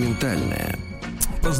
[0.00, 0.89] Инструментальная.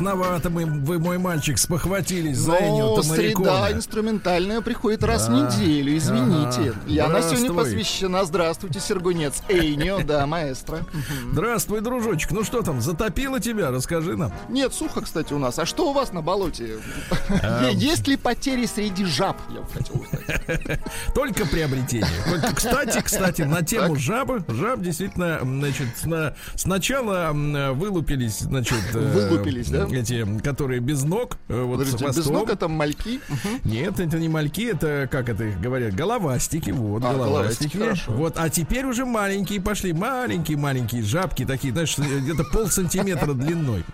[0.01, 6.71] Поздновато мы, вы, мой мальчик, спохватились за Но среда инструментальная приходит раз в неделю, извините.
[6.71, 6.75] Ага.
[6.87, 10.79] И она сегодня посвящена, здравствуйте, Сергунец, Эйнио, да, маэстро.
[11.33, 12.31] Здравствуй, дружочек.
[12.31, 13.71] Ну что там, затопило тебя?
[13.71, 14.33] Расскажи нам.
[14.49, 15.59] Нет, сухо, кстати, у нас.
[15.59, 16.79] А что у вас на болоте?
[17.73, 19.37] Есть ли потери среди жаб?
[19.51, 20.81] Я бы хотел узнать.
[21.15, 22.09] Только приобретение.
[22.27, 24.45] Только, Кстати, кстати, на тему жабы.
[24.49, 27.33] Жаб действительно, значит, сна- сначала
[27.75, 29.90] вылупились, значит, э, Вылупились, да?
[29.93, 32.35] Эти, которые без ног, э, вот с Подождите, без хвостом.
[32.35, 33.21] ног это мальки?
[33.65, 37.77] Нет, это не мальки, это, как это их говорят, головастики, вот, А, головастики.
[37.77, 38.11] головастики.
[38.11, 43.85] Вот, а теперь уже маленькие пошли, маленькие-маленькие жабки такие, знаешь, где-то пол сантиметра длиной.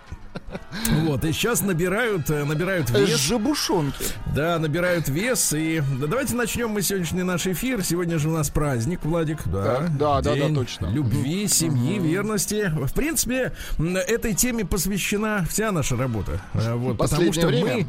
[1.03, 3.09] Вот, и сейчас набирают, э, набирают вес.
[3.19, 4.05] Жабушонки.
[4.35, 5.53] Да, набирают вес.
[5.53, 7.83] И да, давайте начнем мы сегодняшний наш эфир.
[7.83, 9.39] Сегодня же у нас праздник, Владик.
[9.47, 10.87] Да, Так, да, да, да, точно.
[10.87, 12.71] Любви, семьи, верности.
[12.73, 16.41] В принципе, этой теме посвящена вся наша работа.
[16.53, 17.87] Э, Вот, потому Последнее что время.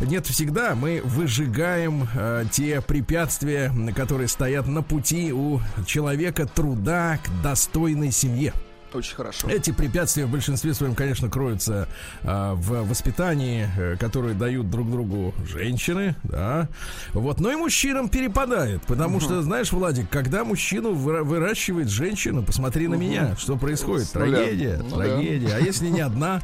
[0.00, 7.18] мы, нет, всегда мы выжигаем э, те препятствия, которые стоят на пути у человека труда
[7.22, 8.52] к достойной семье.
[8.94, 9.48] Очень хорошо.
[9.48, 11.88] Эти препятствия в большинстве своем, конечно, кроются
[12.22, 16.68] а, в воспитании, э, которое дают друг другу женщины, да.
[17.12, 22.88] Вот, но и мужчинам перепадает, потому что, знаешь, Владик, когда мужчину выра- выращивает женщина, посмотри
[22.88, 25.04] на меня, что происходит, С трагедия, Ну да.
[25.04, 25.54] трагедия.
[25.54, 26.42] А если не одна,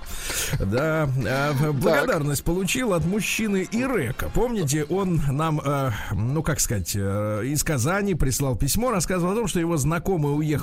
[0.58, 4.30] да, а, благодарность получил от мужчины Ирека.
[4.34, 9.48] Помните, он нам, э, ну как сказать, э, из Казани прислал письмо, рассказывал о том,
[9.48, 9.76] что его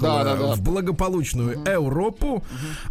[0.01, 0.55] Да, да, да.
[0.55, 2.43] в благополучную Европу,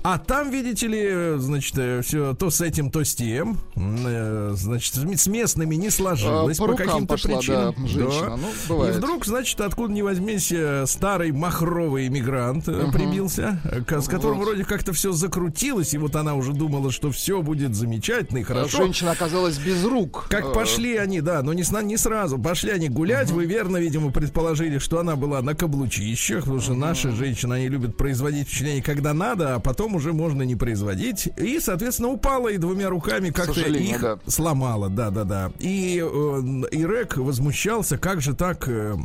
[0.02, 5.26] а там, видите ли, значит, все то с этим, то с тем, э, значит, с
[5.26, 7.74] местными не сложилось А, по по, каким-то причинам.
[7.78, 8.36] да, женщина.
[8.36, 8.94] Ну, бывает.
[8.94, 14.38] И вдруг, значит, откуда ни возьмись, э, старый махровый иммигрант э, прибился, э, с которым
[14.38, 14.46] Вот.
[14.46, 18.78] вроде как-то все закрутилось, и вот она уже думала, что все будет замечательно и хорошо.
[18.78, 20.26] Женщина оказалась без рук.
[20.28, 22.38] Как Э, пошли они, да, но не, не сразу.
[22.38, 23.30] Пошли они гулять.
[23.30, 27.96] Вы верно, видимо, предположили, что она была на каблучищах, потому что наши женщины, они любят
[27.96, 31.28] производить впечатление, когда надо, а потом уже можно не производить.
[31.36, 34.18] И, соответственно, упала и двумя руками как-то их да.
[34.26, 34.88] сломала.
[34.88, 35.52] Да, да, да.
[35.58, 38.68] И э, Ирек возмущался, как же так...
[38.68, 38.96] э,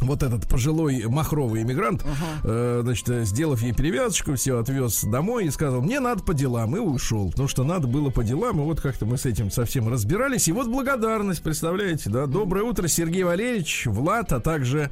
[0.00, 2.04] вот этот пожилой махровый иммигрант,
[2.44, 6.78] э, значит, сделав ей перевязочку, все отвез домой и сказал, мне надо по делам, и
[6.78, 10.48] ушел, потому что надо было по делам, и вот как-то мы с этим совсем разбирались,
[10.48, 14.90] и вот благодарность, представляете, да, доброе утро, Сергей Валерьевич, Влад, а также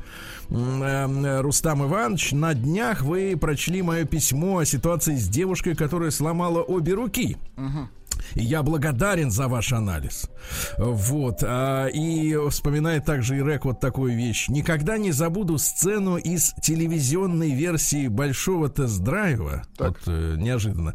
[0.51, 6.63] э, Рустам Иванович, на днях вы прочли мое письмо о ситуации с девушкой, которая сломала
[6.63, 7.37] обе руки.
[8.35, 10.29] И я благодарен за ваш анализ.
[10.79, 11.43] Вот.
[11.43, 14.49] а, и вспоминает также Ирек вот такую вещь.
[14.49, 19.63] Никогда не забуду сцену из телевизионной версии Большого тест-драйва.
[19.79, 20.95] Вот, э, неожиданно.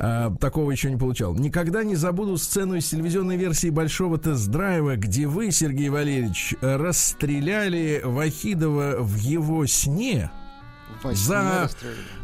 [0.00, 1.34] А, такого еще не получал.
[1.34, 8.96] Никогда не забуду сцену из телевизионной версии Большого тест-драйва, где вы, Сергей Валерьевич, расстреляли Вахидова
[8.98, 10.30] в его сне.
[11.12, 11.70] За,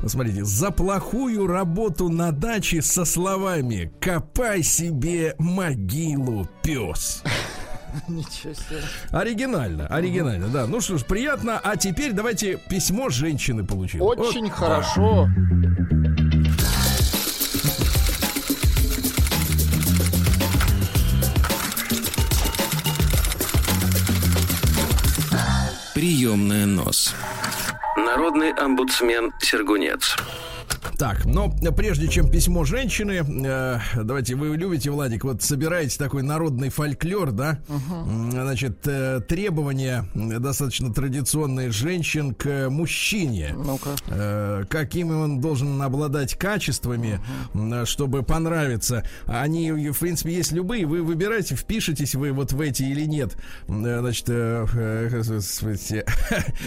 [0.07, 7.23] смотрите, за плохую работу на даче со словами «Копай себе могилу, пес».
[8.09, 8.83] Ничего себе.
[9.11, 10.67] Оригинально, оригинально, да.
[10.67, 11.61] Ну что ж, приятно.
[11.63, 14.05] А теперь давайте письмо женщины получил.
[14.05, 15.29] Очень Вот, хорошо.
[25.95, 27.15] Приемная нос.
[27.97, 30.17] Народный омбудсмен Сергунец.
[30.99, 36.69] Так, но прежде чем письмо женщины, э, давайте, вы любите, Владик, вот собираете такой народный
[36.69, 37.59] фольклор, да?
[37.69, 43.55] М, Значит, э, требования достаточно традиционные женщин к мужчине.
[43.57, 43.91] Ну-ка.
[44.07, 47.21] Э, какими он должен обладать качествами,
[47.55, 49.05] м, чтобы понравиться.
[49.27, 50.87] Они, в принципе, есть любые.
[50.87, 53.37] Вы выбираете, впишетесь вы вот в эти или нет.
[53.69, 56.05] Э, Значит, э, э, господи,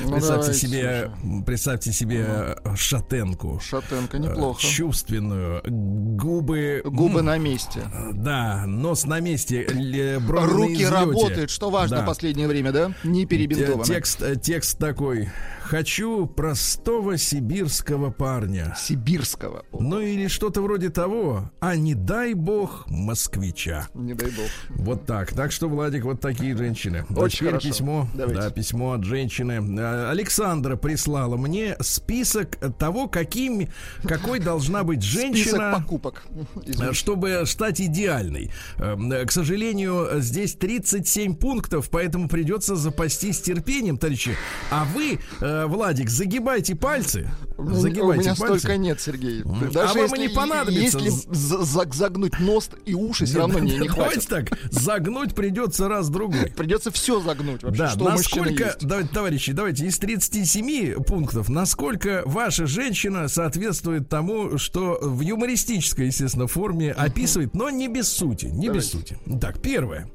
[0.04, 1.12] Ну, представьте давайте, себе,
[1.46, 3.62] представьте себе э, шатенку.
[3.64, 4.62] Шатенка Э, неплохо.
[4.62, 7.82] Чувственную, губы, Губы на месте.
[8.14, 10.90] да, нос на месте, Руки излете.
[10.90, 12.04] работают, что важно Да.
[12.04, 12.92] в последнее время, да?
[13.04, 13.84] Не Э, перебинтованы.
[13.86, 15.30] Текст, э, текст такой
[15.68, 18.76] хочу простого сибирского парня.
[18.78, 19.64] Сибирского.
[19.72, 23.88] О, Ну или что-то вроде того, а не дай бог москвича.
[23.94, 24.46] Не дай бог.
[24.70, 25.34] Вот так.
[25.34, 27.06] Так что, Владик, вот такие женщины.
[27.10, 27.68] А Очень теперь хорошо.
[27.70, 28.08] письмо.
[28.14, 28.42] Давайте.
[28.42, 29.62] Да, письмо от женщины.
[29.80, 33.68] А, Александра прислала мне список того, каким,
[34.04, 35.74] какой должна быть Список женщина.
[35.78, 36.26] покупок.
[36.30, 36.94] э, Извините.
[36.94, 38.52] Чтобы стать идеальной.
[38.78, 44.36] Эм, э, К сожалению, здесь 37 пунктов, поэтому придется запастись терпением, товарищи.
[44.72, 47.30] А вы, э, Владик, загибайте пальцы.
[47.58, 48.60] У Загибайте меня пальцы.
[48.60, 49.42] столько нет, Сергей.
[49.74, 51.00] Даже А вам если, не понадобится.
[51.00, 54.30] Если за- за- загнуть нос и уши, все равно не, не Давайте хватит.
[54.50, 56.52] так, загнуть придется раз-другой.
[56.56, 62.22] Придется все загнуть вообще, Да, что у насколько, давайте, товарищи, давайте из 37 пунктов, насколько
[62.26, 68.70] ваша женщина соответствует тому, что в юмористической, естественно, форме описывает, но не без сути, не
[68.70, 69.16] без Давайте.
[69.26, 69.40] сути.
[69.42, 70.10] Так, первое.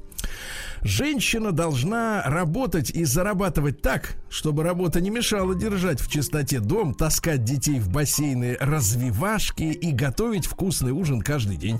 [0.83, 7.45] Женщина должна работать и зарабатывать так, чтобы работа не мешала держать в чистоте дом, таскать
[7.45, 11.79] детей в бассейны, развивашки и готовить вкусный ужин каждый день.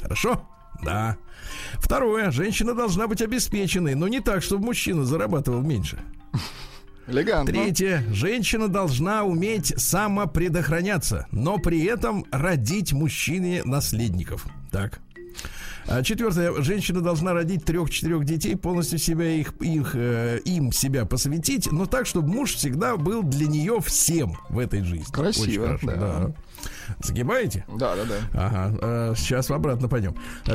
[0.00, 0.48] Хорошо?
[0.84, 1.16] Да.
[1.74, 2.30] Второе.
[2.30, 5.98] Женщина должна быть обеспеченной, но не так, чтобы мужчина зарабатывал меньше.
[7.08, 7.52] Элегантно.
[7.52, 8.04] Третье.
[8.12, 14.46] Женщина должна уметь самопредохраняться, но при этом родить мужчине наследников.
[14.70, 15.00] Так.
[15.90, 16.52] А Четвертое.
[16.62, 22.06] Женщина должна родить трех-четырех детей, полностью себя их, их, э, им себя посвятить, но так,
[22.06, 25.10] чтобы муж всегда был для нее всем в этой жизни.
[25.10, 25.96] Красиво, Очень хорошо, да.
[25.96, 26.32] да.
[27.00, 27.64] Загибаете?
[27.68, 28.16] Да, да, да.
[28.46, 30.14] Ага, э, сейчас обратно пойдем.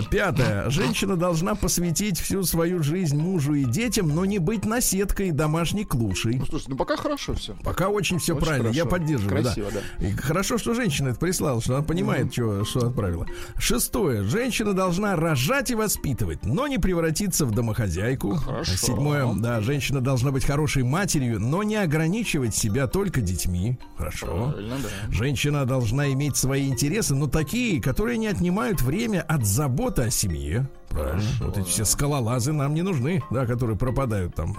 [0.10, 0.70] Пятое.
[0.70, 6.36] Женщина должна посвятить всю свою жизнь мужу и детям, но не быть наседкой домашней клушей.
[6.40, 7.56] Ну слушай, ну пока хорошо все.
[7.64, 8.90] Пока очень все Очень правильно, я хорошо.
[8.90, 9.44] поддерживаю.
[9.44, 10.06] Красиво, да.
[10.06, 13.26] И хорошо, что женщина это прислала, что она понимает, чё- что отправила.
[13.58, 14.24] Шестое.
[14.24, 18.36] Женщина должна рожать и воспитывать, но не превратиться в домохозяйку.
[18.36, 18.76] Хорошо.
[18.76, 19.34] Седьмое.
[19.36, 23.78] Да, женщина должна быть хорошей матерью, но не ограничивать себя только детьми.
[23.98, 24.52] Хорошо.
[24.52, 25.12] Правильно, да.
[25.14, 30.68] Женщина должна иметь свои интересы, но такие, которые не отнимают время от заботы о семье.
[30.94, 31.24] Правильно.
[31.42, 34.56] вот эти все скалолазы нам не нужны, да, которые пропадают там,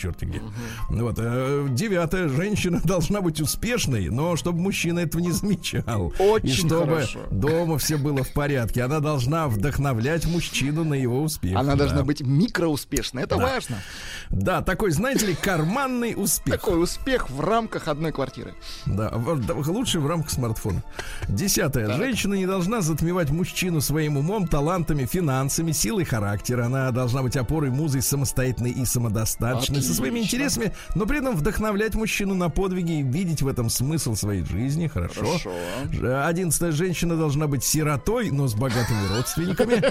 [0.00, 0.40] черти где.
[0.90, 1.16] Ну Вот.
[1.18, 2.28] э, Девятое.
[2.28, 6.12] Женщина должна быть успешной, но чтобы мужчина этого не замечал.
[6.18, 7.20] Очень И чтобы хорошо.
[7.30, 8.82] дома все было в порядке.
[8.82, 11.56] Она должна вдохновлять мужчину на его успех.
[11.56, 12.04] Она должна Да.
[12.04, 13.24] быть микроуспешной.
[13.24, 13.42] Это Да.
[13.42, 13.76] важно.
[14.30, 16.54] Да, такой, знаете ли, карманный успех.
[16.60, 18.54] Такой успех в рамках одной квартиры.
[18.86, 20.82] Да, в- да, лучше в рамках смартфона.
[21.28, 21.96] Десятое.
[21.96, 26.66] Женщина не должна затмевать мужчину своим умом, талантами, финансами, силой характера.
[26.66, 30.36] Она должна быть опорой, музой, самостоятельной и самодостаточной, со своими Отлично.
[30.36, 34.86] интересами, но при этом вдохновлять мужчину на подвиги и видеть в этом смысл своей жизни.
[34.88, 35.20] Хорошо.
[35.24, 35.50] Хорошо.
[36.26, 36.72] Одиннадцатая.
[36.72, 39.82] Женщина должна быть сиротой, но с богатыми родственниками.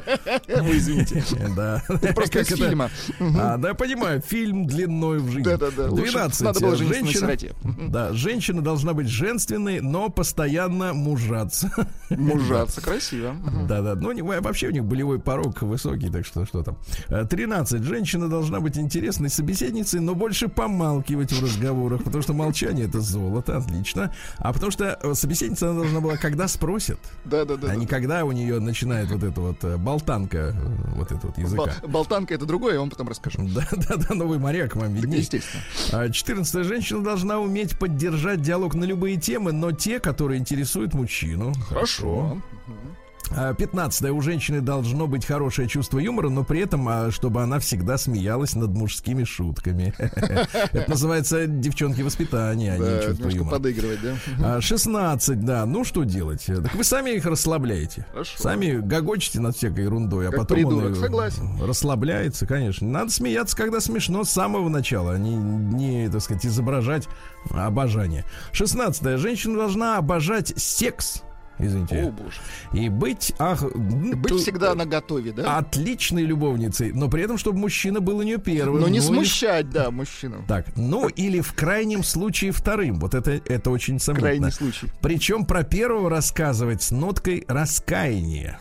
[0.62, 1.24] Вы извините.
[1.56, 1.84] Да.
[1.88, 2.56] Просто Как из это?
[2.68, 2.90] фильма.
[3.20, 5.44] А, да, понимаю, фильм длиной в жизнь.
[5.44, 6.42] Да-да-да, лучше 12.
[6.42, 7.56] надо было жениться на Женщина, сироте.
[7.90, 11.72] да, женщина должна быть женственной, но постоянно мужаться.
[12.10, 13.36] Мужаться красиво.
[13.68, 16.78] Да-да, ну не- вообще у них болевой порог высокий, так что что там.
[17.10, 17.84] Э, 13.
[17.84, 23.58] Женщина должна быть интересной собеседницей, но больше помалкивать в разговорах, потому что молчание это золото,
[23.58, 24.14] отлично.
[24.38, 27.72] А потому что э, собеседница она должна была, когда спросят, Да-да-да.
[27.72, 31.38] а не когда у нее начинает вот эта вот э, болтанка, э, вот это вот
[31.38, 31.74] языка.
[31.88, 33.40] Болтанка это другое, я вам потом расскажу.
[33.52, 35.20] Да, да, да, новый моряк вам виднее.
[35.20, 35.64] Естественно.
[35.92, 41.54] А 14 женщина должна уметь поддержать диалог на любые темы, но те, которые интересуют мужчину.
[41.70, 42.38] Хорошо.
[42.68, 47.60] А 15 у женщины должно быть хорошее чувство юмора, но при этом, а, чтобы она
[47.60, 49.94] всегда смеялась над мужскими шутками.
[49.98, 53.56] Это называется девчонки воспитания, а не чувство юмора.
[53.58, 54.16] подыгрывать, да?
[54.58, 55.66] А, 16, да.
[55.66, 56.46] Ну что делать?
[56.46, 58.06] Так вы сами их расслабляете.
[58.38, 61.62] Сами гогочите над всякой ерундой, а потом он согласен.
[61.62, 62.88] расслабляется, конечно.
[62.88, 67.08] Надо смеяться, когда смешно с самого начала, а не, не так сказать, изображать
[67.50, 68.26] обожание.
[68.52, 69.20] 16.
[69.20, 71.24] Женщина должна обожать секс.
[71.62, 72.04] Извините.
[72.04, 72.38] О, боже.
[72.74, 75.58] И быть, ах, Быть ту- всегда на готове, да?
[75.58, 78.82] отличной любовницей, но при этом, чтобы мужчина был у нее первым.
[78.82, 80.44] Но не ну, или- смущать, да, мужчину.
[80.48, 83.00] Так, ну или в крайнем случае вторым.
[83.00, 84.30] Вот это, это очень сомнительно.
[84.38, 84.88] Крайний случай.
[85.02, 88.60] Причем про первого рассказывать с ноткой раскаяния.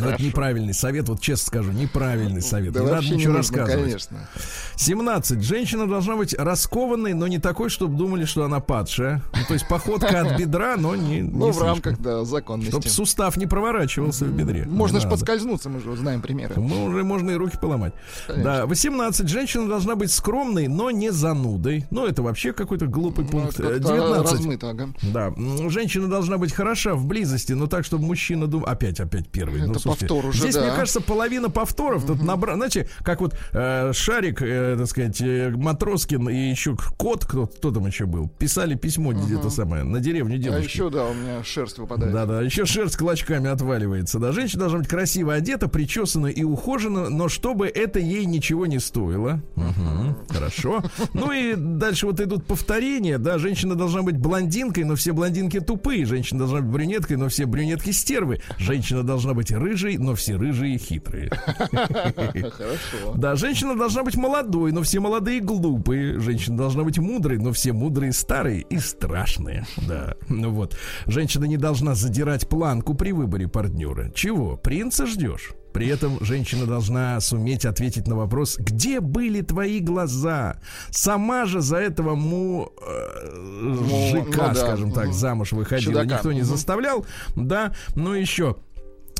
[0.00, 2.72] Но это неправильный совет, вот честно скажу, неправильный совет.
[2.72, 3.84] Да не надо ничего не нужно, рассказывать.
[3.84, 4.28] конечно.
[4.76, 5.42] 17.
[5.42, 9.22] Женщина должна быть раскованной, но не такой, чтобы думали, что она падшая.
[9.34, 12.88] Ну, то есть походка от бедра, но не, Ну, в рамках, да, Чтобы законности.
[12.88, 14.64] сустав не проворачивался в бедре.
[14.66, 16.54] Можно же подскользнуться, мы же знаем примеры.
[16.60, 17.92] Мы уже можно и руки поломать.
[18.26, 18.44] Конечно.
[18.60, 19.28] Да, 18.
[19.28, 21.84] Женщина должна быть скромной, но не занудой.
[21.90, 23.60] Ну, это вообще какой-то глупый Ну, пункт.
[23.60, 24.32] это как-то 19.
[24.32, 24.88] размыто, ага.
[25.02, 25.32] Да,
[25.68, 28.66] женщина должна быть хороша в близости, но так, чтобы мужчина думал...
[28.66, 29.60] Опять, опять первый.
[29.62, 30.62] Это ну, Слушайте, повтор уже, Здесь, да.
[30.64, 32.06] мне кажется, половина повторов.
[32.06, 32.54] Тут набра...
[32.54, 37.70] Знаете, как вот э, Шарик, э, так сказать, э, Матроскин и еще Кот, кто, кто
[37.70, 40.64] там еще был, писали письмо где-то самое на деревню А девушки.
[40.64, 42.12] еще, да, у меня шерсть выпадает.
[42.12, 44.18] Да, да, еще шерсть клочками отваливается.
[44.18, 48.78] Да, женщина должна быть красиво одета, причесана и ухожена, но чтобы это ей ничего не
[48.78, 49.40] стоило.
[50.28, 50.82] Хорошо.
[51.14, 53.18] Ну и дальше вот идут повторения.
[53.18, 56.04] Да, женщина должна быть блондинкой, но все блондинки тупые.
[56.06, 58.40] Женщина должна быть брюнеткой, но все брюнетки стервы.
[58.58, 61.30] Женщина должна быть рыжей, но все рыжие хитрые.
[61.70, 63.14] Хорошо.
[63.14, 66.18] Да, женщина должна быть молодой, но все молодые глупые.
[66.20, 69.66] Женщина должна быть мудрой, но все мудрые старые и страшные.
[69.88, 70.76] Да, ну вот.
[71.06, 74.10] Женщина не должна задирать планку при выборе партнера.
[74.14, 74.56] Чего?
[74.56, 75.52] Принца ждешь?
[75.72, 80.60] При этом женщина должна суметь ответить на вопрос, где были твои глаза?
[80.90, 84.54] Сама же за этого му э, мужика, ну да.
[84.54, 85.94] скажем так, замуж выходила.
[85.94, 86.16] Чудака.
[86.16, 87.06] Никто не заставлял.
[87.36, 88.56] Да, ну еще.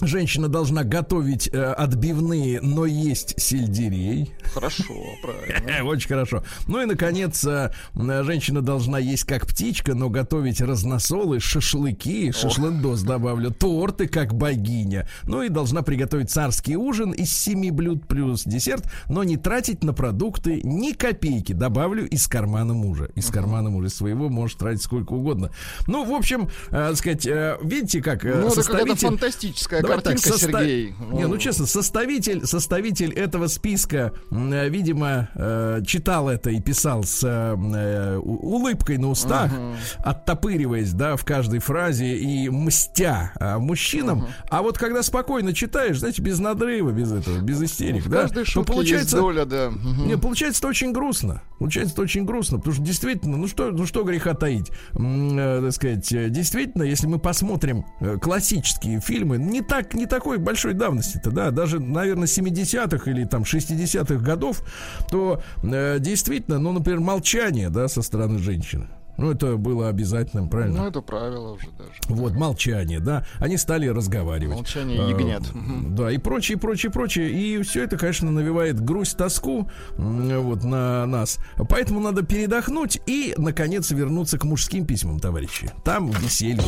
[0.07, 4.33] Женщина должна готовить э, отбивные, но есть сельдерей.
[4.53, 5.85] Хорошо, правильно.
[5.89, 6.43] Очень хорошо.
[6.67, 13.03] Ну и, наконец, э, м, женщина должна есть как птичка, но готовить разносолы, шашлыки, шашлындос
[13.03, 15.09] добавлю, торты как богиня.
[15.23, 19.93] Ну и должна приготовить царский ужин из семи блюд плюс десерт, но не тратить на
[19.93, 21.53] продукты ни копейки.
[21.53, 23.09] Добавлю из кармана мужа.
[23.15, 25.51] Из кармана мужа своего может тратить сколько угодно.
[25.87, 30.15] Ну, в общем, э, сказать, э, видите, как э, Ну, это составитель- фантастическая Давай так,
[30.15, 30.95] картинка, соста- Сергей.
[31.13, 37.23] Не, ну честно, составитель, составитель этого списка, э, видимо, э, читал это и писал с
[37.23, 39.51] э, улыбкой на устах,
[39.99, 44.27] оттопыриваясь, да, в каждой фразе и мстя а, мужчинам.
[44.49, 48.65] А вот когда спокойно читаешь, знаете, без надрыва, без этого, без истерик, В да, то
[48.65, 49.71] получается, доля, да.
[49.71, 50.07] Мгм.
[50.09, 51.43] не, получается это очень грустно.
[51.59, 55.73] Получается это очень грустно, потому что действительно, ну что, ну что греха таить, э, так
[55.73, 57.85] сказать, действительно, если мы посмотрим
[58.21, 64.17] классические фильмы, не так, не такой большой давности-то, да, даже, наверное, 70-х или там 60-х
[64.17, 64.62] годов,
[65.11, 68.88] то э, действительно, ну, например, молчание, да, со стороны женщины.
[69.19, 70.83] Ну, это было обязательным, правильно?
[70.83, 71.90] Ну, это правило уже даже.
[72.09, 73.25] Вот, молчание, да.
[73.38, 74.57] Они стали разговаривать.
[74.57, 75.54] Молчание А, ягнят.
[75.54, 75.95] Мгм.
[75.95, 77.31] Да, и прочее, прочее, прочее.
[77.31, 81.38] И все это, конечно, навевает грусть, тоску вот на нас.
[81.69, 85.71] Поэтому надо передохнуть и, наконец, вернуться к мужским письмам, товарищи.
[85.85, 86.62] Там веселье.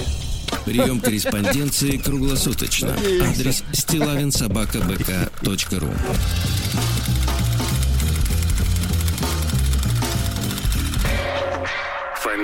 [0.65, 2.95] Прием корреспонденции круглосуточно.
[3.23, 5.89] Адрес стилавинсобакабк.ру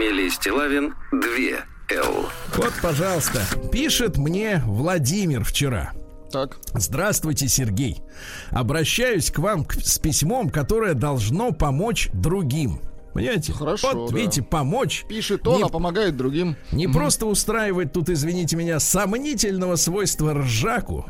[0.00, 1.20] Фамилия Стилавин 2
[1.98, 2.24] Л.
[2.56, 5.92] Вот, пожалуйста, пишет мне Владимир вчера.
[6.32, 6.56] Так.
[6.72, 8.00] Здравствуйте, Сергей.
[8.48, 12.80] Обращаюсь к вам с письмом, которое должно помочь другим.
[13.12, 13.52] Понимаете?
[13.52, 14.16] Хорошо, Вот, да.
[14.16, 15.04] видите, помочь.
[15.06, 16.56] Пишет он, Не- а помогает другим.
[16.72, 21.04] Не просто устраивать тут, извините меня, сомнительного свойства ржаку,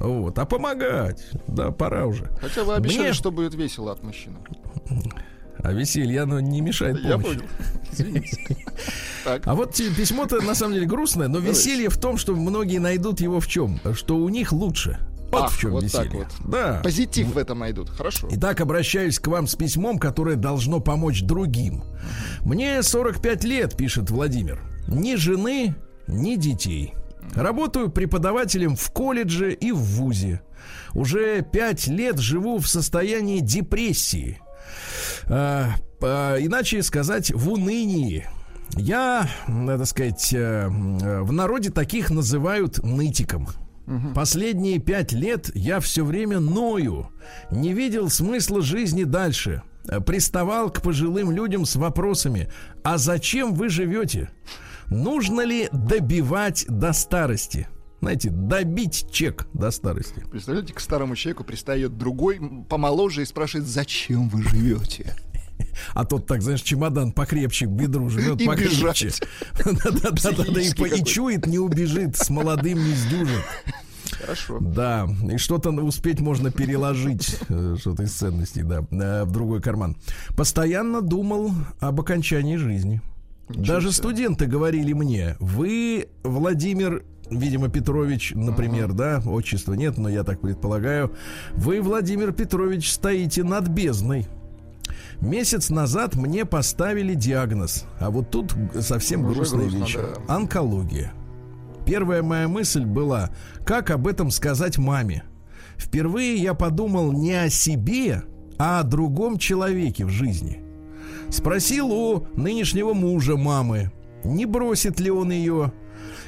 [0.00, 1.28] вот, а помогать.
[1.46, 2.30] Да, пора уже.
[2.40, 4.38] Хотя вы обещали, Мне- что будет весело от мужчины.
[5.62, 7.38] А веселье, оно не мешает Я помощи.
[7.38, 7.42] понял.
[7.92, 8.56] Извините.
[9.22, 9.46] Так.
[9.46, 11.50] А вот письмо-то на самом деле грустное, но Давайте.
[11.58, 13.78] веселье в том, что многие найдут его в чем?
[13.92, 14.98] Что у них лучше.
[15.30, 16.26] Вот Ах, в чем вот так веселье.
[16.40, 16.50] вот.
[16.50, 16.80] Да.
[16.82, 17.90] Позитив в этом найдут.
[17.90, 18.28] Хорошо.
[18.30, 21.84] Итак, обращаюсь к вам с письмом, которое должно помочь другим.
[22.40, 24.62] Мне 45 лет, пишет Владимир.
[24.88, 25.74] Ни жены,
[26.06, 26.94] ни детей.
[27.34, 30.40] Работаю преподавателем в колледже и в вузе.
[30.94, 34.40] Уже пять лет живу в состоянии депрессии.
[35.30, 35.70] А,
[36.02, 38.26] а, иначе сказать, в унынии.
[38.76, 43.48] Я, надо сказать, э, э, в народе таких называют нытиком.
[44.14, 47.08] Последние пять лет я все время ною,
[47.50, 49.62] не видел смысла жизни дальше.
[49.88, 52.48] Э, Приставал к пожилым людям с вопросами:
[52.84, 54.30] А зачем вы живете?
[54.86, 57.68] Нужно ли добивать до старости?
[58.00, 60.24] Знаете, добить чек до старости.
[60.30, 65.14] Представляете, к старому человеку пристает другой, помоложе, и спрашивает, зачем вы живете?
[65.94, 69.10] А тот так, знаешь, чемодан покрепче к бедру живет, И покрепче.
[69.64, 70.60] Да-да-да,
[70.96, 73.44] и чует, не убежит, с молодым не сдюжит.
[74.20, 74.58] Хорошо.
[74.60, 79.96] Да, и что-то успеть можно переложить, э, что-то из ценностей, да, э, в другой карман.
[80.36, 83.00] Постоянно думал об окончании жизни.
[83.54, 90.40] Даже студенты говорили мне, вы, Владимир, видимо, Петрович, например, да, отчества нет, но я так
[90.40, 91.12] предполагаю,
[91.52, 94.26] вы, Владимир Петрович, стоите над бездной.
[95.20, 99.96] Месяц назад мне поставили диагноз, а вот тут совсем Уже грустная грустно, вещь.
[99.96, 100.34] да.
[100.34, 101.12] Онкология.
[101.86, 103.30] Первая моя мысль была,
[103.64, 105.24] как об этом сказать маме.
[105.76, 108.22] Впервые я подумал не о себе,
[108.58, 110.62] а о другом человеке в жизни.
[111.30, 113.92] Спросил у нынешнего мужа мамы,
[114.24, 115.72] не бросит ли он ее.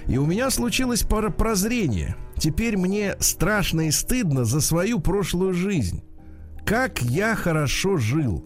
[0.07, 2.17] И у меня случилось пара прозрение.
[2.37, 6.03] Теперь мне страшно и стыдно за свою прошлую жизнь.
[6.65, 8.45] Как я хорошо жил.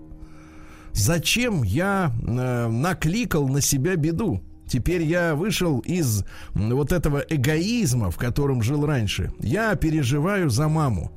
[0.93, 4.43] Зачем я э, накликал на себя беду?
[4.67, 9.33] Теперь я вышел из вот этого эгоизма, в котором жил раньше.
[9.39, 11.13] Я переживаю за маму.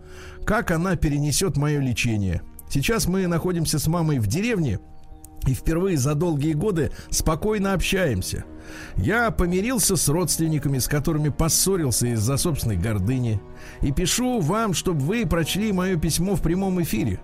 [0.46, 2.42] Как она перенесет мое лечение?
[2.70, 4.80] Сейчас мы находимся с мамой в деревне
[5.48, 8.46] и впервые за долгие годы спокойно общаемся.
[8.96, 13.42] Я помирился с родственниками, с которыми поссорился из-за собственной гордыни.
[13.82, 17.20] И пишу вам, чтобы вы прочли мое письмо в прямом эфире.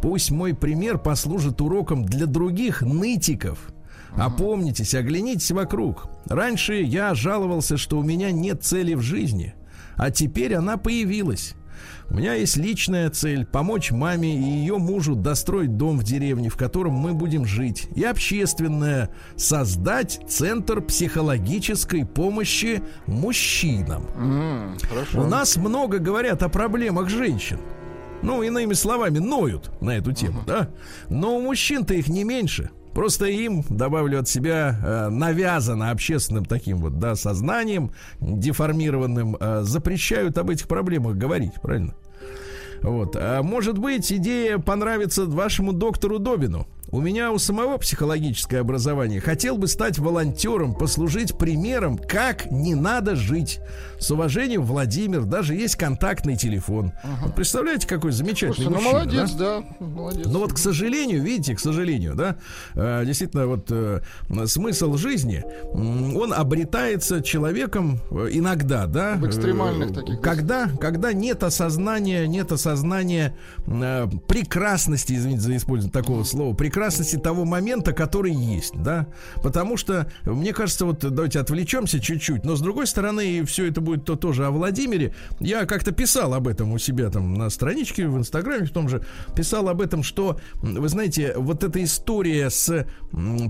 [0.00, 3.58] Пусть мой пример послужит уроком для других нытиков.
[4.16, 6.06] Опомнитесь, оглянитесь вокруг.
[6.26, 9.54] Раньше я жаловался, что у меня нет цели в жизни,
[9.96, 11.54] а теперь она появилась.
[12.10, 16.56] У меня есть личная цель помочь маме и ее мужу достроить дом в деревне, в
[16.56, 17.88] котором мы будем жить.
[17.94, 24.76] И общественная создать центр психологической помощи мужчинам.
[24.82, 25.20] Хорошо.
[25.20, 27.58] У нас много говорят о проблемах женщин.
[28.22, 30.70] Ну, иными словами, ноют на эту тему, да?
[31.10, 32.70] Но у мужчин-то их не меньше.
[32.94, 40.38] Просто им, добавлю от себя, э, навязано общественным таким вот, да, сознанием деформированным, э, запрещают
[40.38, 41.94] об этих проблемах говорить, правильно?
[42.82, 43.16] Вот.
[43.16, 46.66] А может быть, идея понравится вашему доктору Добину.
[46.94, 49.20] У меня у самого психологическое образование.
[49.20, 53.58] Хотел бы стать волонтером, послужить примером, как не надо жить.
[53.98, 55.24] С уважением, Владимир.
[55.24, 56.92] Даже есть контактный телефон.
[57.20, 59.60] Вот представляете, какой замечательный Слушай, ну мужчина, молодец, да?
[59.60, 59.84] да.
[59.84, 60.26] Молодец.
[60.26, 62.36] Но вот, к сожалению, видите, к сожалению, да,
[62.76, 64.00] э, действительно, вот э,
[64.46, 69.14] смысл жизни, он обретается человеком э, иногда, да.
[69.16, 70.22] В экстремальных таких, да.
[70.22, 73.34] Когда, когда нет осознания, нет осознания
[74.28, 79.06] прекрасности, извините за использование такого слова, прекрасности того момента, который есть, да.
[79.42, 84.04] Потому что, мне кажется, вот давайте отвлечемся чуть-чуть, но с другой стороны, все это будет
[84.04, 85.14] то тоже о Владимире.
[85.40, 89.02] Я как-то писал об этом у себя там на страничке в Инстаграме, в том же,
[89.36, 92.86] писал об этом, что, вы знаете, вот эта история с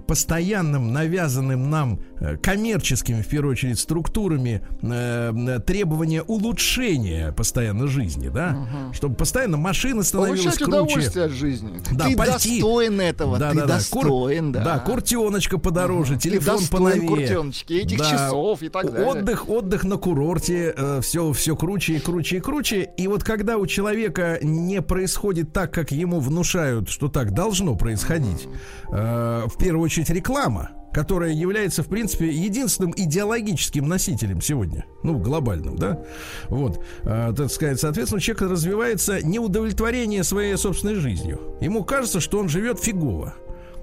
[0.07, 8.91] постоянным навязанным нам э, коммерческими, в первую очередь, структурами э, требования улучшения постоянно жизни, да,
[8.93, 10.83] чтобы постоянно машина становилась Получать круче.
[10.83, 11.81] удовольствие от жизни.
[11.93, 12.61] Да, ты пойти.
[12.61, 13.75] достоин этого, Да, ты да, да.
[13.75, 14.65] достоин, да.
[14.65, 17.09] Да, куртеночка подороже, Ты телефон достоин поновее.
[17.09, 19.11] куртеночки, этих часов и так далее.
[19.11, 22.91] Отдых, отдых на курорте, все, все круче и круче и круче.
[22.97, 28.49] И вот когда у человека не происходит так, как ему внушают, что так должно происходить,
[28.91, 35.77] э, в первую очередь реклама, которая является, в принципе, единственным идеологическим носителем сегодня, ну, глобальным,
[35.77, 36.01] да,
[36.49, 41.41] вот, э, так сказать, соответственно, человек развивается неудовлетворение своей собственной жизнью.
[41.61, 43.35] Ему кажется, что он живет фигово.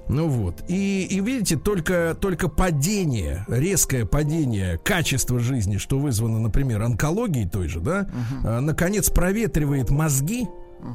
[0.08, 0.64] Ну вот.
[0.68, 7.68] И, и видите, только, только падение, резкое падение качества жизни, что вызвано, например, онкологией той
[7.68, 8.10] же, да,
[8.44, 10.48] а, наконец проветривает мозги,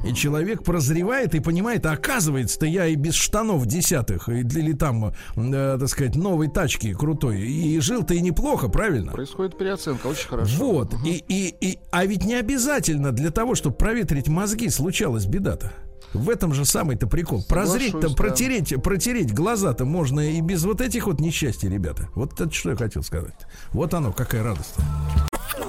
[0.04, 5.12] и человек прозревает и понимает, а оказывается-то я и без штанов десятых, и- или там,
[5.36, 9.12] э, так сказать, новой тачки крутой, и жил-то и неплохо, правильно?
[9.12, 10.56] Происходит переоценка, очень хорошо.
[10.58, 15.72] Вот, и, и, и, а ведь не обязательно для того, чтобы проветрить мозги, случалась беда-то.
[16.12, 17.44] В этом же самый-то прикол.
[17.48, 18.14] Прозреть-то, да.
[18.14, 22.08] протереть, протереть глаза-то можно и без вот этих вот несчастий, ребята.
[22.14, 23.34] Вот это что я хотел сказать.
[23.72, 24.74] Вот оно, какая радость.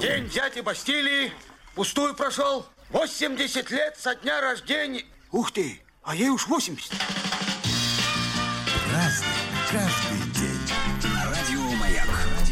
[0.00, 1.32] День дяди Бастилии
[1.74, 2.64] пустую прошел.
[2.90, 5.04] 80 лет со дня рождения.
[5.30, 6.92] Ух ты, а ей уж 80.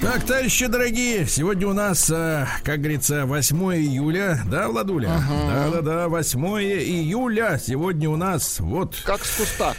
[0.03, 5.11] Так, товарищи дорогие, сегодня у нас, э, как говорится, 8 июля, да, Владуля?
[5.49, 9.75] Да-да-да, 8 июля сегодня у нас вот Как с куста.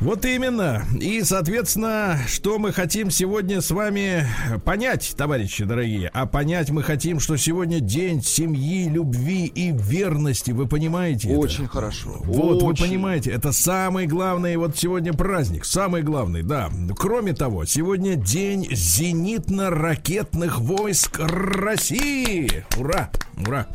[0.00, 0.84] Вот именно.
[1.00, 4.26] И, соответственно, что мы хотим сегодня с вами
[4.64, 6.08] понять, товарищи дорогие?
[6.14, 10.52] А понять мы хотим, что сегодня день семьи, любви и верности.
[10.52, 11.28] Вы понимаете?
[11.30, 11.38] это?
[11.38, 12.16] Очень хорошо.
[12.24, 12.86] Вот, вы Очень.
[12.86, 15.64] понимаете, это самый главный вот сегодня праздник.
[15.64, 16.70] Самый главный, да.
[16.96, 22.64] Кроме того, сегодня день зенитно-ракетных войск России.
[22.78, 23.10] Ура!
[23.46, 23.66] Ура!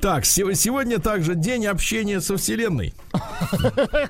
[0.00, 2.94] Так, се- сегодня также день общения со Вселенной.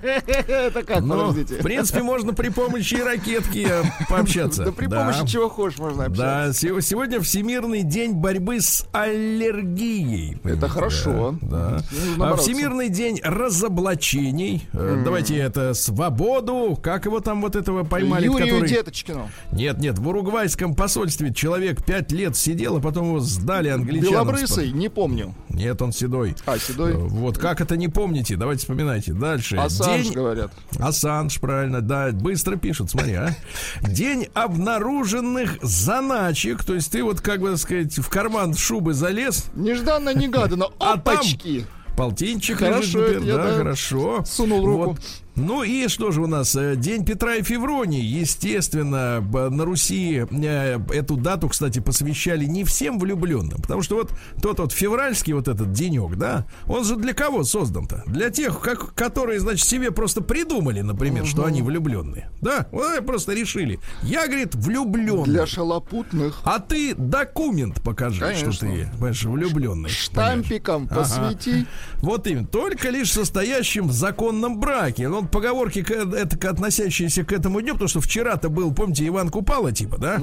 [0.02, 1.56] Это как, Подождите?
[1.56, 3.68] в принципе, можно при помощи ракетки
[4.08, 4.64] пообщаться.
[4.64, 6.22] Да при помощи чего хочешь можно общаться.
[6.46, 10.38] Да, се- сегодня Всемирный день борьбы с аллергией.
[10.44, 11.36] Это хорошо.
[11.42, 11.80] Да.
[12.06, 12.36] Нужно А.
[12.36, 14.66] Всемирный день разоблачений.
[14.72, 16.78] Э, Давайте это свободу.
[16.82, 18.24] Как его там вот этого поймали?
[18.26, 18.66] Юрию.
[18.66, 19.28] Деточкину.
[19.52, 24.12] Нет, нет, в уругвайском посольстве человек пять лет сидел, а потом его сдали англичанам.
[24.26, 24.72] Белобрысый?
[24.72, 25.34] Не помню.
[25.48, 26.34] Нет, он седой.
[26.46, 26.92] А, седой?
[26.92, 28.36] Э, Вот как это не помните?
[28.36, 29.12] Давайте вспоминайте.
[29.12, 29.56] Дальше.
[29.56, 30.52] Ассанж, День- говорят.
[30.98, 33.34] Ассанж, правильно, да, быстро пишут, смотри, а.
[33.82, 40.66] День обнаруженных заначек, то есть ты вот, как бы сказать, в карман шубы залез, Нежданно-негаданно.
[40.78, 41.66] А там- Опачки.
[41.96, 44.24] полтинчик Хорошо, лежит, например, я, да, да, хорошо.
[44.24, 44.84] сунул руку.
[44.90, 45.00] Вот.
[45.36, 46.54] Ну и что же у нас?
[46.54, 48.02] э, День Петра и Февронии.
[48.02, 53.60] Естественно, на Руси э, эту дату, кстати, посвящали не всем влюбленным.
[53.60, 58.04] Потому что вот тот вот февральский вот этот денек, да, он же для кого создан-то?
[58.06, 62.30] Для тех, как, которые, значит, себе просто придумали, например, что они влюбленные.
[62.40, 63.80] Да, вот просто решили.
[64.02, 65.24] Я, говорит, влюбленный.
[65.24, 66.40] Для шалопутных.
[66.44, 68.68] А ты документ покажи, что Конечно.
[68.68, 69.90] ты, понимаешь, влюбленный.
[69.90, 71.00] Штампиком Ага.
[71.00, 71.66] посвети.
[71.96, 72.46] Вот именно.
[72.46, 75.08] Только лишь состоящим в законном браке.
[75.08, 79.30] Ну, поговорки, к- это, к- относящиеся к этому дню, потому что вчера-то был, помните, Иван
[79.30, 80.20] Купала, типа, да?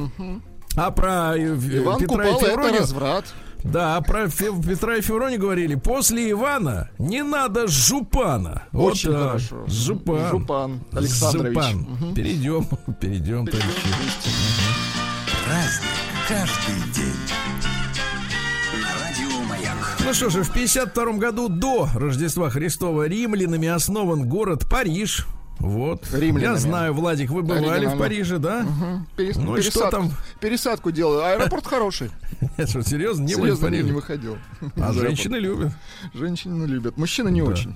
[0.75, 2.79] А про э, в- Иван Петра и Купала это Февронию...
[2.81, 3.25] разврат.
[3.63, 8.63] Да, а про Фе- Петра и Февронию говорили, после Ивана не надо жупана.
[8.71, 9.21] Вот Очень так.
[9.21, 9.63] хорошо.
[9.67, 10.29] Жупан.
[10.31, 11.53] Жупан Александрович.
[11.63, 12.13] Жупан.
[12.15, 12.65] Перейдем,
[12.99, 13.69] перейдем, товарищи.
[15.45, 15.89] Праздник
[16.27, 17.20] каждый день.
[20.11, 25.25] Ну что же, в 52 году до Рождества Христова римлянами основан город Париж.
[25.61, 26.07] Вот.
[26.11, 26.53] Римлянами.
[26.53, 27.95] Я знаю, Владик, вы бывали Оригинально.
[27.95, 28.65] в Париже, да?
[29.15, 30.11] Перес- Ну и что там?
[30.39, 31.23] Пересадку делаю.
[31.23, 32.09] Аэропорт хороший.
[32.67, 33.83] Что, серьезно, не были в Серьезно, не, Париже?
[33.85, 34.37] не выходил.
[34.77, 35.71] А женщины любят.
[36.13, 36.97] Женщины любят.
[36.97, 37.75] Мужчины не очень.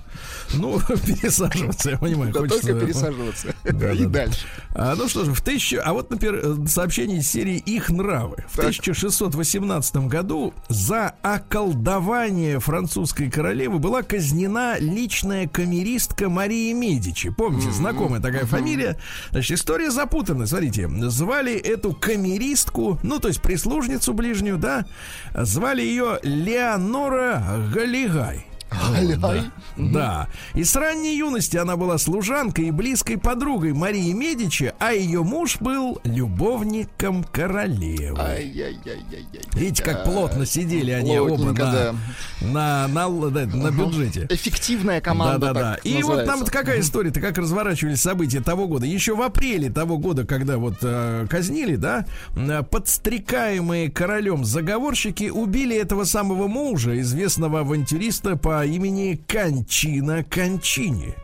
[0.54, 2.32] Ну, пересаживаться, я понимаю.
[2.32, 3.54] Да хочется- только пересаживаться.
[3.64, 4.08] Да, И да, да.
[4.08, 4.46] дальше.
[4.74, 5.78] А, ну что же, в тысячу...
[5.84, 8.44] А вот, например, сообщение из серии «Их нравы».
[8.48, 8.66] В Так.
[8.66, 17.30] 1618 году за околдование французской королевы была казнена личная камеристка Мария Медичи.
[17.30, 18.96] Помните, знакомая такая фамилия.
[19.30, 20.46] Значит, история запутанная.
[20.46, 24.86] Смотрите, звали эту камеристку, ну, то есть прислужницу ближнюю, да,
[25.34, 28.46] звали ее Леонора Галигай.
[28.70, 29.44] Вот, да.
[29.76, 30.28] Да.
[30.54, 35.58] И с ранней юности она была служанкой и близкой подругой Марии Медичи, а ее муж
[35.60, 38.18] был любовником королевы.
[38.18, 39.42] Ай-яй-яй-яй-яй.
[39.54, 41.94] Видите, как плотно сидели они оба на, да.
[42.40, 44.26] на, на, да, на бюджете.
[44.30, 45.38] Эффективная команда.
[45.38, 45.74] Да-да-да.
[45.74, 48.86] так И вот вот какая история-то, как разворачивались события того года.
[48.86, 52.06] Еще в апреле того года, когда вот э, казнили, да,
[52.70, 61.14] подстрекаемые королем заговорщики убили этого самого мужа, известного авантюриста по имени Кончина Кончини.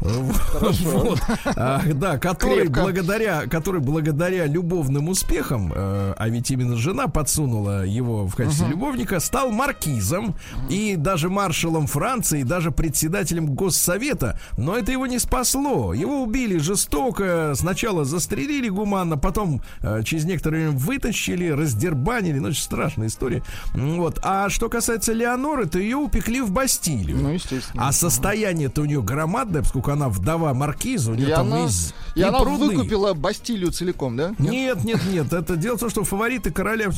[0.00, 1.20] Вот.
[1.56, 2.82] А, да, который Крепко.
[2.82, 9.20] благодаря, который благодаря любовным успехам, э, а ведь именно жена подсунула его в качестве любовника,
[9.20, 10.34] стал маркизом
[10.68, 14.38] и даже маршалом Франции, и даже председателем Госсовета.
[14.56, 15.94] Но это его не спасло.
[15.94, 17.52] Его убили жестоко.
[17.54, 22.38] Сначала застрелили гуманно, потом э, через некоторое время вытащили, раздербанили.
[22.38, 23.42] Ну, страшная история.
[23.74, 24.18] Вот.
[24.22, 27.18] А что касается Леоноры, то ее упекли в Бастилию.
[27.18, 27.88] Ну, естественно.
[27.88, 31.94] А состояние-то у нее громадное, поскольку она вдова маркиза, у нее И там она, из-
[32.14, 32.66] и она пруды.
[32.76, 34.34] выкупила Бастилию целиком, да?
[34.38, 35.32] Нет, нет, нет.
[35.32, 36.90] Это дело в том, что фавориты короля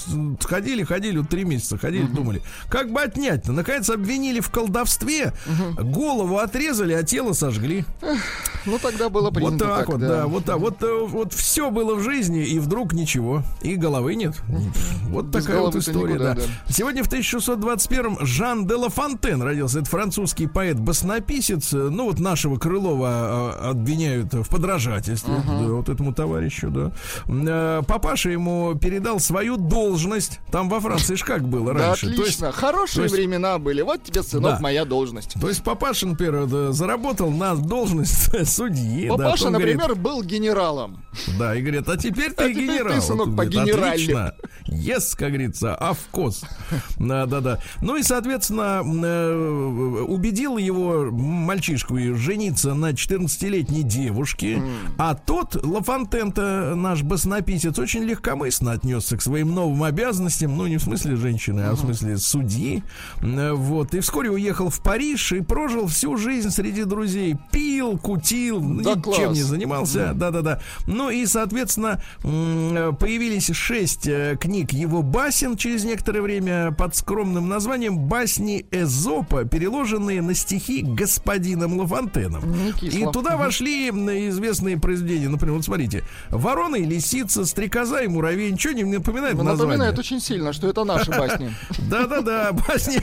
[0.42, 3.52] ходили, ходили вот три месяца, ходили, думали, как бы отнять-то.
[3.52, 5.32] Наконец обвинили в колдовстве,
[5.78, 7.84] голову отрезали, а тело сожгли.
[8.66, 10.26] Ну, тогда было Вот принято так, вот, да.
[10.26, 10.58] вот так.
[10.58, 13.42] Вот, э, вот все было в жизни, и вдруг ничего.
[13.62, 14.34] И головы нет.
[15.08, 16.40] Вот Без такая вот история, никуда, да.
[16.66, 16.72] да.
[16.72, 19.78] Сегодня в 1621-м Жан де Ла Фонтен родился.
[19.78, 21.72] Это французский поэт-баснописец.
[21.72, 25.34] Ну, вот нашего Крылова а, обвиняют в подражательстве.
[25.46, 26.92] Да, вот этому товарищу, да.
[27.26, 30.40] Э, Папаша ему передал свою должность.
[30.52, 32.02] Там во Франции ж как было Да, раньше.
[32.02, 32.52] То есть- отлично.
[32.52, 33.80] Хорошие то есть- времена были.
[33.80, 34.58] Вот тебе, сынок, Да.
[34.60, 35.34] моя должность.
[35.40, 39.08] То есть папаша, например, э, заработал на должность судьи.
[39.08, 41.02] да, Папаша, говорит, например, был генералом.
[41.38, 42.92] Да, и говорят, а теперь ты А теперь генерал.
[42.94, 43.86] ты, сынок, Он говорит, по-генеральному.
[44.26, 44.34] Отлично.
[44.68, 46.42] Yes, как говорится, авкос.
[46.98, 47.58] Да, да, да.
[47.80, 54.62] Ну и, соответственно, э, убедил его мальчишку жениться на 14-летней девушке,
[54.98, 60.82] а тот, Лафонтента, наш баснописец, очень легкомысленно отнесся к своим новым обязанностям, ну, не в
[60.82, 62.82] смысле женщины, а в смысле судьи.
[63.22, 67.36] Вот, и вскоре уехал в Париж и прожил всю жизнь среди друзей.
[67.52, 69.36] Пил, кутил, Да ничем класс.
[69.36, 70.12] не занимался.
[70.14, 70.60] Да-да-да.
[70.86, 77.98] Ну и, соответственно, появились шесть э, книг его басен через некоторое время под скромным названием
[77.98, 82.45] «Басни Эзопа», переложенные на стихи господином Лафонтеном.
[82.78, 82.98] Кисло.
[82.98, 85.28] И туда вошли известные произведения.
[85.28, 86.04] Например, вот смотрите.
[86.30, 88.50] Ворона и лисица, стрекоза и муравей.
[88.50, 89.76] Ничего не напоминает Ну, название?
[89.76, 91.54] Напоминает очень сильно, что это наши басни.
[91.90, 93.00] Да-да-да, басни,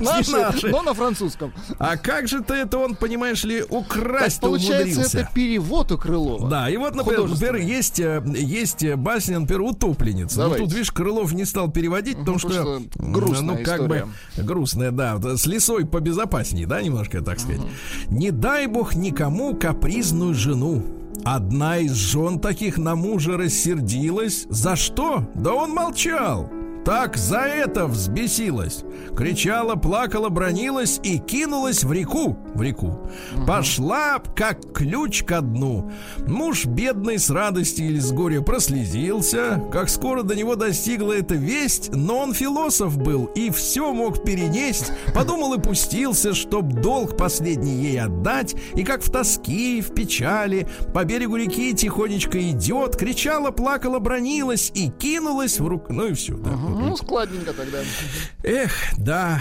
[0.00, 1.52] Наши, но на французском.
[1.78, 6.48] А как же ты это он, понимаешь ли, украсть получается, это перевод у Крылова.
[6.48, 10.48] Да, и вот, например, есть, э, есть э, басня, например, «Утопленница».
[10.48, 14.06] Ну, тут, видишь, Крылов не стал переводить, потому что, потому что грустная ну, как бы,
[14.36, 17.60] грустная, да, с лесой побезопаснее, да, немножко, так сказать.
[18.08, 20.82] Не дай бог никому капризную жену.
[21.24, 24.46] Одна из жен таких на мужа рассердилась.
[24.50, 25.26] За что?
[25.34, 26.50] Да он молчал.
[26.86, 28.84] Так за это взбесилась.
[29.16, 32.38] Кричала, плакала, бронилась и кинулась в реку.
[32.54, 33.10] В реку.
[33.44, 35.90] Пошла, как ключ ко дну.
[36.28, 39.60] Муж бедный с радости или с горя прослезился.
[39.72, 44.92] Как скоро до него достигла эта весть, но он философ был и все мог перенесть.
[45.12, 48.54] Подумал и пустился, чтоб долг последний ей отдать.
[48.76, 54.70] И как в тоске и в печали по берегу реки тихонечко идет, кричала, плакала, бронилась
[54.72, 55.92] и кинулась в руку.
[55.92, 56.36] Ну и все.
[56.36, 56.75] Да.
[56.78, 57.78] Ну, складненько тогда.
[58.42, 59.40] Эх, да,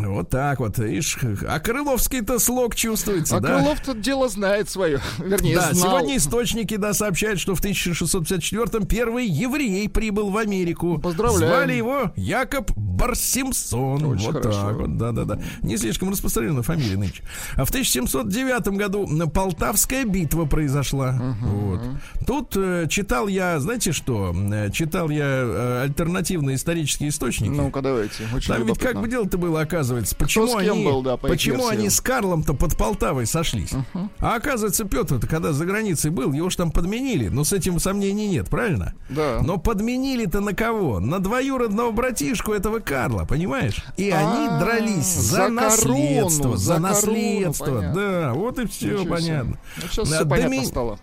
[0.00, 0.78] вот так вот.
[0.78, 3.58] Ишь, а Крыловский-то слог чувствуется, А да?
[3.58, 5.00] Крылов тут дело знает свое.
[5.18, 5.98] Вернее, Да, знал.
[5.98, 10.98] сегодня источники, да, сообщают, что в 1654-м первый еврей прибыл в Америку.
[10.98, 11.38] Поздравляем.
[11.48, 14.04] Звали его Якоб Барсимсон.
[14.04, 14.66] Очень вот хорошо.
[14.68, 15.40] так вот, да-да-да.
[15.62, 17.22] Не слишком распространенная фамилия нынче.
[17.56, 21.12] А в 1709 году Полтавская битва произошла.
[21.40, 21.80] Вот.
[22.26, 24.34] Тут э, читал я, знаете что?
[24.52, 27.50] Э, Читал я э, альтернативные исторические источники.
[27.50, 28.24] Ну-ка, давайте.
[28.34, 30.14] Очень Там ведь как бы дело-то было, оказывается.
[30.14, 31.78] Почему они, был, да, почему версиям?
[31.78, 33.70] они с Карлом-то под Полтавой сошлись?
[34.18, 37.28] А оказывается, Петр-то, когда за границей был, его ж там подменили.
[37.28, 38.94] Но с этим сомнений нет, правильно?
[39.08, 39.40] Да.
[39.42, 41.00] Но подменили-то на кого?
[41.00, 43.82] На двоюродного братишку этого Карла, понимаешь?
[43.96, 47.92] И они А, дрались за, наследство, за, наследство.
[47.94, 49.58] Да, вот и все понятно.
[49.76, 50.98] Ну, сейчас Да, все понятно стало.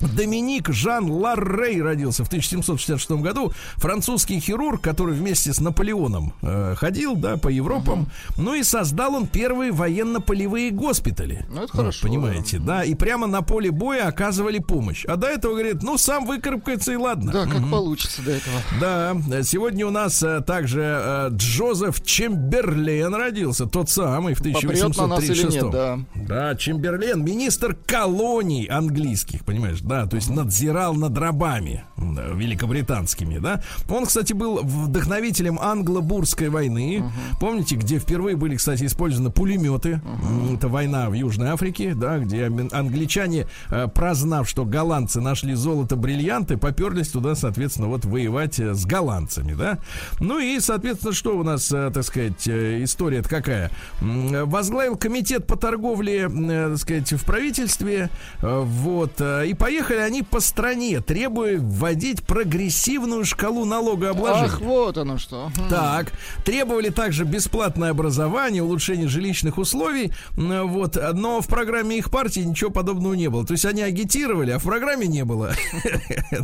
[0.00, 3.52] Доминик Жан Ларрей родился в 1766 году.
[3.76, 8.08] Французский хирург, который вместе с Наполеоном э, ходил, да, по Европам.
[8.36, 11.46] Ну и создал он первые военно-полевые госпитали.
[11.48, 12.84] Ну, это Вот, хорошо, Понимаете, да.
[12.84, 15.04] И прямо на поле боя оказывали помощь.
[15.06, 17.32] А до этого, говорит, ну, сам выкарабкается и ладно.
[17.32, 18.56] Да, как получится до этого.
[18.80, 25.06] Да, сегодня у нас э, также э, Джозеф Чемберлен родился, тот самый в Попрет на
[25.06, 25.98] нас или 1836 нет, да.
[26.14, 33.62] Да, Чемберлен, министр колоний английских, понимаешь, да, то есть надзирал над рабами да, великобританскими, да.
[33.88, 34.62] Он, кстати, был
[34.98, 37.04] вдохновителем англо-бурской войны,
[37.40, 40.00] помните, где впервые были, кстати, использованы пулеметы.
[40.04, 45.94] М, Это война в Южной Африке, да, где англичане, э, прознав, что голландцы нашли золото,
[45.94, 49.78] бриллианты, поперлись туда, соответственно, вот воевать э, с голландцами, да.
[50.18, 53.70] Ну и, соответственно, что у нас, э, так сказать, история-то какая?
[54.00, 58.10] Возглавил комитет по торговле, так сказать, в правительстве,
[58.42, 64.46] вот, и поехали они по стране, требуя вводить прогрессивную шкалу налогообложения.
[64.46, 65.50] Ах, вот оно что.
[65.68, 66.12] Так,
[66.44, 73.14] требовали также бесплатное образование, улучшение жилищных условий, вот, но в программе их партии ничего подобного
[73.14, 73.44] не было.
[73.44, 75.52] То есть они агитировали, а в программе не было.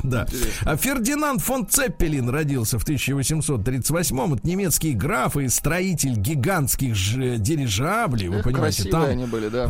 [0.03, 0.27] Да.
[0.65, 4.35] А Фердинанд фон Цеппелин родился в 1838-м.
[4.35, 9.69] Это немецкий граф и строитель гигантских ж- дирижаблей, вы понимаете, там они были, да.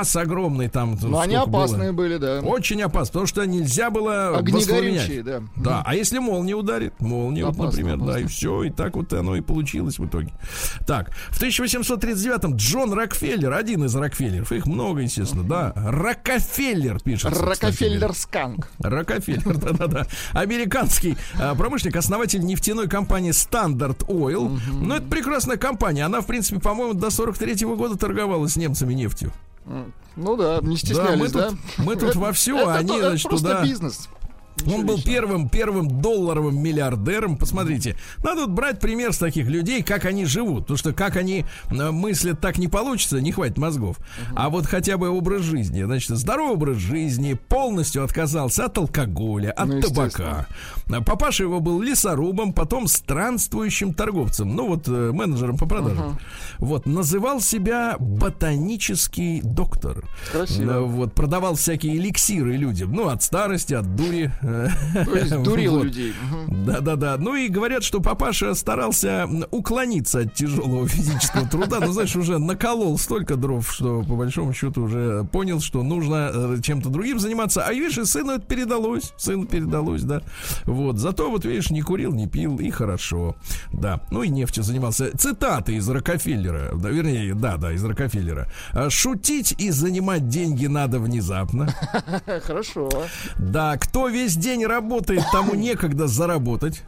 [0.00, 0.96] ас огромный там.
[1.02, 2.40] Но они опасные были, да.
[2.40, 5.42] Очень опасно, потому что нельзя было Огнегорючие, да.
[5.56, 6.94] Да, а если молния ударит?
[7.00, 10.32] Молния, вот, например, да, и все, и так вот оно и получилось в итоге.
[10.86, 18.12] Так, в 1839-м Джон Рокфеллер, один из Рокфеллеров, их много, естественно, да, Рокофеллер кстати Рокофеллер.
[18.14, 18.68] Сканк.
[18.78, 20.06] Рокофеллер, да-да-да.
[20.32, 24.58] Американский а, промышленник, основатель нефтяной компании Standard Oil.
[24.72, 26.04] Ну, это прекрасная компания.
[26.04, 29.32] Она, в принципе, по-моему, до 43-го года торговала с немцами нефтью.
[30.16, 31.50] Ну да, не стеснялись, мы да?
[31.50, 34.08] тут- мы тут Это- вовсю, это а они, значит, туда- бизнес.
[34.66, 37.36] Он был первым, первым долларовым миллиардером.
[37.36, 40.62] Посмотрите, надо вот брать пример с таких людей, как они живут.
[40.62, 43.98] Потому что как они э, мыслят, так не получится, не хватит мозгов.
[44.34, 45.82] А вот хотя бы образ жизни.
[45.82, 50.46] Значит, здоровый образ жизни, полностью отказался от алкоголя, от Ну, табака.
[50.90, 54.54] А Папаша его был лесорубом, потом странствующим торговцем.
[54.54, 56.18] Ну вот, э, менеджером по продажам.
[56.58, 60.04] Вот, называл себя ботанический доктор.
[60.32, 60.70] Красиво.
[60.72, 62.92] Э, Вот, продавал всякие эликсиры людям.
[62.92, 64.32] Ну, от старости, от дури.
[64.46, 65.84] То есть дурил Вот.
[65.84, 66.14] людей.
[66.48, 67.16] Да-да-да.
[67.18, 71.80] Ну и говорят, что папаша старался уклониться от тяжелого физического труда.
[71.80, 76.56] Ну, знаешь, уже наколол столько дров, что по большому счету уже понял, что нужно э,
[76.62, 77.62] чем-то другим заниматься.
[77.64, 79.12] А видишь, и сыну это передалось.
[79.16, 80.22] Сыну передалось, да.
[80.64, 80.98] Вот.
[80.98, 83.36] Зато вот, видишь, не курил, не пил, и хорошо.
[83.72, 84.00] Да.
[84.10, 85.10] Ну и нефтью занимался.
[85.16, 86.72] Цитаты из Рокфеллера.
[86.76, 88.50] Да, вернее, да, да, из Рокфеллера.
[88.72, 91.68] А, Шутить и занимать деньги надо внезапно.
[92.42, 92.88] Хорошо.
[93.38, 96.82] Да, кто весь день работает, тому некогда заработать.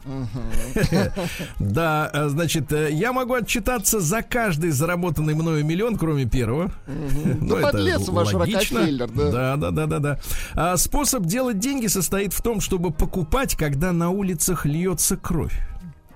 [1.59, 6.71] Да, э, значит, э, я могу отчитаться за каждый заработанный мною миллион, кроме первого.
[6.87, 8.33] Ну, подлец ваш.
[8.33, 9.31] Рокфеллер, да.
[9.31, 10.19] Да, да, да, да, да.
[10.53, 15.59] А способ делать деньги состоит в том, чтобы покупать, когда на улицах льется кровь.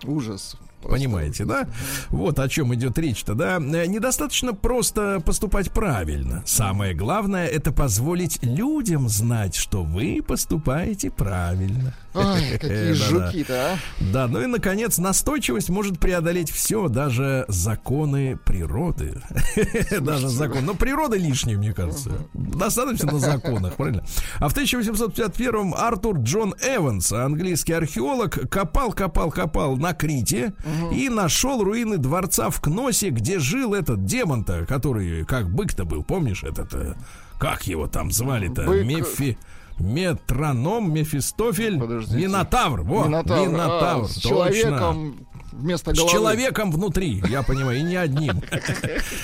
[0.05, 0.57] Ужас.
[0.89, 1.67] Понимаете, да?
[2.09, 3.57] Вот о чем идет речь-то, да?
[3.57, 6.43] Э, Недостаточно просто поступать правильно.
[6.45, 11.93] Самое главное это позволить людям знать, что вы поступаете правильно.
[12.15, 13.77] Ай, какие жуки-то, а.
[13.99, 19.21] Да, ну и наконец, настойчивость может преодолеть все, даже законы природы.
[19.99, 20.65] Даже закон.
[20.65, 22.11] Но природа лишняя, мне кажется.
[22.33, 24.03] Достаточно на законах, правильно?
[24.39, 30.53] А в 1851 Артур Джон Эванс, английский археолог, копал, копал, копал на Крите
[30.93, 36.43] и нашел руины дворца в Кносе, где жил этот демон-то, который как бык-то был, помнишь
[36.43, 36.73] этот?
[36.73, 36.93] э,
[37.39, 38.63] Как его там звали-то?
[38.63, 39.37] Мефи...
[39.83, 42.25] Метроном, Мефистофель, Подождите.
[42.27, 42.81] Минотавр.
[42.81, 43.47] Во, Минотавр.
[43.49, 45.15] Минотавр, А, с человеком
[45.51, 46.11] вместо С головы.
[46.11, 48.41] человеком внутри, я понимаю, и не одним.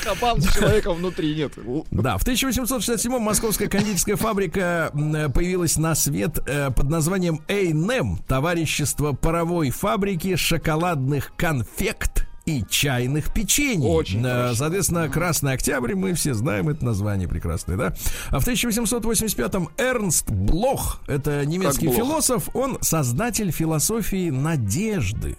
[0.03, 1.53] Кабан с человеком внутри нет.
[1.91, 9.13] Да, в 1867-м московская кондитерская фабрика э, появилась на свет э, под названием Эйнем, товарищество
[9.13, 13.87] паровой фабрики шоколадных конфект и чайных печений.
[13.87, 14.55] Очень хорошо.
[14.55, 17.93] Соответственно, Красный Октябрь, мы все знаем это название прекрасное, да?
[18.29, 21.97] А в 1885-м Эрнст Блох, это немецкий Блох?
[21.97, 25.37] философ, он создатель философии надежды.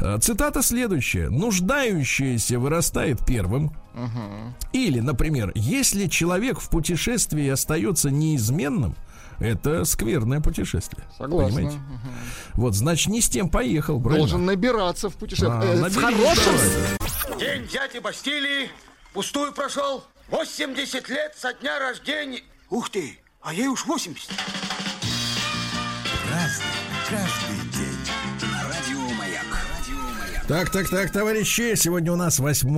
[0.00, 1.28] Э, Цитата следующая.
[1.30, 3.72] «Нуждающееся вырастает первым,
[4.72, 8.94] или, например, если человек в путешествии остается неизменным,
[9.42, 11.04] это скверное путешествие.
[11.18, 11.54] Согласен.
[11.56, 11.80] Понимаете?
[12.54, 14.18] Вот, значит, не с тем поехал, правильно?
[14.18, 15.50] Должен набираться в путешествии.
[15.50, 16.54] А, Э, в хорошем.
[17.38, 18.70] День дяди Бастилии
[19.12, 20.04] пустую прошел.
[20.30, 22.40] 80 лет со дня рождения.
[22.70, 24.30] Ух ты, а ей уж 80.
[26.30, 26.64] Разный,
[27.10, 27.91] каждый день.
[30.52, 32.68] Так, так, так, товарищи, сегодня у нас 8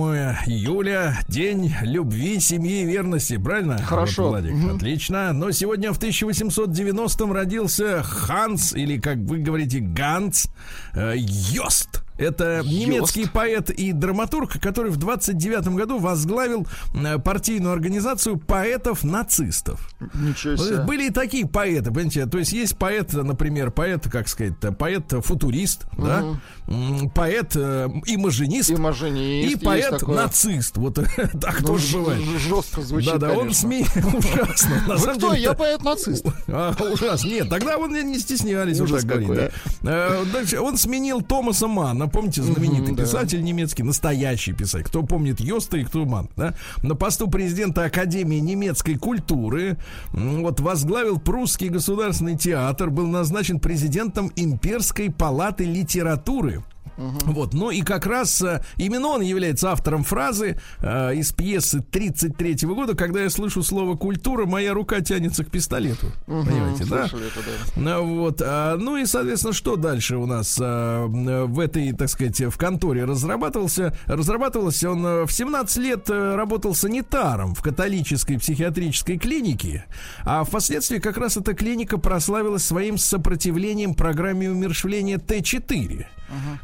[0.45, 3.77] июля, день любви, семьи и верности, правильно?
[3.77, 4.29] Хорошо.
[4.29, 5.33] Вот, Владик, отлично.
[5.33, 10.47] Но сегодня в 1890-м родился Ханс, или, как вы говорите, Ганс
[10.93, 12.04] э, Йост.
[12.17, 19.89] Это немецкий поэт и драматург, который в 29 году возглавил э, партийную организацию поэтов-нацистов.
[20.13, 20.77] Ничего себе.
[20.83, 26.23] Были и такие поэты, понимаете, то есть есть поэт, например, поэт, как сказать, поэт-футурист, да,
[26.67, 30.15] М, поэт э, имажинист, и есть поэт такой.
[30.15, 30.95] нацист, вот
[31.41, 32.21] так Ну, тоже бывает.
[32.39, 33.53] Жестко звучит, Да, да, он.
[33.53, 34.83] СМИ ужасно.
[34.87, 35.33] На Вы кто?
[35.33, 36.25] Я поэт-нацист.
[36.47, 37.27] а, ужасно.
[37.27, 39.51] Нет, тогда он не- стеснялись Ужас так говорить.
[39.81, 40.21] да.
[40.23, 43.03] Э, он сменил Томаса Манна, помните, знаменитый да.
[43.03, 44.85] писатель немецкий, настоящий писатель.
[44.85, 46.53] Кто помнит Йоста и кто Ман, да?
[46.83, 49.77] На посту президента Академии немецкой культуры
[50.13, 56.63] вот возглавил прусский государственный театр, был назначен президентом имперской палаты литературы.
[56.97, 62.67] Вот, ну и как раз э, именно он является автором фразы э, из пьесы 33
[62.67, 66.07] года, когда я слышу слово культура, моя рука тянется к пистолету.
[66.25, 67.05] Понимаете, да?
[67.05, 67.81] Это, да.
[67.81, 72.39] Ну, Вот, а, ну и, соответственно, что дальше у нас а, в этой, так сказать,
[72.39, 73.97] в конторе разрабатывался?
[74.05, 79.85] Разрабатывался он э, в 17 лет работал санитаром в католической психиатрической клинике,
[80.23, 86.05] а впоследствии как раз эта клиника прославилась своим сопротивлением программе умершвления Т4.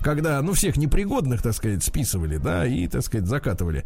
[0.02, 3.86] Когда, ну, всех непригодных, так сказать, списывали, да, и, так сказать, закатывали,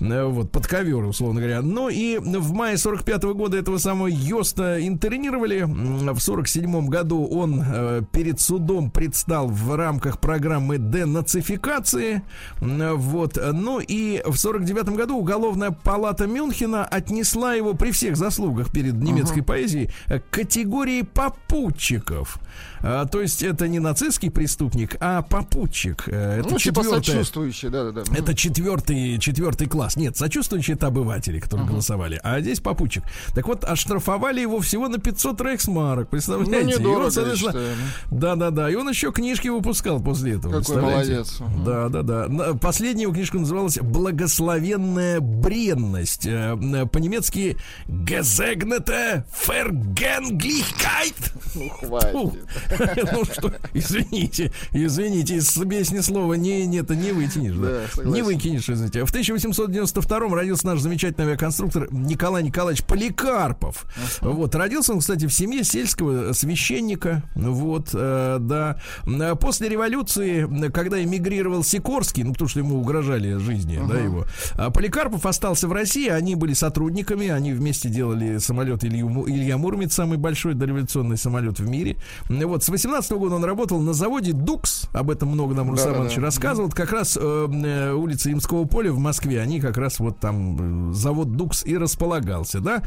[0.00, 1.62] э, вот, под ковер, условно говоря.
[1.62, 5.62] Ну, и в мае 45 года этого самого Йоста интернировали.
[5.62, 12.22] В 47 году он э, перед судом предстал в рамках программы денацификации.
[12.60, 18.94] Вот, ну, и в 49 году Уголовная палата Мюнхена отнесла его при всех заслугах перед
[18.94, 22.38] немецкой поэзией э, к категории попутчиков.
[22.82, 25.22] А, то есть это не нацистский преступник, а а
[25.70, 26.04] попутчик.
[26.08, 28.02] Э, Это Ну, типа сочувствующие, да-да-да.
[28.16, 29.96] это четвертый, четвертый класс.
[29.96, 32.20] Нет, сочувствующие это обыватели, которые голосовали.
[32.22, 33.04] А здесь попутчик.
[33.34, 36.08] Так вот, оштрафовали его всего на 500 рексмарок.
[36.08, 36.52] Представляете?
[36.52, 37.76] Ну, И он, недорого, соответственно, считаю.
[38.10, 38.70] Да-да-да.
[38.70, 40.60] И он еще книжки выпускал после этого.
[40.60, 41.38] Какой молодец.
[41.64, 42.54] Да, да, да.
[42.60, 46.26] Последняя его книжка называлась «Благословенная бренность».
[46.26, 47.56] Э, э, По-немецки
[47.86, 51.14] «Gesegnelte Vergänglichkeit».
[51.54, 52.10] Ну, хватит.
[53.12, 57.82] Ну что, извините, извините, из песни слова не, не, это не вытянешь, да?
[57.96, 59.04] Да, не выкинешь, извините.
[59.04, 63.84] В 1892 родился наш замечательный авиаконструктор Николай Николаевич Поликарпов.
[64.20, 67.22] Вот, родился он, кстати, в семье сельского священника.
[67.34, 68.78] Вот, э, да.
[69.06, 74.26] Э, После революции, э, когда эмигрировал Сикорский, ну, потому что ему угрожали жизни, да, его,
[74.54, 79.94] а Поликарпов остался в России, они были сотрудниками, они вместе делали самолет Илью Илья Муромец,
[79.94, 81.96] самый большой дореволюционный самолет в мире.
[82.28, 85.88] Э, Вот, с 18 года он работал на заводе «Дукс», об этом много нам Руслан
[85.88, 86.04] Да-да-да.
[86.04, 89.98] Иванович рассказывал, Вот как раз э, э, улица Имского поля в Москве, они как раз
[90.00, 92.82] вот там, э, завод «Дукс» и располагался, да.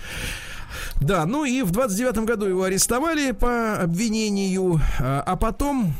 [1.00, 5.94] Да, ну и в 29 году его арестовали по обвинению, а, а потом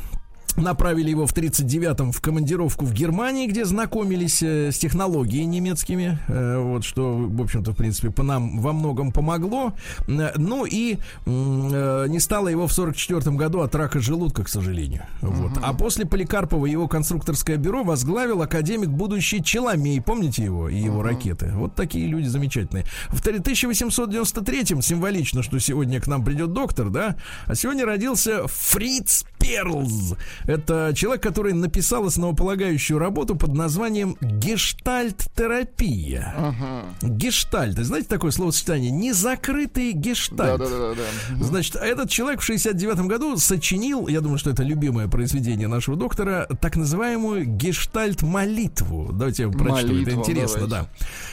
[0.56, 6.58] направили его в 39-м в командировку в Германии, где знакомились э, с технологиями немецкими, э,
[6.58, 9.72] вот что, в общем-то, в принципе, по нам во многом помогло.
[10.08, 15.02] Э, Ну и не стало его в 44 году от рака желудка, к сожалению.
[15.20, 15.52] Вот.
[15.62, 20.00] А после Поликарпова его конструкторское бюро возглавил академик будущий Челомей.
[20.00, 21.50] Помните его и его ракеты?
[21.54, 22.84] Вот такие люди замечательные.
[23.08, 27.16] В 1893-м символично, что сегодня к нам придет доктор, да?
[27.46, 30.14] А сегодня родился Фриц Перлз.
[30.46, 36.54] Это человек, который написал основополагающую работу под названием гештальт-терапия.
[37.02, 37.76] Гештальт.
[37.78, 38.90] Знаете такое словосочетание?
[38.90, 40.58] Незакрытый гештальт.
[40.58, 41.02] Да-да-да-да.
[41.44, 46.48] Значит, этот человек в 69 году сочинил, я думаю, что это любимое произведение нашего доктора,
[46.60, 49.10] так называемую гештальт-молитву.
[49.12, 50.70] Давайте я прочту, это Молитву, интересно, давайте.
[50.70, 50.86] да.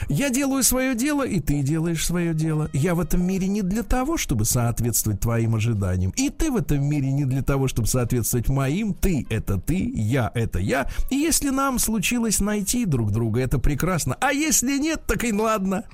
[0.10, 2.70] Я делаю свое дело, и ты делаешь свое дело.
[2.74, 6.12] Я в этом мире не для того, чтобы соответствовать твоим ожиданиям.
[6.18, 8.01] И ты в этом мире не для того, чтобы соответствовать
[8.50, 8.94] моим.
[8.94, 10.90] Ты— это ты, я— это я.
[11.10, 14.16] И если нам случилось найти друг друга, это прекрасно.
[14.22, 15.84] А если нет, так и ладно.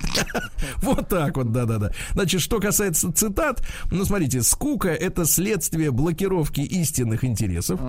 [0.82, 1.92] Вот так вот, да-да-да.
[2.14, 7.80] Значит, что касается цитат, ну, смотрите, скука— это следствие блокировки истинных интересов.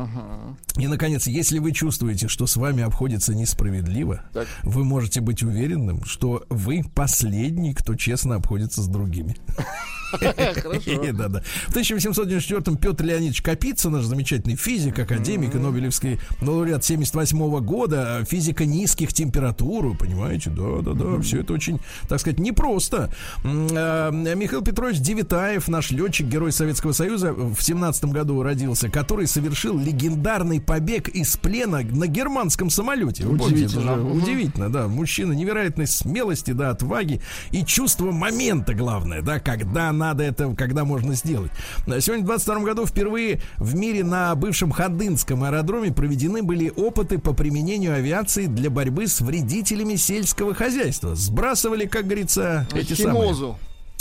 [0.76, 4.22] И, наконец, если вы чувствуете, что с вами обходится несправедливо,
[4.62, 9.36] вы можете быть уверенным, что вы последний, кто честно обходится с другими.
[11.12, 11.42] Да-да.
[11.68, 18.64] В 1894-м Петр Леонидович Капица, наш замечательный физик, академик и Нобелевский лауреат 78 года, физика
[18.64, 23.12] низких температур, понимаете, да-да-да, все это очень, так сказать, непросто.
[23.44, 29.78] А, Михаил Петрович Девитаев, наш летчик, герой Советского Союза, в 17 году родился, который совершил
[29.78, 33.24] легендарный побег из плена на германском самолете.
[33.26, 34.02] Удивительно.
[34.11, 34.88] Удивительно, да.
[34.88, 41.14] Мужчина невероятной смелости, да, отваги и чувство момента, главное, да, когда надо это, когда можно
[41.14, 41.51] сделать.
[41.86, 47.34] Сегодня в 22 году впервые в мире на бывшем Ходынском аэродроме проведены были опыты по
[47.34, 51.14] применению авиации для борьбы с вредителями сельского хозяйства.
[51.14, 53.57] Сбрасывали, как говорится, эти самые...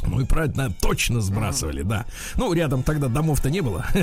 [0.06, 2.06] Ну и правильно, точно сбрасывали, да.
[2.36, 3.86] Ну, рядом тогда домов-то не было.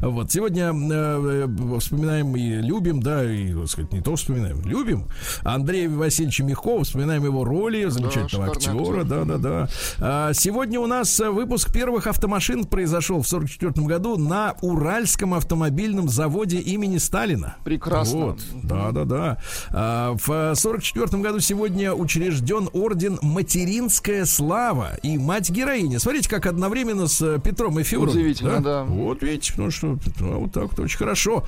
[0.00, 5.06] Вот, сегодня э, э, вспоминаем и любим, да, и, так сказать, не то вспоминаем, любим
[5.42, 9.04] Андрея Васильевича Мягкова, вспоминаем его роли, замечательного актера, актер.
[9.04, 9.68] да, да, да.
[9.98, 16.58] А, сегодня у нас выпуск первых автомашин произошел в 44 году на Уральском автомобильном заводе
[16.58, 17.56] имени Сталина.
[17.64, 18.18] Прекрасно.
[18.18, 19.38] Вот, да, да, да.
[19.70, 26.00] А, в 44 году сегодня учрежден орден Материнская слава и мать героиня.
[26.00, 28.08] Смотрите, как одновременно с э, Петром и Февром.
[28.08, 28.82] Удивительно, да.
[28.82, 31.44] Вот видите, ну что, а вот так вот очень хорошо.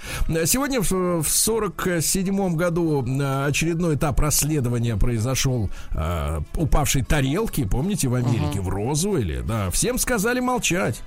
[0.46, 8.14] Сегодня в, в 47 году э, очередной этап расследования произошел э, упавшей тарелки, помните, в
[8.14, 9.68] Америке, в Розуэле, да.
[9.72, 11.02] Всем сказали молчать.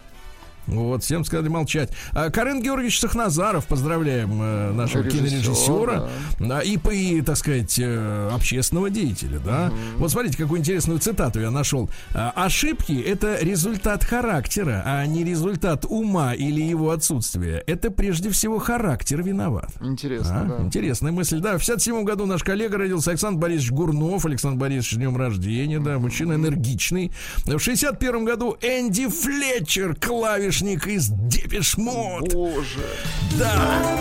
[0.68, 1.92] Вот, всем сказали молчать.
[2.14, 6.10] А, Карен Георгиевич Сахназаров, поздравляем э, нашего Режиссер, кинорежиссера
[6.40, 9.72] да, и, и, так сказать, э, общественного деятеля, да.
[9.98, 11.90] Вот смотрите, какую интересную цитату я нашел.
[12.14, 17.64] А, Ошибки— это результат характера, а не результат ума или его отсутствия.
[17.68, 19.70] Это прежде всего характер виноват.
[19.82, 20.64] Интересно, А, да.
[20.66, 21.40] Интересная мысль.
[21.40, 24.26] Да, в 57 году наш коллега родился Александр Борисович Гурнов.
[24.26, 27.12] Александр Борисович, с днем рождения, да, мужчина энергичный.
[27.46, 29.96] В 61 году Энди Флетчер,
[30.56, 32.34] клавишник из Depeche Mode.
[32.34, 32.86] Боже.
[33.38, 33.98] Да,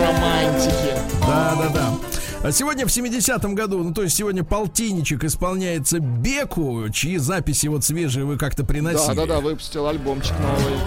[0.00, 0.94] Романтики.
[1.20, 1.94] да, да, да.
[2.42, 7.84] А сегодня в 70-м году, ну то есть сегодня полтинничек исполняется Беку, чьи записи вот
[7.84, 9.16] свежие вы как-то приносили.
[9.16, 10.78] Да, да, да, выпустил альбомчик новый.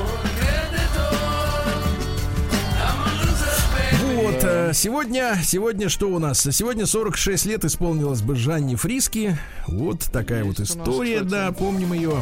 [4.73, 6.47] Сегодня, сегодня что у нас?
[6.51, 9.37] Сегодня 46 лет исполнилось бы Жанне Фриски.
[9.67, 11.31] Вот такая вот Есть нас, история, кстати.
[11.31, 12.13] да, помним ее.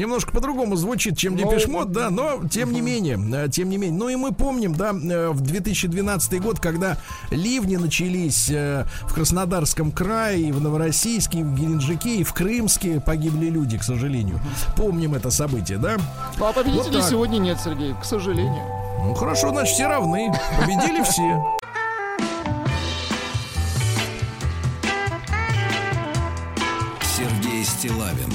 [0.00, 3.98] Немножко по-другому звучит, чем Ну, Депешмот, да, но тем не менее, э, тем не менее.
[3.98, 6.96] Ну и мы помним, да, э, в 2012 год, когда
[7.30, 12.98] ливни начались э, в Краснодарском крае, и в Новороссийске, и в Геленджике, и в Крымске
[13.00, 14.40] погибли люди, к сожалению.
[14.74, 15.98] Помним это событие, да?
[16.38, 17.10] Ну, а победителей Вот так.
[17.10, 18.64] сегодня нет, Сергей, к сожалению.
[19.04, 20.32] Ну хорошо, значит, все равны.
[20.58, 21.58] Победили все.
[27.02, 28.32] Сергей Стилавин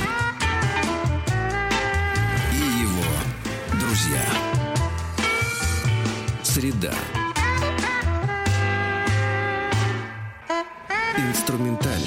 [3.96, 4.22] друзья.
[6.44, 6.94] Среда.
[11.18, 12.02] Инструментальная.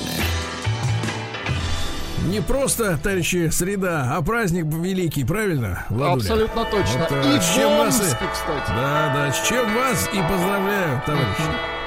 [2.27, 5.87] Не просто, товарищи, среда, а праздник великий, правильно?
[5.89, 6.21] Владуля?
[6.21, 6.99] Абсолютно точно.
[6.99, 8.69] Вот, э, И с чем вас кстати.
[8.69, 11.78] Да, да, с чем вас и поздравляю, товарищи.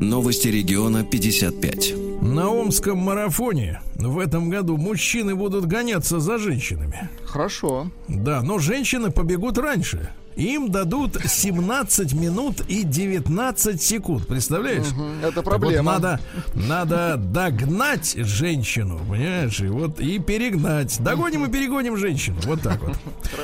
[0.00, 1.94] Новости региона 55.
[2.22, 7.10] На Омском марафоне в этом году мужчины будут гоняться за женщинами.
[7.26, 7.90] Хорошо.
[8.08, 10.10] Да, но женщины побегут раньше.
[10.36, 14.26] Им дадут 17 минут и 19 секунд.
[14.26, 14.86] Представляешь?
[15.22, 15.92] Это Так проблема.
[15.92, 16.20] Вот надо,
[16.54, 19.60] надо догнать женщину, понимаешь?
[19.60, 21.00] И вот и перегнать.
[21.00, 22.38] Догоним и перегоним женщину.
[22.44, 22.96] Вот так вот.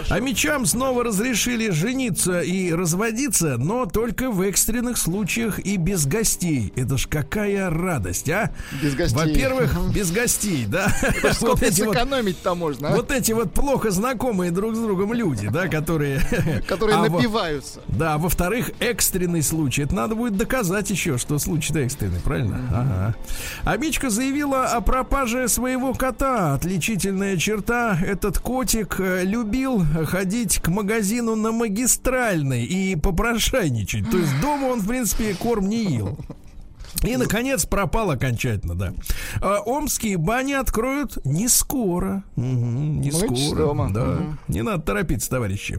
[0.08, 6.72] А мечам снова разрешили жениться и разводиться, но только в экстренных случаях и без гостей.
[6.76, 8.52] Это ж какая радость, а?
[8.82, 9.16] Без гостей.
[9.16, 10.86] Во-первых, без гостей, да.
[11.22, 12.96] Вот Сколько эти вот сэкономить-то можно, а?
[12.96, 16.20] вот эти вот плохо знакомые друг с другом люди, да, которые...
[16.76, 17.80] Которые А во- напиваются.
[17.88, 19.82] Да, во-вторых, экстренный случай.
[19.82, 22.60] Это надо будет доказать еще, что случай-то экстренный, правильно?
[22.70, 23.14] Ага.
[23.64, 26.54] А Мичка заявила о пропаже своего кота.
[26.54, 27.98] Отличительная черта.
[28.04, 34.10] Этот котик э, любил ходить к магазину на магистральной и попрошайничать.
[34.10, 36.18] То есть дома он, в принципе, корм не ел.
[37.02, 38.92] И, наконец, пропал окончательно, да.
[39.40, 42.24] А, омские бани откроют не скоро.
[42.36, 43.88] Мгм, не Ну, скоро.
[43.90, 44.04] Да.
[44.04, 44.38] Мгм.
[44.48, 45.78] Не надо торопиться, товарищи.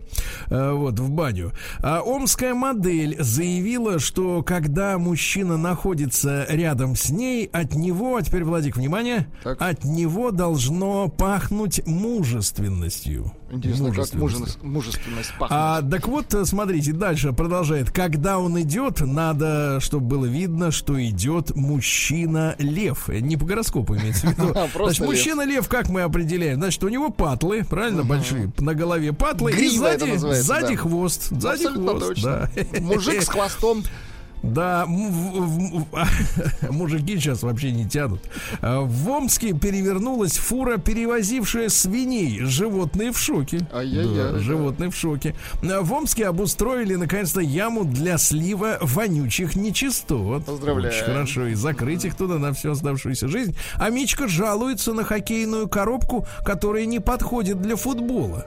[0.50, 1.52] А, вот, в баню.
[1.80, 8.44] А, омская модель заявила, что когда мужчина находится рядом с ней, от него, а теперь,
[8.44, 9.62] Владик, внимание, Так.
[9.62, 13.32] от него должно пахнуть мужественностью.
[13.50, 14.20] Интересно, как Мужественностью.
[14.20, 15.58] мужественность, мужественность пахнет.
[15.60, 17.92] А, так вот, э, смотрите, дальше продолжает.
[17.92, 23.10] Когда он идет, надо, чтобы было видно, что идет мужчина-лев.
[23.10, 24.48] Э, Не по гороскопу имеется в виду.
[24.74, 25.10] Просто Значит, лев.
[25.10, 26.58] мужчина-лев, как мы определяем?
[26.58, 29.52] Значит, у него патлы, правильно, большие, на голове патлы.
[29.52, 31.30] и сзади, хвост.
[31.32, 32.50] Сзади хвост, да.
[32.82, 33.84] Мужик с хвостом.
[34.48, 34.86] Да,
[36.70, 38.22] мужики сейчас вообще не тянут.
[38.62, 42.40] А, В Омске перевернулась фура, перевозившая свиней.
[42.42, 43.68] Животные в шоке.
[43.74, 44.34] Ай-яй-яй.
[44.34, 45.36] Да, животные в шоке.
[45.64, 50.46] А, В Омске обустроили наконец-то яму для слива вонючих нечистот.
[50.46, 50.94] Поздравляю.
[50.94, 51.48] Очень хорошо.
[51.48, 53.56] И закрыть их туда на всю оставшуюся жизнь.
[53.76, 58.46] А Мичка жалуется на хоккейную коробку, которая не подходит для футбола.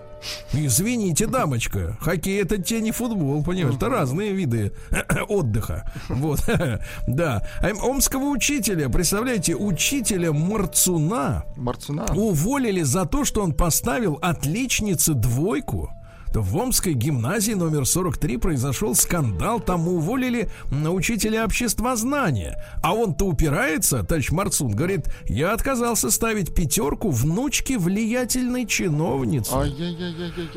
[0.53, 4.73] Извините, дамочка, хоккей это те не футбол, понимаешь, это разные виды
[5.29, 5.91] отдыха.
[6.09, 6.41] Вот,
[7.07, 7.47] да.
[7.62, 12.07] А Омского учителя, представляете, учителя Марцуна Марцуна.
[12.14, 15.91] уволили за то, что он поставил отличнице двойку.
[16.33, 19.61] В Омской гимназии номер 43 произошел скандал.
[19.61, 22.62] Там уволили учителя обществознания.
[22.83, 29.53] А он-то упирается, товарищ Марцун, говорит, я отказался ставить пятерку внучке влиятельной чиновницы.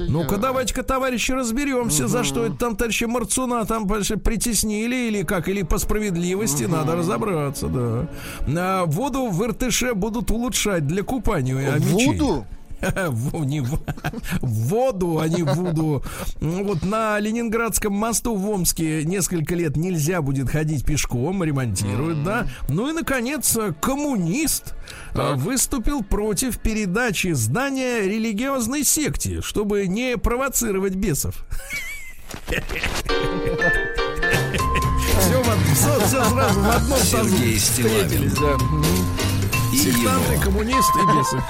[0.09, 5.47] Ну-ка, давайте-ка, товарищи, разберемся, за что это там товарища Марцуна там больше притеснили или как,
[5.47, 8.07] или по справедливости надо разобраться, да.
[8.47, 12.43] А, воду в Иртыше будут улучшать для купания мечей.
[13.09, 13.79] В- не в-
[14.41, 16.03] в воду, а не в Вуду.
[16.41, 22.47] Вот на Ленинградском мосту в Омске несколько лет нельзя будет ходить пешком, ремонтируют, да.
[22.69, 24.73] Ну и, наконец, коммунист
[25.13, 31.45] а, выступил против передачи здания религиозной секте, чтобы не провоцировать бесов.
[35.73, 36.99] Все, все, сразу в одном.
[36.99, 38.57] Сергей Стилавин Да.
[39.73, 41.43] и Сектанты, его коммунист и бесы.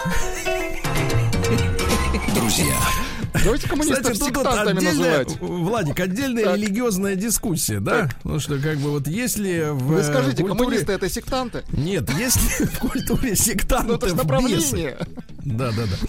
[2.34, 3.03] Друзья.
[3.44, 5.38] Давайте коммунистов Кстати, тут отдельная, называть.
[5.40, 6.58] Владик, отдельная Так.
[6.58, 8.10] религиозная дискуссия, да?
[8.24, 10.60] Ну что, как бы вот если в Вы скажите, культуре...
[10.60, 11.64] коммунисты это сектанты?
[11.72, 14.16] Нет, если в культуре Ну, это сектантов же бесы.
[14.16, 14.98] направление.
[15.46, 16.08] Да, да, да.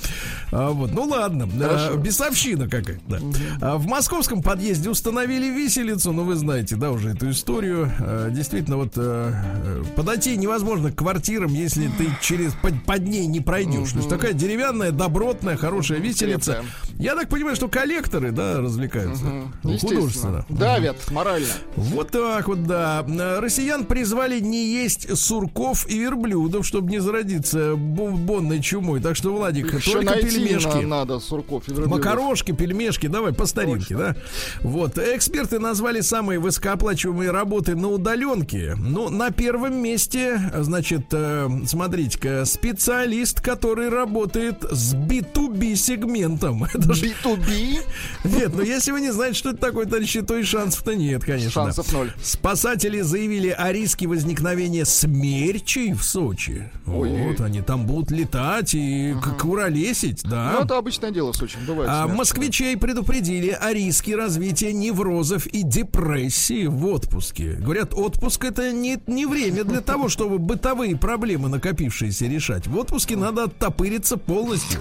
[0.52, 3.00] А, вот, ну ладно, а, бесовщина какая-то.
[3.08, 3.18] да.
[3.60, 7.90] А, в московском подъезде установили виселицу, ну вы знаете, да, уже эту историю.
[7.98, 13.40] А, действительно, вот а, подойти невозможно к квартирам, если ты через под, под ней не
[13.40, 13.90] пройдешь.
[13.90, 16.62] То есть такая деревянная, добротная, хорошая виселица.
[16.62, 17.04] Крепкая.
[17.14, 19.24] Я так понимаю, что коллекторы, да, развлекаются.
[19.62, 19.94] Естественно.
[20.00, 20.46] художественно.
[20.48, 21.46] Давят морально.
[21.76, 23.04] Вот так вот, да.
[23.40, 29.00] Россиян призвали не есть сурков и верблюдов, чтобы не зародиться бомбонной чумой.
[29.00, 30.82] Так что, Владик, Еще только пельмешки.
[30.82, 31.98] на- надо сурков и верблюдов.
[31.98, 34.16] Макарошки, пельмешки, давай по старинке, да?
[34.62, 34.98] Вот.
[34.98, 38.74] Эксперты назвали самые высокооплачиваемые работы на удаленке.
[38.76, 46.64] Ну, на первом месте, значит, э, смотрите-ка, специалист, который работает с B2B сегментом.
[46.74, 47.80] Это ж- B2B.
[48.24, 51.50] Нет, ну если вы не знаете, что это такое, товарищи, то и шансов-то нет, конечно.
[51.50, 52.12] Шансов ноль.
[52.22, 56.70] Спасатели заявили о риске возникновения смерчей в Сочи.
[56.86, 57.28] Ой-ой-ой.
[57.32, 60.52] Вот они там будут летать и к- куролесить, да.
[60.54, 61.58] Ну, это обычное дело в Сочи.
[61.66, 61.90] Бывает.
[61.92, 67.52] А москвичей предупредили о риске развития неврозов и депрессии в отпуске.
[67.54, 72.66] Говорят, отпуск это не, не время для того, чтобы бытовые проблемы накопившиеся решать.
[72.66, 74.80] В отпуске надо оттопыриться полностью.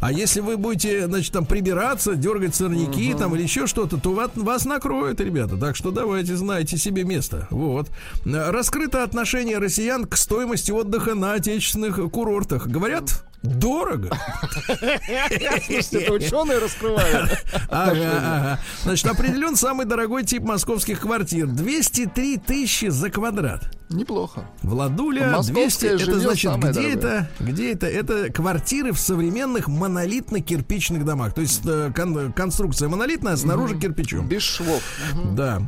[0.00, 4.30] А если вы будете, значит, там прибираться, дергать сорняки там или еще что-то, то вас,
[4.34, 5.56] вас накроют, ребята.
[5.56, 7.46] Так что давайте знайте себе место.
[7.50, 7.88] Вот.
[8.24, 12.66] Раскрыто отношение россиян к стоимости отдыха на отечественных курортах.
[12.66, 14.10] Говорят, дорого.
[15.66, 17.44] Слушайте, это ученые раскрывают.
[17.68, 18.60] Ага, ага.
[18.82, 21.46] Значит, определен самый дорогой тип московских квартир.
[21.46, 23.70] 203 тысячи за квадрат.
[23.90, 24.44] Неплохо.
[24.62, 26.92] Владуля, Московское 200, это значит, где дорогое.
[26.94, 27.28] это?
[27.40, 27.86] Где это?
[27.86, 31.34] Это квартиры в современных монолитно-кирпичных домах.
[31.34, 34.26] То есть э, кон- конструкция монолитная, а снаружи кирпичом.
[34.28, 34.82] Без швов.
[35.34, 35.60] Да.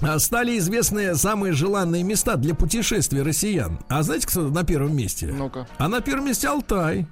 [0.00, 3.78] А, Стали известны самые желанные места для путешествий россиян.
[3.88, 5.26] А знаете, кто на первом месте?
[5.36, 5.66] Ну-ка.
[5.78, 7.06] А на первом месте Алтай.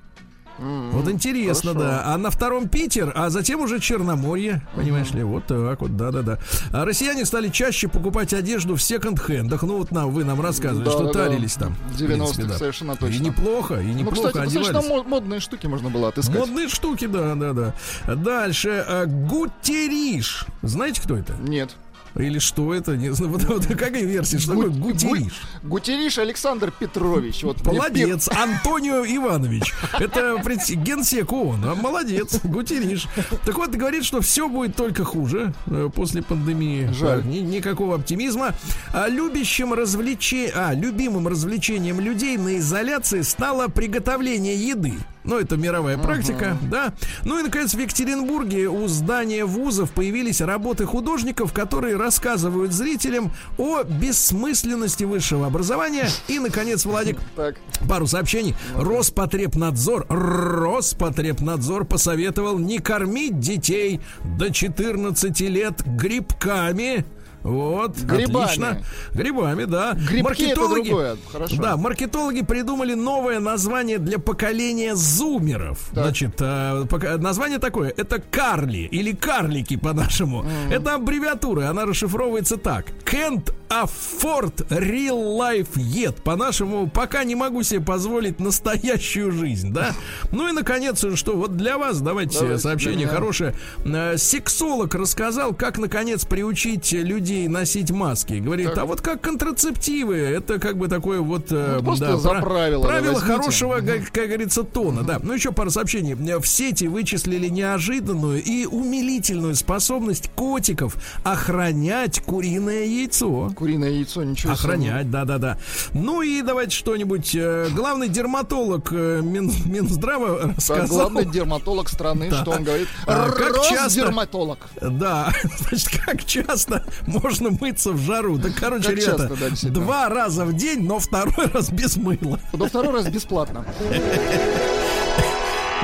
[0.59, 1.87] Вот интересно, хорошо.
[1.87, 2.03] да.
[2.07, 4.67] А на втором Питер, а затем уже Черноморье.
[4.75, 6.39] Понимаешь ли, вот так вот, да-да-да.
[6.73, 9.63] А россияне стали чаще покупать одежду в секонд-хендах.
[9.65, 11.27] Ну вот нам, вы нам рассказывали, что Да-да-да.
[11.27, 11.75] тарились там.
[11.91, 12.59] В в принципе, 90-х да.
[12.59, 13.23] совершенно И точно.
[13.23, 14.89] неплохо, и Ну, неплохо кстати, достаточно одевались.
[14.89, 16.35] мо- модные штуки можно было отыскать.
[16.39, 18.15] Модные штуки, да, да, да.
[18.15, 18.83] Дальше.
[18.89, 20.47] а, Гутериш.
[20.63, 21.35] Знаете, кто это?
[21.35, 21.77] Нет.
[22.19, 22.97] Или что это?
[22.97, 23.33] Не знаю.
[23.33, 24.39] Вот, вот какая версия?
[24.39, 25.33] Что такое Гу- гутериш?
[25.63, 27.43] Гу- Гутериш Александр Петрович.
[27.43, 29.75] Вот мне Молодец, Антонио Иванович.
[29.99, 30.41] Это
[30.77, 31.65] генсек ООН.
[31.65, 33.07] А, Молодец, Гутериш.
[33.45, 36.91] Так вот, говорит, что все будет только хуже э, после пандемии.
[36.93, 37.25] Жаль.
[37.27, 38.55] Ни- никакого оптимизма.
[38.93, 40.53] А любящим развлече...
[40.55, 44.95] а, любимым развлечением людей на изоляции стало приготовление еды.
[45.27, 46.95] Ну, это мировая практика, да.
[47.25, 53.83] Ну и, наконец, в Екатеринбурге у здания вузов появились работы художников, которые рассказывают зрителям о
[53.83, 56.09] бессмысленности высшего образования.
[56.29, 57.57] И, наконец, Владик, Так.
[57.89, 58.55] Пару сообщений.
[58.75, 64.01] Роспотребнадзор, Роспотребнадзор посоветовал не кормить детей
[64.39, 67.05] до 14 лет грибками.
[67.47, 68.45] Вот, Грибами.
[68.45, 68.83] отлично.
[69.13, 69.95] Грибами, да.
[69.95, 71.57] Грибки это другое, хорошо.
[71.63, 75.89] Да, маркетологи придумали новое название для поколения зумеров.
[75.93, 77.93] Значит, э, пока- название такое.
[77.97, 80.45] Это Карли или карлики по-нашему.
[80.71, 82.87] Это аббревиатура, она расшифровывается так.
[83.05, 86.23] Can't afford real life yet.
[86.23, 89.93] По-нашему, пока не могу себе позволить настоящую жизнь, да?
[90.33, 93.15] Ну и, наконец, что вот для вас, давайте, Давайте, сообщение меня.
[93.15, 93.55] хорошее.
[93.85, 98.35] Э, Сексолог рассказал, как, наконец, приучить людей носить маски.
[98.35, 98.79] Говорит, Так.
[98.79, 101.47] а вот как контрацептивы, это как бы такое вот...
[101.51, 103.35] э, Ну, просто за пра- правило, да, Правило возьмите.
[103.37, 105.19] хорошего, как, как говорится, тона, да.
[105.23, 106.15] Ну, еще пару сообщений.
[106.15, 113.51] В сети вычислили неожиданную и умилительную способность котиков охранять куриное яйцо.
[113.55, 114.53] Куриное яйцо, ничего.
[114.53, 115.59] Охранять, да-да-да.
[115.93, 117.35] Ну и давайте что-нибудь.
[117.35, 120.87] э, Главный дерматолог э, Мин- Минздрава Так, сказал...
[121.11, 122.43] главный дерматолог страны, Да.
[122.43, 122.89] что он говорит?
[123.07, 124.59] А, как часто- Росдерматолог.
[124.81, 125.33] Да,
[125.69, 126.85] значит, как часто
[127.27, 128.39] можно мыться в жару?
[128.39, 129.85] Да, короче, Как ребята, часто, да, действительно.
[129.85, 132.39] два раза в день, но второй раз без мыла.
[132.53, 133.65] До второй раз бесплатно.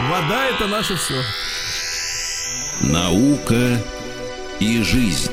[0.09, 1.21] Вода это наше все.
[2.83, 3.79] Наука
[4.61, 5.31] и жизнь.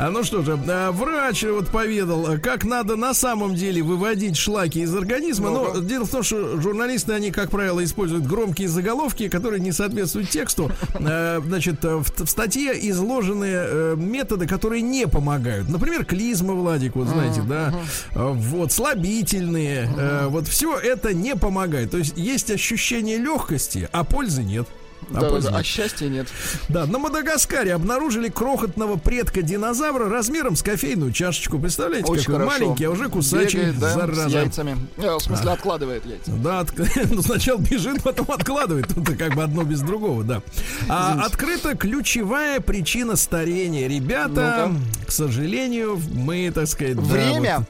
[0.00, 4.80] А ну что же, а, врач вот поведал, как надо на самом деле выводить шлаки
[4.80, 5.50] из организма.
[5.50, 10.30] Но дело в том, что журналисты, они, как правило, используют громкие заголовки, которые не соответствуют
[10.30, 10.72] тексту.
[10.94, 15.68] А, Значит, в, статье изложены э, методы, которые не помогают.
[15.68, 17.74] Например, клизма, Владик, вот знаете, да.
[18.14, 19.88] Вот, слабительные.
[20.28, 21.90] Вот все это не помогает.
[21.90, 24.66] То есть есть ощущение легкости, а пользы нет.
[25.12, 26.28] А Да, да, а счастья нет.
[26.68, 31.58] Да, на Мадагаскаре обнаружили крохотного предка динозавра размером с кофейную чашечку.
[31.58, 32.60] Представляете, Очень какой хорошо.
[32.60, 34.28] маленький, а уже кусачий, Бегает, да, с зараза.
[34.28, 34.76] яйцами.
[34.98, 36.30] Э, В смысле, откладывает яйца.
[36.32, 36.72] Да, от-
[37.10, 38.86] ну, сначала бежит, потом откладывает.
[38.94, 40.42] Тут как бы одно без другого, да.
[40.88, 43.88] А, открыта ключевая причина старения.
[43.88, 44.72] Ребята,
[45.06, 46.96] к сожалению, мы, так сказать...
[46.96, 47.58] да, Время.
[47.58, 47.66] вот-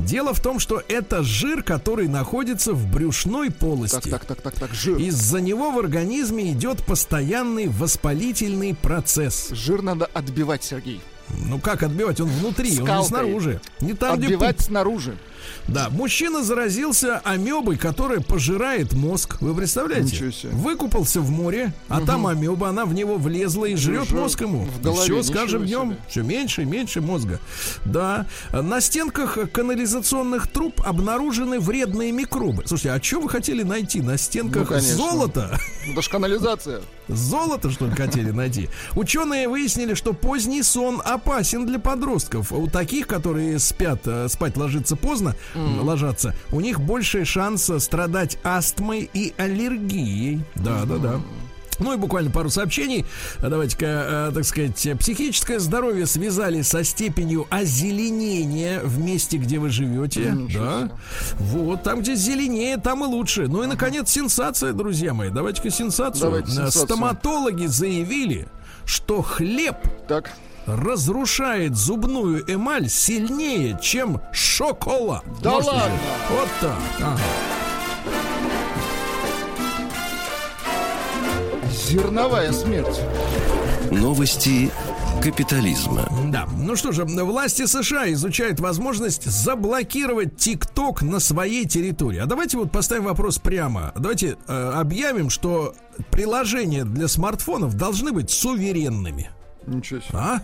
[0.00, 4.08] Дело в том, что это жир, который находится в брюшной полости.
[4.08, 4.96] Так, так, так, так, так, жир.
[4.98, 9.50] Из-за него в организме идет постоянный воспалительный процесс.
[9.50, 11.00] Жир надо отбивать, Сергей.
[11.28, 12.20] Ну как отбивать?
[12.20, 13.08] Он внутри, он не Скалкой.
[13.08, 13.60] снаружи.
[13.80, 15.18] Не там, где Отбивать снаружи.
[15.66, 19.36] Да, мужчина заразился амебой, которая пожирает мозг.
[19.40, 20.14] Вы представляете?
[20.16, 20.52] Ничего себе.
[20.52, 24.64] Выкупался в море, а там амеба, она в него влезла и жрет мозг ему.
[24.64, 25.98] в голове, Все, с каждым днем себе.
[26.08, 27.40] все меньше и меньше мозга.
[27.84, 28.26] Да.
[28.52, 32.64] На стенках канализационных труб обнаружены вредные микробы.
[32.66, 34.96] Слушайте, а что вы хотели найти на стенках Ну, конечно.
[34.96, 35.58] золота?
[35.86, 36.80] Ну, Это ж канализация.
[37.08, 38.68] Золото, что ли, хотели найти?
[38.94, 42.52] Ученые выяснили, что поздний сон опасен для подростков.
[42.52, 49.08] У таких, которые спят, э, спать ложиться поздно, ложатся, у них больше шанса страдать астмой
[49.12, 50.40] и аллергией.
[50.54, 51.20] Да, да, да.
[51.78, 53.06] Ну и буквально пару сообщений.
[53.40, 60.36] Давайте-ка, э, так сказать, психическое здоровье связали со степенью озеленения в месте, где вы живете.
[60.52, 60.90] Да.
[61.38, 63.46] Вот, там, где зеленее, там и лучше.
[63.46, 65.30] Ну и, наконец, сенсация, друзья мои.
[65.30, 66.22] Давайте-ка сенсацию.
[66.22, 66.84] Давайте сенсацию.
[66.84, 68.48] Стоматологи заявили,
[68.84, 69.76] что хлеб
[70.08, 70.32] Так,
[70.68, 75.24] разрушает зубную эмаль сильнее, чем шоколад.
[75.42, 75.94] Да Можете ладно?
[75.94, 76.38] взять?
[76.38, 76.78] Вот так.
[77.00, 77.20] Ага.
[81.88, 83.00] зерновая смерть.
[83.90, 84.70] Новости
[85.22, 86.06] капитализма.
[86.30, 86.46] Да.
[86.58, 92.18] Ну что же, власти США изучают возможность заблокировать ТикТок на своей территории.
[92.18, 93.92] А давайте вот поставим вопрос прямо.
[93.96, 95.74] Давайте э, объявим, что
[96.10, 99.30] приложения для смартфонов должны быть суверенными.
[99.66, 100.10] Ничего себе.
[100.12, 100.40] А?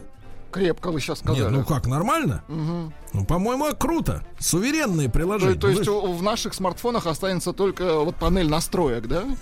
[0.55, 1.43] Крепко вы сейчас сказали.
[1.43, 2.45] Нет, ну как, нормально?
[2.49, 4.23] Ну, по-моему, круто.
[4.39, 5.59] Суверенные то, приложения.
[5.59, 9.25] то есть Вы- у- в наших смартфонах останется только вот панель настроек, да?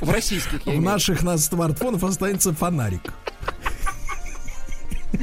[0.00, 3.12] В российских, в наших на смартфонах останется фонарик.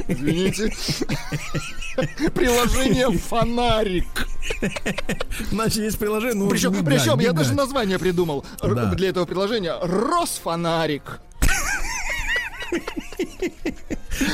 [0.06, 0.70] Извините.
[2.34, 4.28] Приложение «Фонарик».
[5.50, 8.92] Значит, есть приложение, ну, Причем, мигать, причем я даже название придумал Да.
[8.94, 9.74] для этого приложения.
[9.82, 11.20] «Росфонарик».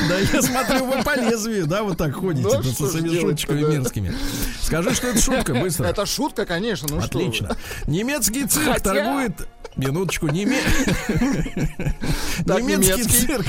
[0.08, 3.68] Да, я смотрю, вы по лезвию, да, вот так ходите что со своими шуточками да.
[3.68, 4.14] мерзкими.
[4.60, 5.84] Скажи, что это шутка, быстро.
[5.86, 7.18] Это шутка, конечно, ну что.
[7.18, 7.56] Отлично.
[7.86, 9.48] Немецкий цирк Хотя- торгует...
[9.76, 10.58] Минуточку, неме...
[12.46, 13.26] Так, немецкий немецкий.
[13.26, 13.46] цирк,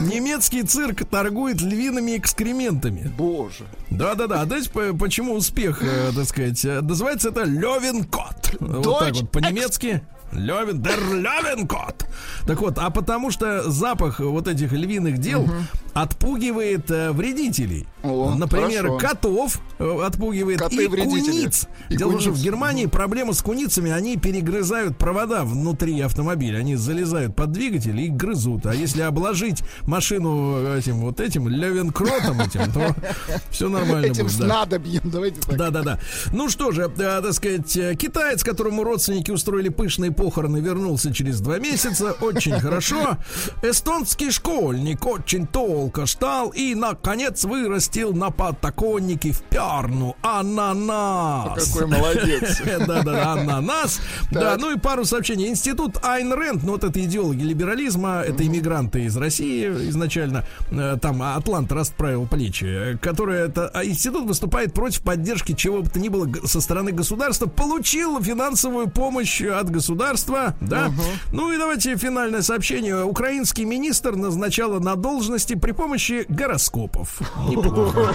[0.00, 3.10] немецкий цирк торгует львиными экскрементами.
[3.18, 3.64] Боже.
[3.90, 4.42] Да, да, да.
[4.42, 8.56] А знаете, по- почему успех, э, так сказать, э, называется это Левенкот.
[8.60, 10.02] Вот так вот по-немецки.
[10.34, 12.06] Левен, дер Левенкот.
[12.46, 15.48] Так вот, а потому что запах вот этих львиных дел
[15.94, 17.86] отпугивает э, вредителей.
[18.02, 18.98] О, Например, хорошо.
[18.98, 21.20] котов э, отпугивает Коты и вредители.
[21.30, 21.68] куниц.
[21.88, 22.42] И Дело в том, что в.
[22.42, 26.58] Германии проблема с куницами, они перегрызают провода внутри автомобиля.
[26.58, 28.66] Они залезают под двигатель и грызут.
[28.66, 32.94] А если обложить машину этим вот этим левенкротом этим, то
[33.50, 34.38] все нормально Этим будет.
[34.38, 34.44] да.
[34.46, 35.56] снадобьем, давайте так.
[35.56, 35.98] Да, да, да.
[36.32, 41.40] Ну что же, э, так сказать, э, китаец, которому родственники устроили пышные похороны, вернулся через
[41.40, 42.12] два месяца.
[42.20, 43.18] Очень хорошо.
[43.62, 51.72] Эстонский школьник очень толко стал и, наконец, вырастил на подоконнике в пярну ананас.
[51.72, 52.62] Какой молодец.
[52.64, 54.00] Да, да, да, ананас.
[54.30, 55.48] Да, ну и пару сообщений.
[55.48, 61.22] Институт Айн Рэнд, ну вот это идеологи либерализма, это иммигранты из России изначально, э, там
[61.22, 66.08] Атлант расправил плечи, э, который это а институт выступает против поддержки чего бы то ни
[66.08, 70.13] было со стороны государства, получил финансовую помощь от государства,
[70.60, 70.90] да.
[71.32, 73.04] Ну и давайте финальное сообщение.
[73.04, 77.20] Украинский министр назначала на должности при помощи гороскопов.
[77.48, 78.14] Неплохо.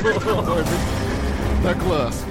[1.64, 2.24] Да класс.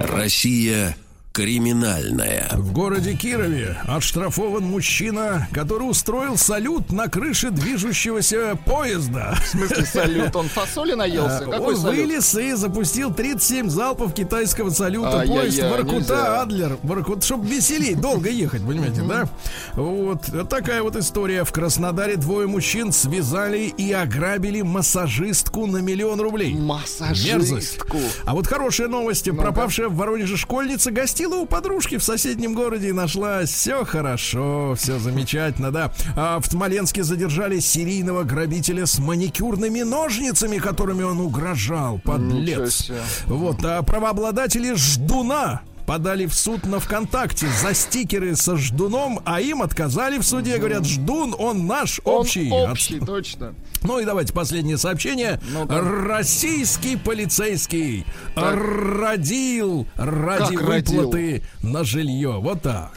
[0.00, 0.94] Россия
[1.32, 2.48] криминальная.
[2.52, 9.34] В городе Кирове отштрафован мужчина, который устроил салют на крыше движущегося поезда.
[9.42, 10.36] В смысле салют?
[10.36, 11.40] Он фасоли наелся?
[11.46, 11.96] Какой А, Он салют?
[12.06, 15.20] вылез и запустил 37 залпов китайского салюта.
[15.20, 15.70] Ай-яй-яй, Поезд нельзя.
[15.70, 16.78] Воркута-Адлер.
[16.82, 19.24] Воркут, чтобы веселей, долго ехать, понимаете, да?
[19.72, 20.20] Вот.
[20.50, 21.44] Такая вот история.
[21.44, 26.52] В Краснодаре двое мужчин связали и ограбили массажистку на миллион рублей.
[26.52, 27.00] Мерзость.
[27.00, 27.98] Массажистку.
[28.26, 29.30] А вот хорошая новость.
[29.34, 33.44] Пропавшая в Воронеже школьница гостиница Погостила у подружки в соседнем городе и нашла.
[33.44, 35.92] Все хорошо, все замечательно, да.
[36.16, 42.00] А в Смоленске задержали серийного грабителя с маникюрными ножницами, которыми он угрожал.
[42.02, 42.90] Подлец.
[43.26, 49.62] Вот, а правообладатели ждуна подали в суд на ВКонтакте за стикеры со ждуном, а им
[49.62, 50.58] отказали в суде.
[50.58, 52.50] Говорят, ждун, он наш Он общий.
[52.50, 53.54] общий, точно.
[53.82, 55.40] Ну и давайте последнее сообщение.
[55.50, 55.80] Ну-ка.
[55.80, 58.06] Российский полицейский
[58.36, 61.00] родил ради Как родил?
[61.02, 62.38] выплаты на жилье.
[62.40, 62.92] Вот так.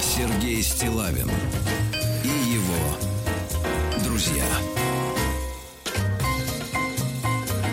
[0.00, 1.30] Сергей Стилавин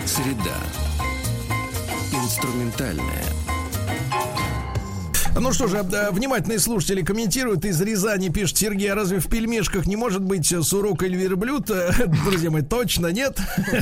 [0.08, 0.56] Среда.
[2.12, 3.24] Инструментальная.
[5.40, 7.64] Ну что же, да, внимательные слушатели комментируют.
[7.64, 11.70] Из Рязани пишет Сергей, а разве в пельмешках не может быть э, сурок или верблюд?
[11.70, 11.92] Э,
[12.24, 13.38] Друзья мои, точно нет.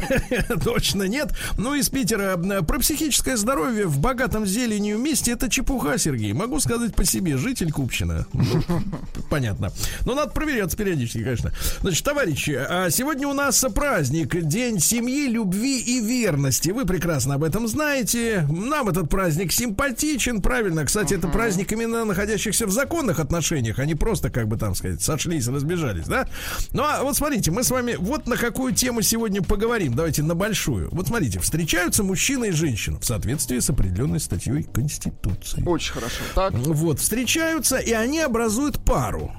[0.64, 1.30] Точно нет.
[1.56, 2.36] Ну, из Питера.
[2.36, 6.32] э, Про психическое здоровье в богатом зеленью месте это чепуха, Сергей.
[6.34, 7.38] Могу сказать по себе.
[7.38, 8.26] Житель Купчина.
[8.34, 8.62] Ну,
[9.30, 9.72] Понятно.
[10.04, 11.52] Но надо проверяться периодически, конечно.
[11.80, 14.38] Значит, товарищи, а сегодня у нас праздник.
[14.46, 16.70] День семьи, любви и верности.
[16.70, 18.46] Вы прекрасно об этом знаете.
[18.50, 20.42] Нам этот праздник симпатичен.
[20.42, 20.84] Правильно.
[20.84, 23.78] Кстати, это праздник именно находящихся в законных отношениях.
[23.78, 26.28] Они просто, как бы там сказать, сошлись, разбежались, да?
[26.72, 29.94] Ну, а вот смотрите, мы с вами вот на какую тему сегодня поговорим.
[29.94, 30.88] Давайте на большую.
[30.92, 35.62] Вот смотрите, встречаются мужчина и женщина в соответствии с определенной статьей Конституции.
[35.64, 36.22] Очень хорошо.
[36.34, 39.32] Так, Вот, встречаются, и они образуют пару.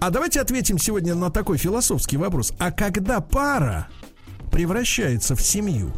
[0.00, 2.52] А давайте ответим сегодня на такой философский вопрос.
[2.58, 3.88] А когда пара
[4.50, 5.92] превращается в семью?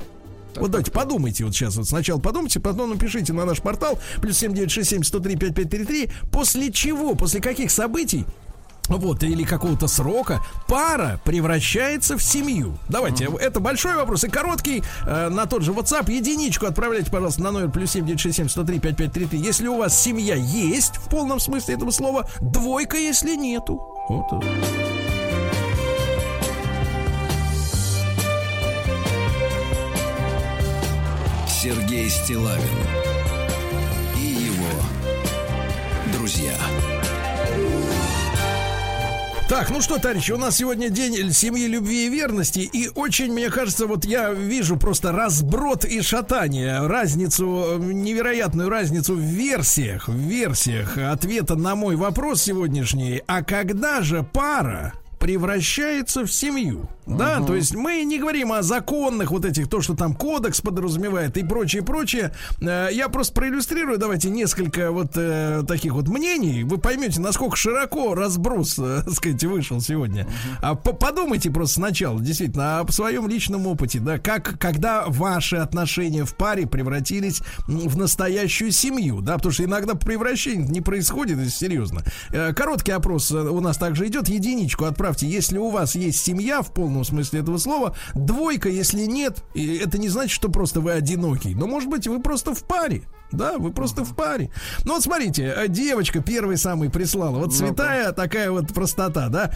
[0.56, 1.76] Вот давайте подумайте вот сейчас.
[1.76, 6.10] Вот сначала подумайте, потом напишите на наш портал плюс 7967 103 5533.
[6.30, 8.24] После чего, после каких событий
[8.88, 12.76] вот, или какого-то срока пара превращается в семью.
[12.88, 14.82] Давайте, это большой вопрос и короткий.
[15.06, 19.38] Э, на тот же WhatsApp единичку отправляйте, пожалуйста, на номер плюс 7967 103 5533.
[19.38, 23.80] Если у вас семья есть в полном смысле этого слова, двойка, если нету.
[24.08, 24.44] Вот.
[31.64, 32.60] Сергей Стилавин
[34.18, 34.68] и его
[36.12, 36.52] друзья.
[39.48, 42.58] Так, ну что, товарищи, у нас сегодня день семьи, любви и верности.
[42.70, 49.20] И очень, мне кажется, вот я вижу просто разброд и шатание, разницу, невероятную разницу в
[49.20, 53.22] версиях, в версиях ответа на мой вопрос сегодняшний.
[53.26, 54.92] А когда же пара
[55.24, 56.86] превращается в семью.
[57.06, 61.36] Да, то есть мы не говорим о законных вот этих, то, что там кодекс подразумевает
[61.36, 62.32] и прочее, прочее.
[62.60, 66.64] Э, Я просто проиллюстрирую, давайте несколько вот э, таких вот мнений.
[66.64, 70.26] Вы поймете, насколько широко разброс, э, так сказать, вышел сегодня.
[70.62, 76.24] А по- подумайте просто сначала, действительно, о своем личном опыте, да, как, когда ваши отношения
[76.24, 82.02] в паре превратились в настоящую семью, да, потому что иногда превращение не происходит, если серьезно.
[82.30, 86.62] Э, Короткий опрос э, у нас также идет, единичку отправьте, если у вас есть семья
[86.62, 90.92] в полном смысле этого слова, двойка, если нет, и это не значит, что просто вы
[90.92, 93.02] одинокий, но может быть вы просто в паре.
[93.32, 94.50] Да, вы просто в паре.
[94.84, 97.38] Ну вот смотрите, э, девочка первой самой прислала.
[97.38, 99.50] Вот святая такая вот простота, да?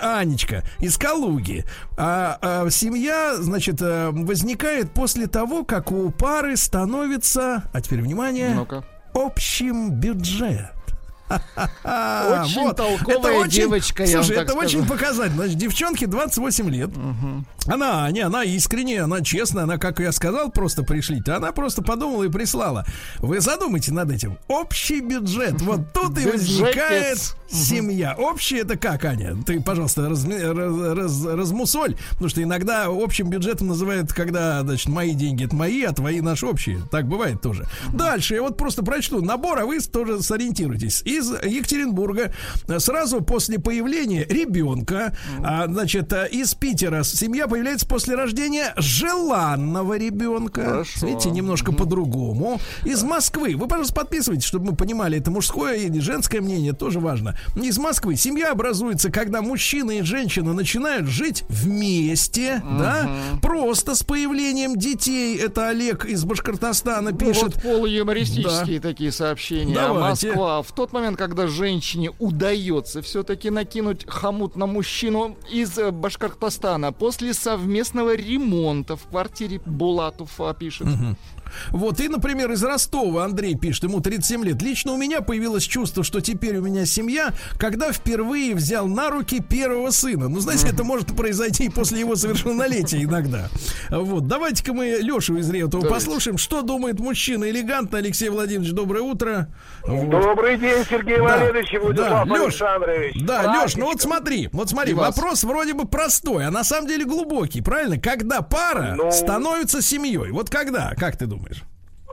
[0.00, 1.64] Анечка из Калуги.
[1.96, 8.54] А, а семья, значит, э, возникает после того, как у пары становится, а теперь внимание,
[8.54, 8.84] ну-ка.
[9.14, 10.73] общим бюджет.
[11.84, 14.66] Очень толковая девочка, я вам Слушай, это скажу.
[14.66, 15.42] очень показательно.
[15.44, 16.90] Значит, девчонке 28 лет.
[17.66, 21.32] Она, не, она искренняя, она честная, она, как я сказал, просто пришлите.
[21.32, 22.84] Она просто подумала и прислала.
[23.18, 24.38] Вы задумайте над этим.
[24.48, 25.60] Общий бюджет.
[25.62, 27.18] Вот тут и возникает.
[27.48, 28.14] Семья.
[28.18, 29.36] Общий это как, Аня?
[29.46, 31.96] Ты, пожалуйста, разми- раз- раз- размусоль.
[32.12, 36.46] Потому что иногда общим бюджетом называют, когда, значит, мои деньги это мои, а твои наши
[36.46, 36.80] общие.
[36.90, 37.66] Так бывает тоже.
[37.92, 41.02] Дальше я вот просто прочту набор, а вы тоже сориентируйтесь.
[41.02, 42.34] Из Екатеринбурга
[42.78, 50.64] сразу после появления ребенка, а, значит, из Питера семья появляется после рождения желанного ребенка.
[50.64, 51.06] Хорошо.
[51.06, 52.60] Видите, немножко по-другому.
[52.84, 53.56] Из Москвы.
[53.56, 57.36] Вы, пожалуйста, подписывайтесь, чтобы мы понимали, это мужское или женское мнение, тоже важно.
[57.56, 58.16] Из Москвы.
[58.16, 63.08] Семья образуется, когда мужчина и женщина начинают жить вместе, да,
[63.42, 65.36] просто с появлением детей.
[65.38, 67.42] Это Олег из Башкортостана Ну, пишет.
[67.54, 69.74] вот полуюмористические такие сообщения.
[69.74, 70.28] Давайте.
[70.28, 75.90] А Москва в тот момент, когда женщине удается все-таки накинуть хомут на мужчину из э,
[75.90, 80.88] Башкортостана после совместного ремонта в квартире Булатова пишет.
[81.70, 84.62] Вот, и, например, из Ростова Андрей пишет, ему 37 лет.
[84.62, 89.40] Лично у меня появилось чувство, что теперь у меня семья, когда впервые взял на руки
[89.40, 90.28] первого сына.
[90.28, 93.48] Ну, знаете, это может произойти и после его совершеннолетия иногда.
[93.90, 96.06] Вот, давайте-ка мы Лешу из Реутова Давайте.
[96.06, 97.98] послушаем, что думает мужчина элегантно.
[97.98, 99.48] Алексей Владимирович, доброе утро.
[99.86, 100.10] Вот.
[100.10, 103.14] Добрый день, Сергей Да, Валерьевич и Владислав да, Лёш, Александрович.
[103.22, 105.16] Да, Леш, ну вот смотри, вот смотри, И вас.
[105.16, 107.98] вопрос вроде бы простой, а на самом деле глубокий, правильно?
[107.98, 110.30] Когда пара Ну- становится семьей?
[110.30, 111.43] Вот когда, как ты думаешь?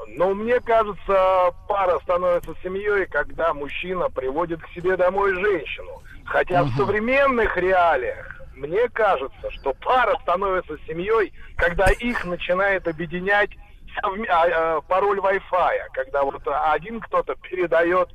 [0.07, 6.01] Ну, мне кажется, пара становится семьей, когда мужчина приводит к себе домой женщину.
[6.25, 13.49] Хотя в современных реалиях мне кажется, что пара становится семьей, когда их начинает объединять
[14.03, 18.09] совм- а, а, пароль Wi-Fi, когда вот один кто-то передает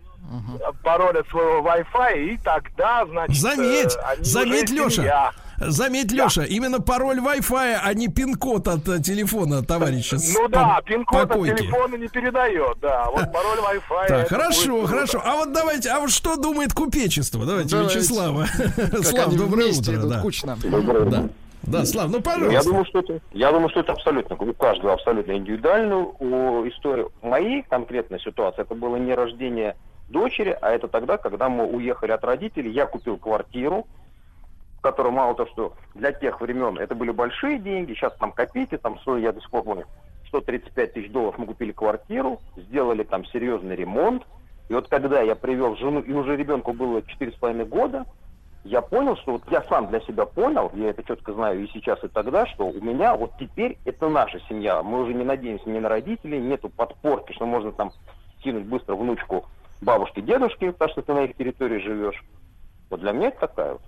[0.64, 5.02] а, пароль от своего Wi-Fi, и тогда, значит, Заметь, э, заметь, Леша.
[5.58, 10.16] Заметь, Леша, именно пароль Wi-Fi, а не пин-код от э, телефона товарища.
[10.34, 13.06] Ну да, пин-код от телефона не передает, да.
[13.10, 14.06] Вот пароль Wi-Fi.
[14.08, 15.22] Так, хорошо, хорошо.
[15.24, 17.44] А вот давайте, а вот что думает купечество?
[17.46, 17.98] Давайте, Давайте.
[17.98, 18.46] Вячеслава.
[19.02, 19.94] Слав, доброе утро.
[19.94, 20.20] идут Да.
[20.20, 20.56] кучно.
[21.10, 21.28] Да.
[21.62, 22.64] Да, Слав, ну Я пожалуйста.
[22.64, 26.12] думаю, что это, я думаю, что это абсолютно, у каждого абсолютно индивидуальную
[26.70, 27.10] историю.
[27.22, 29.74] В моей конкретной ситуации это было не рождение
[30.08, 33.86] дочери, а это тогда, когда мы уехали от родителей, я купил квартиру,
[34.78, 38.76] в которой мало то, что для тех времен это были большие деньги, сейчас там копейки,
[38.76, 39.86] там стоит, я до сих пор помню,
[40.28, 44.24] 135 тысяч долларов мы купили квартиру, сделали там серьезный ремонт,
[44.68, 48.04] и вот когда я привел жену, и уже ребенку было 4,5 года,
[48.64, 52.02] я понял, что вот я сам для себя понял, я это четко знаю и сейчас,
[52.02, 54.82] и тогда, что у меня вот теперь это наша семья.
[54.82, 57.92] Мы уже не надеемся ни на родителей, нету подпорки, что можно там
[58.42, 59.46] кинуть быстро внучку
[59.80, 62.24] бабушке, дедушке, потому что ты на их территории живешь.
[62.88, 63.82] Вот для меня это такая вот.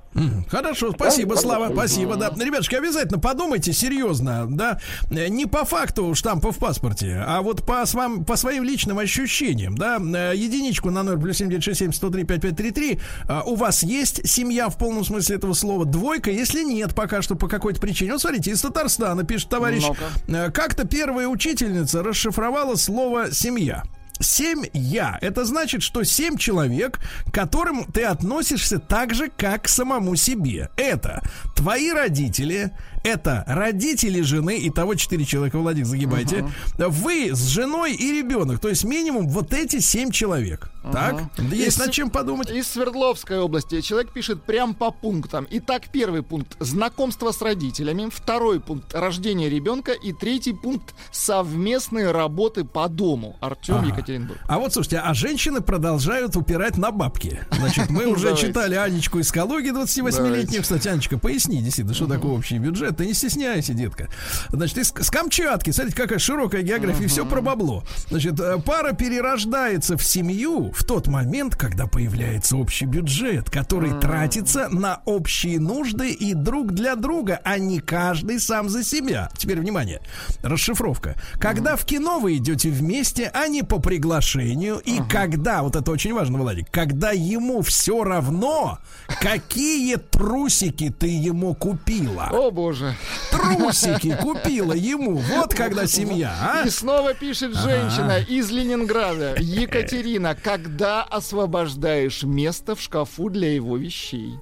[0.50, 2.30] Хорошо, спасибо, Да, Слава, спасибо, да.
[2.36, 4.80] Ребятушки, обязательно подумайте серьезно, да,
[5.10, 9.76] Э, не по факту штампа в паспорте, а вот по, свам- по своим личным ощущениям,
[9.78, 14.76] да, Э, единичку на 0 плюс 7967 103 5533, А, у вас есть семья в
[14.78, 18.12] полном смысле этого слова, двойка, если нет пока что по какой-то причине.
[18.12, 19.84] Вот смотрите, из Татарстана пишет товарищ,
[20.26, 23.84] э, как-то первая учительница расшифровала слово «семья».
[24.20, 25.18] Семья.
[25.20, 30.70] Это значит, что семь человек, к которым ты относишься так же, как к самому себе.
[30.76, 31.22] Это
[31.58, 32.70] твои родители,
[33.02, 36.48] это родители жены, и того четыре человека, Владик, загибайте.
[36.78, 38.60] Вы с женой и ребенок.
[38.60, 40.70] То есть минимум вот эти семь человек.
[40.92, 41.22] Так?
[41.50, 42.50] Есть Из- над чем подумать.
[42.50, 45.46] Из Свердловской области человек пишет прям по пунктам.
[45.50, 48.08] Итак, первый пункт– знакомство с родителями.
[48.10, 49.92] Второй пункт– рождение ребенка.
[49.92, 53.36] И третий пункт– совместные работы по дому.
[53.40, 53.88] Артем, Ага.
[53.88, 54.38] Екатеринбург.
[54.48, 57.40] А вот слушайте, а женщины продолжают упирать на бабки.
[57.50, 58.46] Значит, мы уже Давайте.
[58.46, 60.44] читали Анечку из Калуги 28-летнюю.
[60.46, 60.62] Давайте.
[60.62, 62.96] Кстати, Анечка, поясни действительно, что такое общий бюджет.
[62.96, 64.08] Ты не стесняйся, детка.
[64.50, 67.84] Значит, из, с Камчатки, смотрите, какая широкая география, все про бабло.
[68.10, 74.68] Значит, э, пара перерождается в семью в тот момент, когда появляется общий бюджет, который тратится
[74.68, 79.30] на общие нужды и друг для друга, а не каждый сам за себя.
[79.36, 80.00] Теперь внимание,
[80.42, 81.14] расшифровка.
[81.40, 86.14] Когда в кино вы идете вместе, а не по приглашению, и когда, вот это очень
[86.14, 88.78] важно, Владик, когда ему все равно,
[89.20, 91.08] какие трусики ты
[91.38, 92.28] ему купила.
[92.32, 92.94] О, боже.
[93.30, 95.16] Трусики купила ему.
[95.16, 96.66] Вот когда семья, а?
[96.66, 99.36] И снова пишет женщина из Ленинграда.
[99.38, 104.34] Екатерина, когда освобождаешь место в шкафу для его вещей?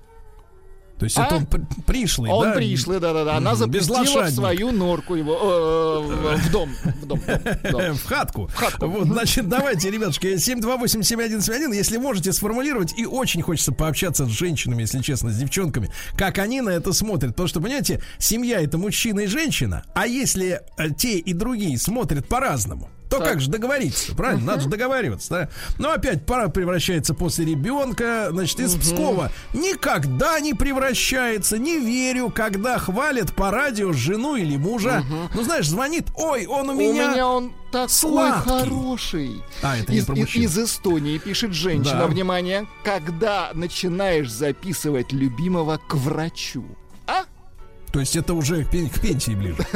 [0.99, 1.27] То есть А?
[1.27, 2.53] это он при- пришлый, Он да?
[2.55, 3.37] пришлый, да-да-да.
[3.37, 5.35] Она запустила в свою норку его.
[5.35, 6.71] э, в- В дом.
[7.03, 7.21] В дом.
[7.21, 7.95] в дом.
[7.95, 8.51] В хатку.
[8.81, 15.01] Вот, значит, давайте, ребятушки, 728-7171, если можете сформулировать, и очень хочется пообщаться с женщинами, если
[15.01, 17.33] честно, с девчонками, как они на это смотрят.
[17.33, 22.27] Потому что, понимаете, семья это мужчина и женщина, а если э, те и другие смотрят
[22.29, 24.45] по-разному, то как же договориться, правильно?
[24.45, 25.49] Надо же договариваться, да?
[25.79, 32.79] Но опять пара превращается после ребенка, значит, из Пскова никогда не превращается, не верю, когда
[32.79, 35.05] хвалят по радио жену или мужа.
[35.35, 37.13] Ну, знаешь, звонит, ой, он у У меня...
[37.13, 38.49] меня он такой сладкий.
[38.49, 39.43] хороший.
[39.63, 42.01] А, это не из, про из- из Эстонии пишет женщина.
[42.01, 42.07] Да.
[42.07, 42.67] Внимание.
[42.85, 46.65] Когда начинаешь записывать любимого к врачу.
[47.97, 47.99] А?
[47.99, 49.57] То есть это уже к, пен- к пенсии ближе.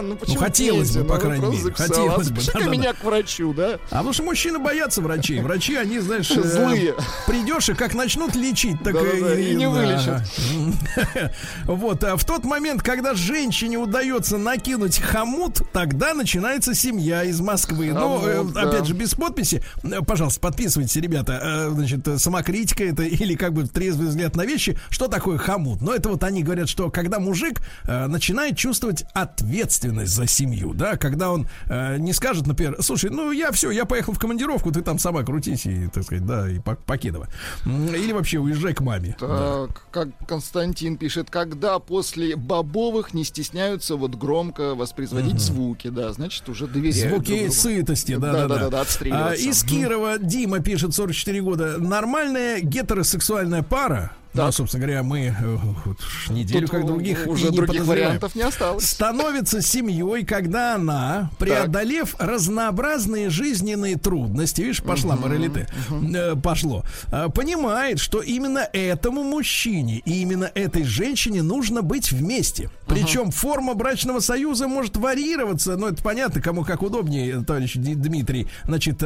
[0.00, 1.08] Ну, почему хотелось бы, пенсия?
[1.08, 1.74] по Ну, крайней мере.
[1.74, 2.40] Хотелось бы,
[2.70, 3.78] меня к врачу, да?
[3.90, 5.40] А потому что мужчины боятся врачей.
[5.40, 6.94] Врачи, они, знаешь, э, Злые.
[7.26, 10.22] Придешь и как начнут лечить, так и не вылечат.
[11.64, 17.92] Вот, а в тот момент, когда женщине удается накинуть хомут, тогда начинается семья из Москвы.
[17.92, 18.62] Ну, э, Хомут, да.
[18.62, 19.62] опять же, без подписи.
[19.82, 21.40] Э, Пожалуйста, подписывайтесь, ребята.
[21.42, 24.78] Э, Значит, э, самокритика это или как бы трезвый взгляд на вещи.
[24.90, 25.80] Что такое хомут?
[25.82, 30.74] Ну, это вот они говорят, что когда мужик человек э, начинает чувствовать ответственность за семью,
[30.74, 34.72] да, когда он э, не скажет, например, слушай, ну я все, я поехал в командировку,
[34.72, 37.28] ты там сама крутись и, так сказать, да, и покидывай.
[37.64, 39.16] Или вообще уезжай к маме.
[39.18, 39.66] Так, да.
[39.90, 45.40] как Константин пишет, когда после бобовых не стесняются вот громко воспроизводить угу.
[45.40, 47.14] звуки, да, значит, уже доверяют.
[47.14, 51.78] Звуки друг сытости, да, да, да, да, да, а, Из Кирова Дима пишет, 44 года,
[51.78, 54.46] нормальная гетеросексуальная пара, так.
[54.46, 55.98] Ну, собственно говоря, мы э, вот,
[56.30, 58.88] неделю Тут как других уже других вариантов не осталось.
[58.88, 62.28] Становится семьей, когда она, преодолев так.
[62.28, 66.06] разнообразные жизненные трудности, видишь, пошла угу, моралите, угу.
[66.14, 72.70] э, пошло, э, понимает, что именно этому мужчине и именно этой женщине нужно быть вместе.
[72.86, 73.30] Причем угу.
[73.30, 78.48] форма брачного союза может варьироваться, но это понятно, кому как удобнее, товарищ Дмитрий.
[78.64, 79.02] Значит,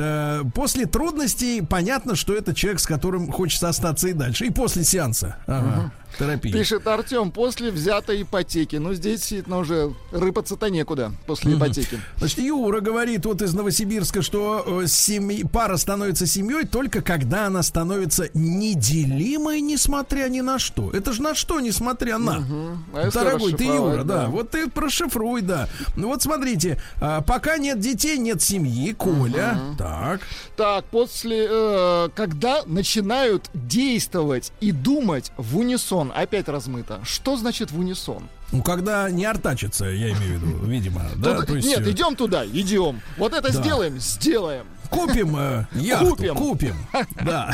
[0.55, 4.47] после трудностей понятно, что это человек, с которым хочется остаться и дальше.
[4.47, 5.37] И после сеанса сеанса.
[5.47, 5.91] Ага.
[6.19, 6.53] Терапии.
[6.53, 8.77] Пишет Артем, после взятой ипотеки.
[8.77, 12.01] Ну, здесь действительно уже рыпаться-то некуда после ипотеки.
[12.17, 17.63] Значит, Юра говорит вот из Новосибирска, что э, семьи, пара становится семьей только когда она
[17.63, 20.91] становится неделимой, несмотря ни на что.
[20.91, 22.39] Это же на что, несмотря на.
[22.39, 22.79] Угу.
[22.95, 24.23] А Дорогой ты, Юра, да.
[24.23, 24.27] да.
[24.29, 25.69] Вот ты прошифруй, да.
[25.97, 28.93] Ну вот смотрите, а, пока нет детей, нет семьи.
[28.93, 29.59] Коля.
[29.69, 29.77] Угу.
[29.79, 30.21] Так.
[30.57, 37.01] Так, после, э, когда начинают действовать и думать в унисон унисон опять размыто.
[37.05, 38.29] Что значит в унисон?
[38.51, 41.03] Ну, когда не артачится, я имею в виду, видимо.
[41.17, 41.43] Да?
[41.43, 41.69] То есть...
[41.69, 43.01] Нет, э, идем туда, идем.
[43.17, 43.61] Вот это да.
[43.61, 44.67] сделаем, сделаем.
[44.93, 46.35] Купим э, яхту, купим.
[46.35, 46.75] купим.
[47.25, 47.51] Да.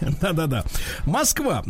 [0.20, 0.64] Да-да-да.
[1.04, 1.62] Москва.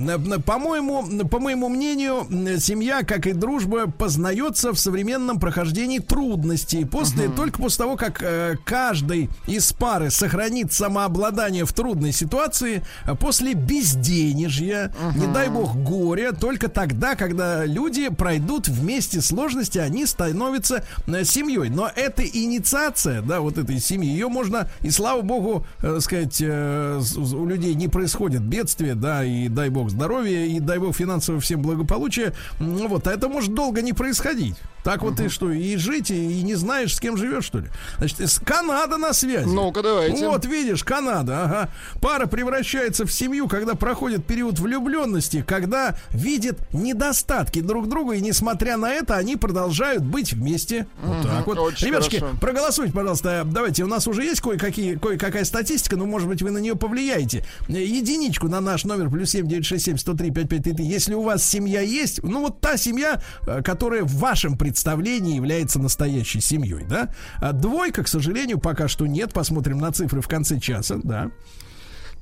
[0.44, 2.26] По-моему, по моему мнению,
[2.60, 6.84] семья, как и дружба, познается в современном прохождении трудностей.
[6.84, 7.36] После, угу.
[7.36, 13.54] Только после того, как э, каждый из пары сохранит самообладание в трудной ситуации, э, после
[13.54, 15.18] безденежья, угу.
[15.18, 21.70] не дай бог горя, только тогда, когда люди пройдут вместе сложности, они становятся э, семьей.
[21.70, 27.00] Но эта инициация, да, вот этой семьи, ее можно и слава богу, э, сказать, э,
[27.16, 31.62] у людей не происходит бедствия, да, и дай бог здоровья, и дай бог финансового всем
[31.62, 32.32] благополучия.
[32.58, 34.56] Вот, а это может долго не происходить.
[34.86, 35.24] Так вот угу.
[35.24, 37.66] ты что, и жить, и, и не знаешь, с кем живешь, что ли?
[37.98, 39.44] Значит, с Канада на связи.
[39.44, 40.28] Ну-ка, давайте.
[40.28, 41.68] Вот, видишь, Канада, ага.
[42.00, 48.76] Пара превращается в семью, когда проходит период влюбленности, когда видит недостатки друг друга, и несмотря
[48.76, 50.86] на это, они продолжают быть вместе.
[51.02, 51.58] Угу, вот так вот.
[51.58, 53.42] Очень Ребятушки, проголосуйте, пожалуйста.
[53.44, 57.44] Давайте, у нас уже есть кое-какие, кое-какая статистика, но, может быть, вы на нее повлияете.
[57.68, 60.74] Единичку на наш номер плюс семь девять шесть семь сто три пять пять три.
[60.84, 65.78] Если у вас семья есть, ну вот та семья, э, которая в вашем представлении является
[65.78, 67.10] настоящей семьей, да?
[67.38, 69.32] А двойка, к сожалению, пока что нет.
[69.32, 71.30] Посмотрим на цифры в конце часа, да.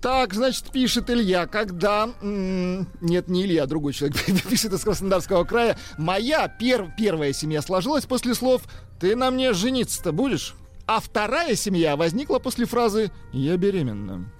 [0.05, 2.11] Так, значит, пишет Илья, когда...
[2.21, 5.79] нет, не Илья, другой человек пишет из Краснодарского края.
[5.97, 6.93] Моя пер...
[6.99, 8.65] первая семья сложилась после слов
[9.01, 10.57] «Ты на мне жениться-то будешь?»
[10.87, 14.31] А вторая семья возникла после фразы «Я беременна».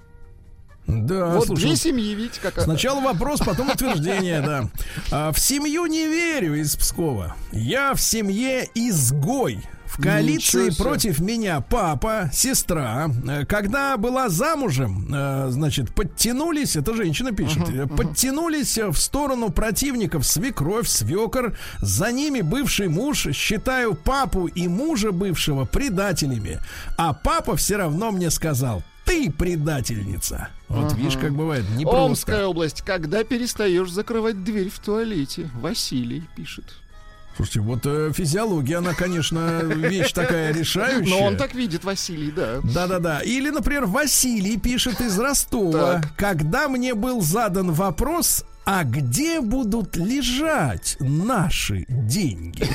[0.87, 4.71] Да, вот слушай, две семьи, видите, как Сначала вопрос, потом утверждение, да.
[5.11, 7.37] А, в семью не верю из Пскова.
[7.53, 9.61] Я в семье изгой.
[9.97, 13.09] В коалиции против меня папа, сестра.
[13.29, 17.97] Э, когда была замужем, э, значит, подтянулись, это женщина пишет, uh-huh, uh-huh.
[17.97, 21.57] подтянулись в сторону противников свекровь, свекор.
[21.81, 23.29] За ними бывший муж.
[23.33, 26.59] Считаю папу и мужа бывшего предателями.
[26.99, 30.49] А папа все равно мне сказал, ты предательница.
[30.69, 30.97] Вот ага.
[30.97, 32.83] видишь, как бывает, не Омская область.
[32.83, 35.49] Когда перестаешь закрывать дверь в туалете?
[35.55, 36.65] Василий пишет.
[37.37, 41.11] Слушайте, вот э, физиология, она, конечно, вещь такая решающая.
[41.11, 42.61] Но он так видит, Василий, да.
[42.63, 43.21] Да-да-да.
[43.21, 46.01] Или, например, Василий пишет из Ростова.
[46.01, 46.17] Так.
[46.17, 52.67] Когда мне был задан вопрос, а где будут лежать наши деньги?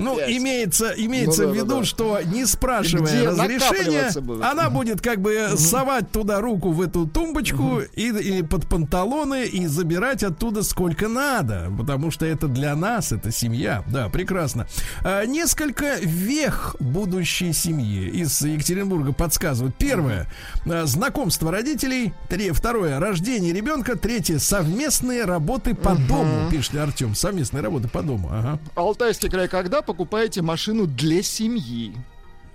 [0.00, 4.10] Ну, имеется, имеется ну в виду, что не спрашивая разрешения,
[4.44, 10.22] она будет как бы совать туда руку в эту тумбочку и, под панталоны и забирать
[10.24, 13.84] оттуда сколько надо, потому что это для нас, это семья.
[13.86, 14.66] Да, прекрасно.
[15.02, 19.76] А, несколько вех будущей семьи из Екатеринбурга подсказывают.
[19.76, 20.26] Первое,
[20.66, 22.12] а, знакомство родителей.
[22.52, 23.96] Второе, рождение ребенка.
[23.96, 26.02] Третье, совместное совместные работы по угу.
[26.08, 27.14] дому, пишет Артем.
[27.14, 28.28] Совместные работы по дому.
[28.32, 28.58] Ага.
[28.74, 31.94] Алтайский край, когда покупаете машину для семьи?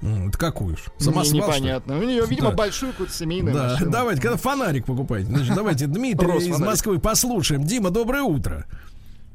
[0.01, 0.85] Это какую ж?
[0.97, 1.97] Самосвал, Непонятно.
[1.97, 2.55] У нее, видимо, да.
[2.55, 3.63] большую какую-то семейную да.
[3.71, 3.91] машину.
[3.91, 5.27] Давайте, когда фонарик покупаете.
[5.27, 7.63] Значит, давайте Дмитрий из Москвы послушаем.
[7.63, 8.65] Дима, доброе утро.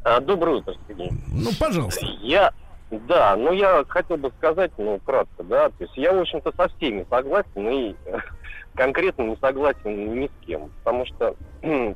[0.03, 1.11] А, доброе утро, Сергей.
[1.29, 2.05] Ну, пожалуйста.
[2.23, 2.53] Я,
[2.91, 6.69] да, ну я хотел бы сказать, ну, кратко, да, то есть я, в общем-то, со
[6.77, 7.95] всеми согласен и
[8.75, 11.37] конкретно не согласен ни с кем, потому что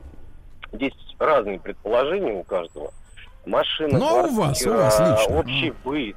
[0.72, 2.92] Здесь разные предположения у каждого.
[3.46, 5.38] машина, Ну, а у вас, у вас квартира, лично.
[5.38, 6.16] общий быт.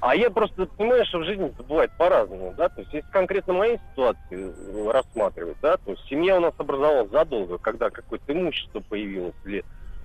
[0.00, 3.80] А я просто понимаю, что в жизни бывает по-разному, да, то есть если конкретно моей
[3.90, 9.34] ситуации э, рассматривать, да, то есть семья у нас образовалась задолго, когда какое-то имущество появилось,
[9.44, 9.64] или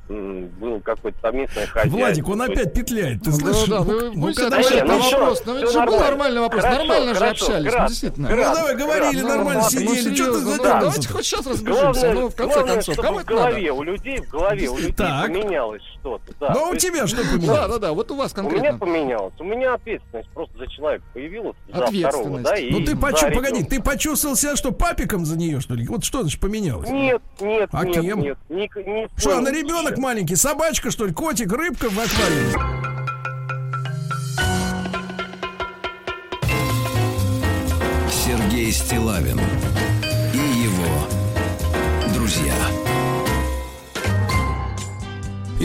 [0.10, 1.98] м, было какое-то совместное хозяйство.
[1.98, 3.24] Владик, он опять петляет.
[3.24, 3.68] Ты Ну, слышишь?
[3.70, 5.44] да, да, Ну, ну, будете когда- ну всё, вопрос.
[5.46, 6.62] Ну, это же был нормальный вопрос.
[6.62, 8.30] Хорошо, Нормально же хорошо, общались, ну, Град, действительно.
[8.30, 9.86] Ну, Град, давай, говорили, Град, нормально ну, сидели.
[9.88, 10.80] Ну, Что ты серьезно, за да, дела?
[10.82, 11.82] давайте хоть сейчас разбежимся.
[12.02, 13.44] Главное, Ну, в конце главное, концов, кому в это надо?
[13.48, 15.28] голове, у людей, в голове у людей Так.
[15.28, 16.34] поменялось что-то.
[16.40, 16.52] Да.
[16.54, 17.72] Ну, а у есть тебя что Да, поменялось?
[17.72, 18.80] да, да, вот у вас У меня конкретно.
[18.80, 19.34] поменялось.
[19.40, 21.56] У меня ответственность просто за человека появилась.
[21.68, 22.44] За второго, Ответственность.
[22.44, 25.88] да, и Ну, ты погоди, ты почувствовал себя, что папиком за нее, что ли?
[25.88, 26.90] Вот что значит поменялось?
[26.90, 28.20] Нет, нет, А нет, кем?
[28.22, 28.38] нет.
[29.18, 30.02] Что, она ребенок случае.
[30.02, 32.84] маленький, собачка, что ли, котик, рыбка в аквариуме?
[38.12, 39.40] Сергей Стилавин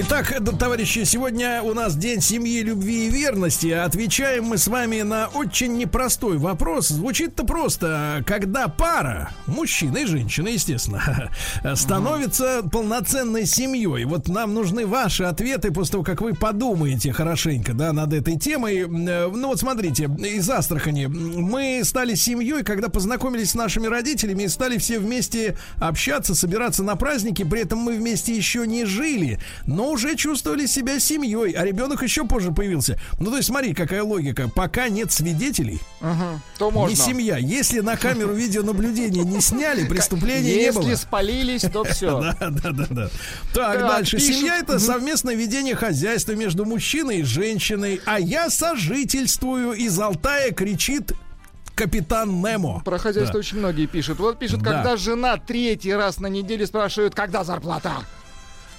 [0.00, 3.66] Итак, товарищи, сегодня у нас День семьи, любви и верности.
[3.66, 6.86] Отвечаем мы с вами на очень непростой вопрос.
[6.86, 8.22] Звучит-то просто.
[8.24, 11.32] Когда пара, мужчина и женщина, естественно,
[11.74, 14.04] становится полноценной семьей.
[14.04, 18.82] Вот нам нужны ваши ответы после того, как вы подумаете хорошенько, да, над этой темой.
[18.82, 21.06] Э, Ну вот смотрите, из Астрахани.
[21.06, 26.94] Мы стали семьей, когда познакомились с нашими родителями и стали все вместе общаться, собираться на
[26.94, 27.42] праздники.
[27.42, 32.24] При этом мы вместе еще не жили, но уже чувствовали себя семьей, а ребенок еще
[32.24, 32.98] позже появился.
[33.18, 34.48] Ну, то есть, смотри, какая логика.
[34.48, 36.96] Пока нет свидетелей, Мгм, То не можно.
[36.96, 37.36] семья.
[37.38, 40.82] Если на камеру видеонабления не сняли, преступления не было.
[40.82, 42.20] Если спалились, то все.
[42.20, 43.10] Да, да, да, да.
[43.54, 44.18] Так, дальше.
[44.18, 48.00] Семья это совместное ведение хозяйства между мужчиной и женщиной.
[48.04, 51.12] А я сожительствую из Алтая, кричит
[51.74, 52.82] капитан Немо.
[52.84, 53.38] Про хозяйство Да.
[53.38, 54.18] очень многие пишут.
[54.18, 54.72] Вот пишут, Да.
[54.72, 57.92] когда жена третий раз на неделе спрашивает, когда зарплата.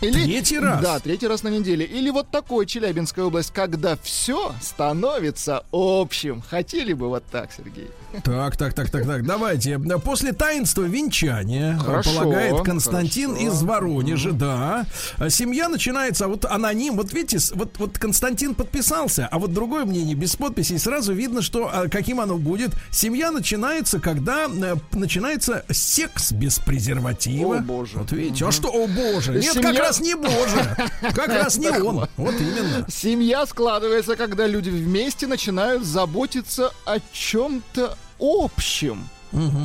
[0.02, 0.82] Или, Третий раз?
[0.82, 1.86] Да, третий раз на неделе.
[1.86, 6.42] Или вот такой Челябинская область, когда все становится общим.
[6.42, 7.90] Хотели бы вот так, Сергей?
[8.24, 9.26] Так, так, так, так, так.
[9.26, 9.80] Давайте.
[10.04, 13.48] После таинства венчания, Хорошо, полагает Константин хорошо.
[13.48, 14.86] из Воронежа, да.
[15.18, 19.86] А Семья начинается, а вот аноним, вот видите, вот, вот Константин подписался, а вот другое
[19.86, 22.72] мнение без подписи, и сразу видно, что а, каким оно будет.
[22.92, 27.58] Семья начинается, когда э, начинается секс без презерватива.
[27.58, 27.98] О, боже.
[27.98, 29.34] Вот видите, а что, о боже.
[29.34, 30.78] Нет, Семья- как раз не боже.
[31.14, 32.08] Как раз не он.
[32.18, 32.86] Вот именно.
[32.90, 39.08] Семья складывается, когда люди вместе начинают заботиться о чем-то общем.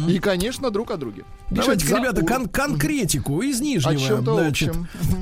[0.08, 1.24] И, конечно, друг о друге.
[1.50, 3.92] Давайте, за- ребята, кон- конкретику из Нижнего.
[4.34, 4.74] значит.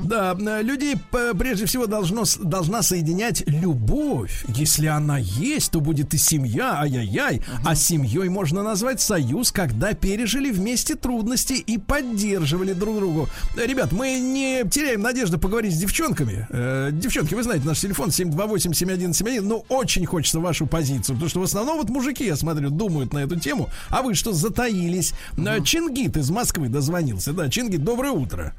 [0.05, 0.95] Да, э, людей
[1.37, 4.45] прежде всего должно, должна соединять любовь.
[4.47, 7.41] Если она есть, то будет и семья, ай-яй-яй.
[7.65, 13.29] А семьей можно назвать союз, когда пережили вместе трудности и поддерживали друг другу.
[13.55, 16.47] Ребят, мы не теряем надежды поговорить с девчонками.
[16.49, 19.41] Э, девчонки, вы знаете, наш телефон 728-7171.
[19.47, 23.19] Ну, очень хочется вашу позицию, потому что в основном вот мужики, я смотрю, думают на
[23.19, 23.69] эту тему.
[23.89, 25.13] А вы что, затаились?
[25.37, 27.33] Э, Чингит из Москвы дозвонился.
[27.33, 28.53] Да, Чингит, доброе утро.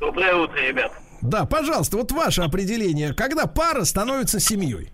[0.00, 0.92] Доброе утро, ребят.
[1.20, 4.90] Да, пожалуйста, вот ваше определение, когда пара становится семьей.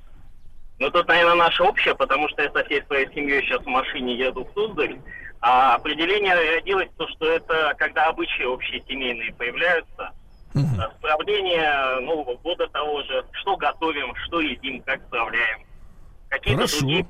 [0.78, 4.16] Ну, тут, наверное, наше общее, потому что я со всей своей семьей сейчас в машине
[4.16, 4.98] еду в Суздаль.
[5.40, 10.12] А определение родилось то, что это когда обычаи общие семейные появляются.
[10.54, 15.60] А Справление Нового года того же, что готовим, что едим, как справляем.
[16.28, 16.78] Какие-то Хорошо.
[16.78, 17.06] другие,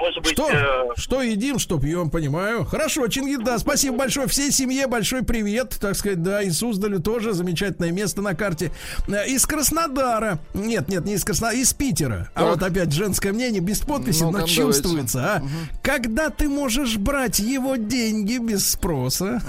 [0.00, 0.48] может быть, Что?
[0.50, 2.64] э, Что едим, что пьем, понимаю.
[2.64, 4.26] Хорошо, Чингит, да, спасибо большое.
[4.28, 8.70] Всей семье большой привет, так сказать, да, и Суздалю тоже замечательное место на карте.
[9.08, 10.38] Э, Из Краснодара.
[10.54, 12.30] Нет, нет, не из Краснодара, из Питера.
[12.34, 12.50] А Так.
[12.50, 14.54] вот опять женское мнение без подписи, Ну-ка, но давайте.
[14.54, 15.42] чувствуется, а.
[15.82, 19.40] Когда ты можешь брать его деньги без спроса?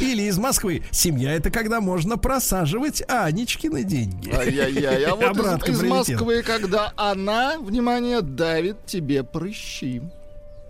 [0.00, 0.82] Или из Москвы.
[0.90, 4.30] Семья это когда можно просаживать Анечкины деньги.
[4.34, 5.04] Ай-яй-яй.
[5.04, 5.88] А вот из, из.
[5.88, 10.00] Москвы, когда она, внимание, давит тебе прыщи.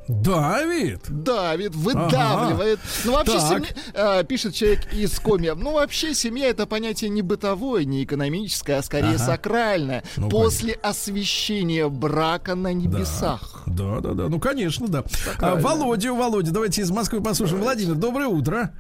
[0.07, 1.01] Давид.
[1.09, 2.79] Давит, выдавливает.
[3.07, 3.49] Ну, вообще, Так.
[3.49, 5.51] семья, э, пишет человек из Коми.
[5.57, 9.19] Ну, вообще, семья это понятие не бытовое, не экономическое, а скорее Ага.
[9.19, 10.03] сакральное.
[10.19, 13.63] Ну, После освещения брака на небесах.
[13.65, 14.29] Да, да, да.
[14.29, 15.05] Ну, конечно, да.
[15.39, 15.55] А.
[15.55, 17.63] Володя, Володя, давайте из Москвы послушаем.
[17.63, 18.75] Владимир, доброе утро.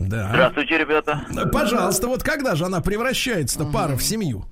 [0.00, 0.28] Да.
[0.30, 1.24] Здравствуйте, ребята.
[1.30, 4.44] Да, Пожалуйста, вот когда же она превращается-то, пара, в семью?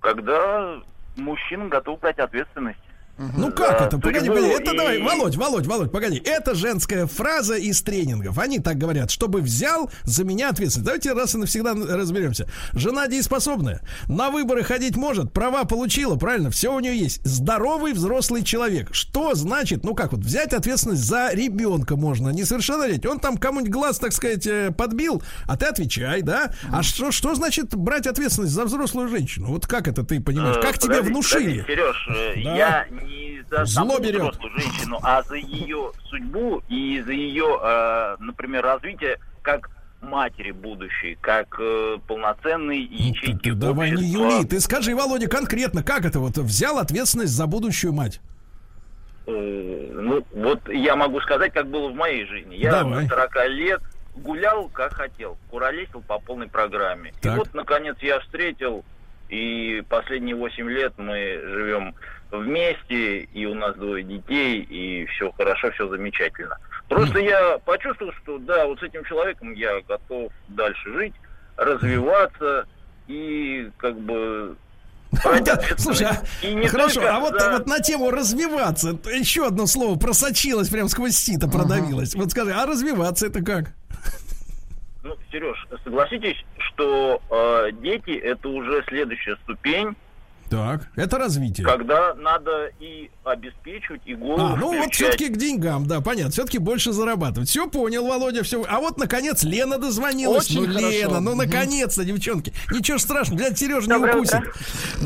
[0.00, 0.80] Когда
[1.14, 2.80] мужчина готов брать ответственность.
[3.18, 3.98] Ну как Да, это?
[3.98, 6.20] Погоди, погоди, это и- давай, Володь, Володь, Володь, погоди.
[6.24, 8.38] Это женская фраза из тренингов.
[8.38, 10.84] Они так говорят, чтобы взял за меня ответственность.
[10.86, 12.46] Давайте раз и навсегда разберемся.
[12.74, 17.24] Жена дееспособная, на выборы ходить может, права получила, правильно, все у нее есть.
[17.24, 18.94] Здоровый взрослый человек.
[18.94, 23.08] Что значит, ну как вот, взять ответственность за ребенка можно, несовершеннолетний.
[23.10, 26.52] Он там кому-нибудь глаз, так сказать, э, подбил, а ты отвечай, да?
[26.70, 29.46] А что, что значит брать ответственность за взрослую женщину?
[29.48, 30.56] Вот как это ты понимаешь?
[30.56, 31.60] Э, Как тебе внушили?
[31.62, 32.56] подожди, Сереж, э, Да.
[32.56, 34.20] я не за Зло берет.
[34.22, 39.70] взрослую женщину, а за ее судьбу и за ее, э, например, развитие как
[40.02, 44.04] матери будущей, как э, полноценной ячейки Ты давай не.
[44.04, 48.20] Юли, ты скажи, Володя, конкретно, как это вот взял ответственность за будущую мать?
[49.26, 52.56] Э, Ну, вот я могу сказать, как было в моей жизни.
[52.56, 53.06] Я Давай.
[53.08, 53.80] до 40 лет
[54.16, 57.12] гулял, как хотел, куролесил по полной программе.
[57.20, 57.34] Так.
[57.34, 58.84] И вот, наконец, я встретил,
[59.28, 61.94] и последние 8 лет мы живем
[62.30, 66.56] вместе, и у нас двое детей, и все хорошо, все замечательно.
[66.88, 71.14] Просто я почувствовал, что да, вот с этим человеком я готов дальше жить,
[71.56, 72.66] развиваться,
[73.08, 74.56] и как бы...
[75.42, 75.60] Да.
[75.78, 80.88] Слушай, а- хорошо, а вот, за- вот на тему развиваться, еще одно слово просочилось, прям
[80.88, 82.14] сквозь сито продавилось.
[82.14, 83.72] Вот скажи, а развиваться это как?
[85.02, 89.96] Ну, Сереж, согласитесь, что э, дети это уже следующая ступень,
[90.48, 91.66] Так, это развитие.
[91.66, 94.94] когда надо и обеспечивать, и голову А, ну вот включать.
[94.94, 96.30] все-таки к деньгам, да, понятно.
[96.30, 97.48] Все-таки больше зарабатывать.
[97.48, 98.64] Все понял, Володя, все.
[98.68, 100.48] А вот, наконец, Лена дозвонилась.
[100.50, 100.90] Очень ну, хорошо.
[100.90, 102.52] Лена, ну, наконец-то, девчонки.
[102.70, 104.40] Ничего страшного, дядя Сережа не укусит.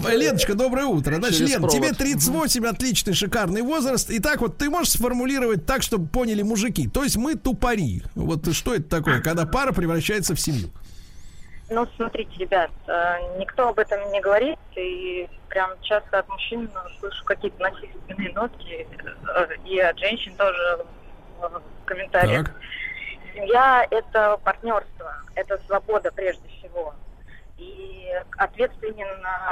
[0.07, 1.17] Э, Леночка, доброе утро.
[1.17, 1.77] Значит, Через Лен, провод.
[1.77, 4.09] тебе 38, отличный, шикарный возраст.
[4.11, 6.89] Итак, вот ты можешь сформулировать так, чтобы поняли мужики.
[6.89, 8.03] То есть мы тупари.
[8.15, 10.71] Вот что это такое, когда пара превращается в семью?
[11.73, 16.69] Ну, смотрите, ребят, э, никто об этом не говорит, и прям часто от мужчин
[16.99, 18.89] слышу какие-то насильственные нотки,
[19.37, 20.79] э, и от женщин тоже
[21.41, 22.47] э, в комментариях.
[22.47, 22.57] Так.
[23.35, 26.93] Семья– это партнерство, это свобода прежде всего.
[27.61, 28.09] И
[28.39, 29.07] ответственен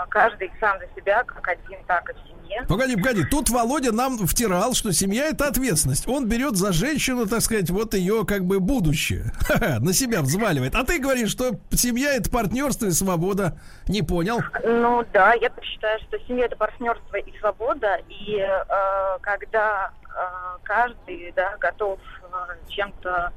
[0.09, 2.65] каждый сам за себя, как один, так и в семье.
[2.67, 6.09] Погоди, погоди, тут Володя нам втирал, что семья это ответственность.
[6.09, 9.33] Он берет за женщину, так сказать, вот ее как бы будущее.
[9.81, 10.75] На себя взваливает.
[10.75, 13.59] А ты говоришь, что семья это партнерство и свобода.
[13.87, 14.41] Не понял?
[14.65, 21.33] Ну да, я считаю, что семья это партнерство и свобода, и э, когда э, каждый
[21.37, 21.99] да, готов
[22.69, 23.33] чем-то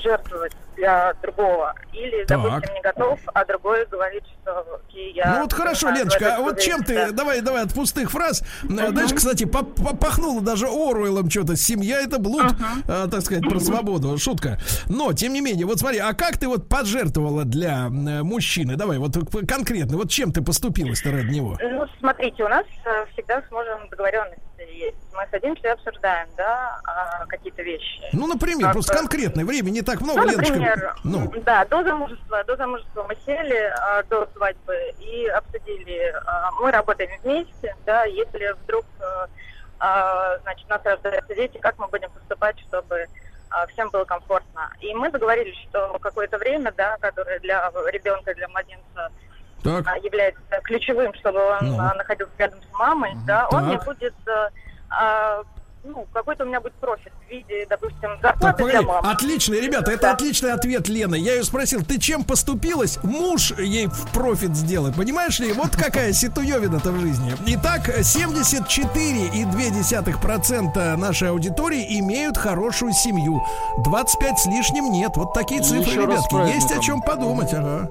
[0.00, 2.40] жертвовать для другого, или, Так.
[2.40, 5.34] допустим, не готов, а другой говорит, что окей, я...
[5.34, 7.10] ну вот хорошо, Леночка, а вот чем ты, да.
[7.10, 8.44] давай, давай от пустых фраз.
[8.62, 11.56] Знаешь, кстати, пахнуло даже Оруэллом что-то.
[11.56, 12.52] Семья это блуд,
[12.88, 14.16] э, так сказать, про свободу.
[14.18, 14.58] Шутка.
[14.88, 18.76] Но, тем не менее, вот смотри, а как ты вот пожертвовала для э, мужчины?
[18.76, 19.16] Давай, вот
[19.48, 21.58] конкретно, вот чем ты поступилась-то ради него?
[21.60, 24.96] Ну, смотрите, у нас э, всегда с мужем договоренности есть.
[25.12, 28.02] Мы садимся и обсуждаем, да, а, какие-то вещи.
[28.12, 29.44] Ну, например, Как просто бы- конкретно.
[29.44, 30.52] Времени не так много, Ну, Леночка.
[30.52, 36.50] например, Ну, да, до замужества, до замужества мы сели а, до свадьбы и обсудили, а,
[36.60, 38.84] мы работаем вместе, да, если вдруг,
[39.80, 43.06] а, значит, у нас рождаются дети, как мы будем поступать, чтобы
[43.72, 44.70] всем было комфортно.
[44.80, 49.10] И мы договорились, что какое-то время, да, которое для ребенка, для младенца
[49.62, 49.86] так.
[49.86, 51.78] а, является ключевым, чтобы он Ну.
[51.80, 53.86] а, находился рядом с мамой, да, он мне Так.
[53.86, 54.48] будет, а,
[54.90, 55.42] а,
[55.84, 58.86] ну, какой-то у меня будет профит в виде, допустим, Так, зарплаты для погоди.
[58.86, 59.10] мамы.
[59.10, 60.12] Отлично, ребята, это Да.
[60.12, 61.14] отличный ответ Лены.
[61.16, 62.98] Я ее спросил, ты чем поступилась?
[63.02, 64.96] Муж ей в профит сделает.
[64.96, 67.32] Понимаешь ли, вот какая ситуевина-то в жизни.
[67.46, 73.42] Итак, 74,2% нашей аудитории имеют хорошую семью.
[73.84, 75.12] 25 с лишним нет.
[75.16, 76.34] Вот такие цифры, Еще ребятки.
[76.54, 77.52] Есть о чем подумать.
[77.54, 77.88] Ага.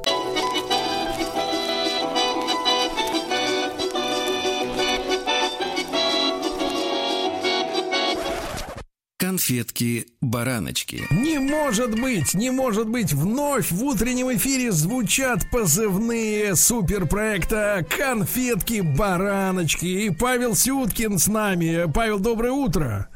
[9.47, 11.03] Конфетки-бараночки.
[11.11, 13.13] Не может быть, не может быть.
[13.13, 19.85] Вновь в утреннем эфире звучат позывные суперпроекта «Конфетки-бараночки».
[19.85, 21.89] И Павел Сюткин с нами.
[21.93, 23.07] Павел, доброе утро.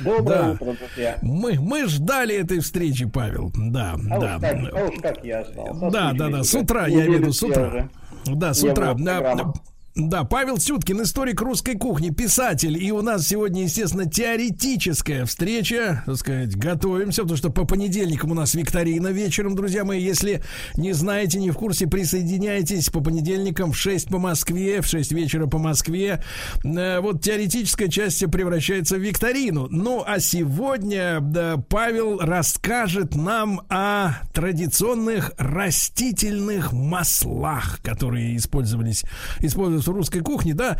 [0.00, 0.50] Доброе Да.
[0.52, 1.18] утро, друзья.
[1.22, 3.52] Мы, мы ждали этой встречи, Павел.
[3.54, 4.36] Да, А да.
[4.36, 5.90] уж как, а уж как я ждал.
[5.90, 7.68] Да, да, да, с утра, я имею в виду, Неделю с утра.
[7.68, 7.90] уже.
[8.26, 8.94] Да, с утра.
[8.94, 9.52] Да.
[9.94, 12.82] Да, Павел Сюткин, историк русской кухни, писатель.
[12.82, 16.02] И у нас сегодня, естественно, теоретическая встреча.
[16.04, 20.02] Так сказать, готовимся, потому что по понедельникам у нас викторина вечером, друзья мои.
[20.02, 20.42] Если
[20.76, 25.46] не знаете, не в курсе, присоединяйтесь по понедельникам в 6 по Москве, в 6 вечера
[25.46, 26.20] по Москве.
[26.64, 29.68] Э, Вот теоретическая часть превращается в викторину.
[29.70, 39.04] Ну, а сегодня да, Павел расскажет нам о традиционных растительных маслах, которые использовались,
[39.38, 40.78] используются плюс русской кухни, да,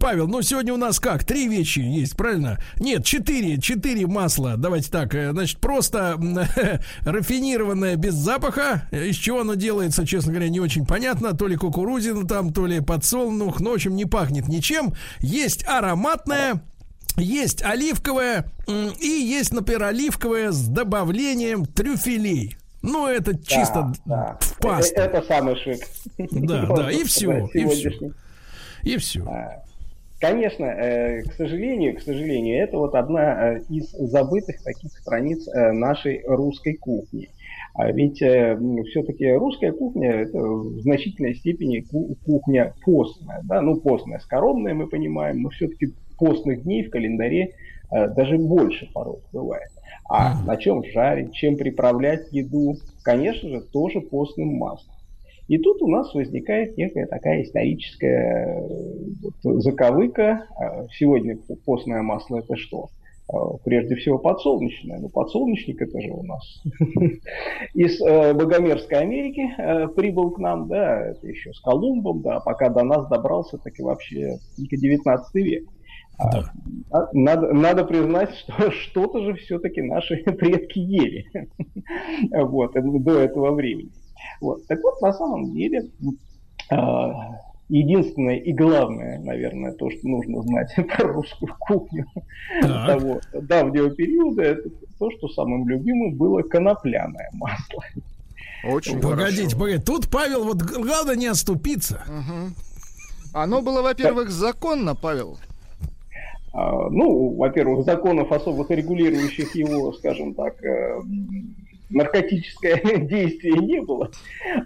[0.00, 1.24] Павел, ну сегодня у нас как?
[1.24, 2.58] Три вещи есть, правильно?
[2.78, 4.56] Нет, четыре, четыре масла.
[4.56, 6.18] Давайте так, э, значит, просто
[7.00, 8.88] рафинированное без запаха.
[8.90, 11.32] Из чего оно делается, честно говоря, не очень понятно.
[11.32, 14.94] То ли кукурузина там, то ли подсолнух, ну, в общем, не пахнет ничем.
[15.20, 16.62] Есть ароматное,
[17.16, 22.56] есть оливковое и есть, например, оливковое с добавлением трюфелей.
[22.82, 24.36] Ну, это чисто да.
[24.40, 24.94] в пасту.
[24.96, 25.86] Это, это самый шик.
[26.18, 28.12] Да, да, и все, и все.
[28.82, 29.22] И все.
[30.22, 35.72] Конечно, э, к сожалению, к сожалению, это вот одна э, из забытых таких страниц э,
[35.72, 37.28] нашей русской кухни.
[37.74, 44.20] А ведь все-таки русская кухня это в значительной степени ку- кухня постная, да, ну постная,
[44.20, 47.54] скоромная мы понимаем, но все-таки постных дней в календаре
[47.90, 49.70] даже больше порой бывает.
[50.08, 54.91] А на чем жарить, чем приправлять еду, конечно же, тоже постным маслом.
[55.52, 60.46] И тут у нас возникает некая такая историческая э, заковыка.
[60.58, 62.88] А Сегодня постное масло это что?
[63.30, 64.98] А, Прежде всего подсолнечное.
[64.98, 66.62] Ну, подсолнечник это же у нас
[67.74, 72.70] из э, Богомерской Америки э, прибыл к нам, да, это еще с Колумбом, да, пока
[72.70, 75.64] до нас добрался, так и вообще только 19 век.
[76.18, 76.44] А,
[76.92, 81.26] а, Надо, надо признать, что что-то же все-таки наши предки ели
[82.32, 83.90] вот, э, до этого времени.
[84.40, 84.66] Вот.
[84.66, 85.90] Так вот, на самом деле,
[86.70, 87.38] а,
[87.68, 92.06] единственное и главное, наверное, то, что нужно знать про русскую кухню
[92.62, 94.68] того давнего периода, это
[94.98, 97.84] то, что самым любимым было конопляное масло.
[98.64, 99.84] Очень Погодите, погодите.
[99.84, 102.04] Тут, Павел, вот главное не оступиться.
[103.32, 105.38] Оно было, во-первых, законно, Павел.
[106.52, 111.00] А, Ну, во-первых, законов особых регулирующих его, скажем так, э,
[111.92, 114.10] наркотическое действие не было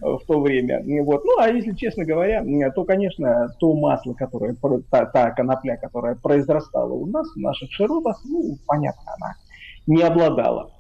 [0.01, 0.83] в то время.
[1.03, 1.25] Вот.
[1.25, 2.45] Ну, а если честно говоря,
[2.75, 4.57] то, конечно, то масло, которое,
[4.91, 9.35] та, та конопля, которая произрастала у нас, в наших широтах, ну, понятно, она
[9.87, 10.71] не обладала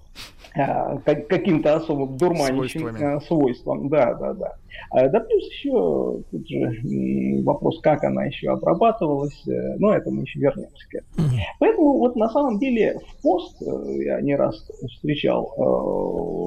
[1.04, 3.16] как- каким-то особым дурманящим Свойствами.
[3.16, 3.88] а, свойством.
[3.88, 4.52] Да, да, да.
[4.90, 10.22] А, Да плюс еще тут же вопрос, как она еще обрабатывалась, э, но это мы
[10.22, 11.28] еще вернемся к этому.
[11.58, 14.56] Поэтому вот на самом деле в пост э, я не раз
[14.94, 15.52] встречал,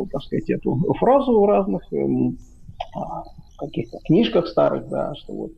[0.05, 2.37] э, так сказать, эту фразу в разных эм,
[2.95, 3.23] а,
[3.57, 5.51] каких-то книжках старых, да, что вот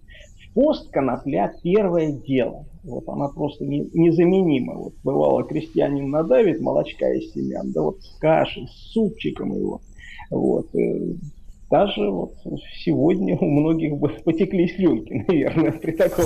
[0.53, 2.65] пост конопля первое дело.
[2.83, 4.75] Вот она просто не- незаменима.
[4.75, 9.81] Вот бывало, крестьянин надавит молочка из семян, да вот с кашей, с супчиком его.
[10.29, 10.73] Вот.
[10.75, 11.13] э,
[11.69, 12.33] Даже вот
[12.83, 16.25] сегодня у многих бы потекли слюнки, наверное, при таком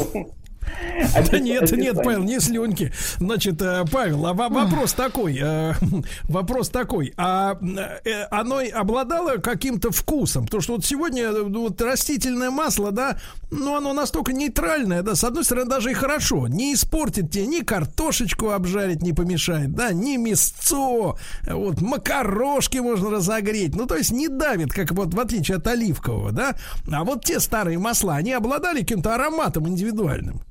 [1.32, 1.92] Да нет, нет, описании.
[1.92, 2.92] Павел, не слюнки.
[3.18, 5.74] Значит, э, Павел, а во- вопрос такой, э,
[6.24, 7.58] вопрос такой, а
[8.04, 10.46] э, оно обладало каким-то вкусом?
[10.46, 13.18] Потому что вот сегодня вот растительное масло, да,
[13.52, 17.60] ну оно настолько нейтральное, да, с одной стороны даже и хорошо, не испортит тебе ни
[17.62, 21.18] картошечку обжарить не помешает, да, ни мясцо,
[21.48, 26.32] вот макарошки можно разогреть, ну то есть не давит, как вот в отличие от оливкового,
[26.32, 26.56] да,
[26.92, 30.42] а вот те старые масла, они обладали каким-то ароматом индивидуальным.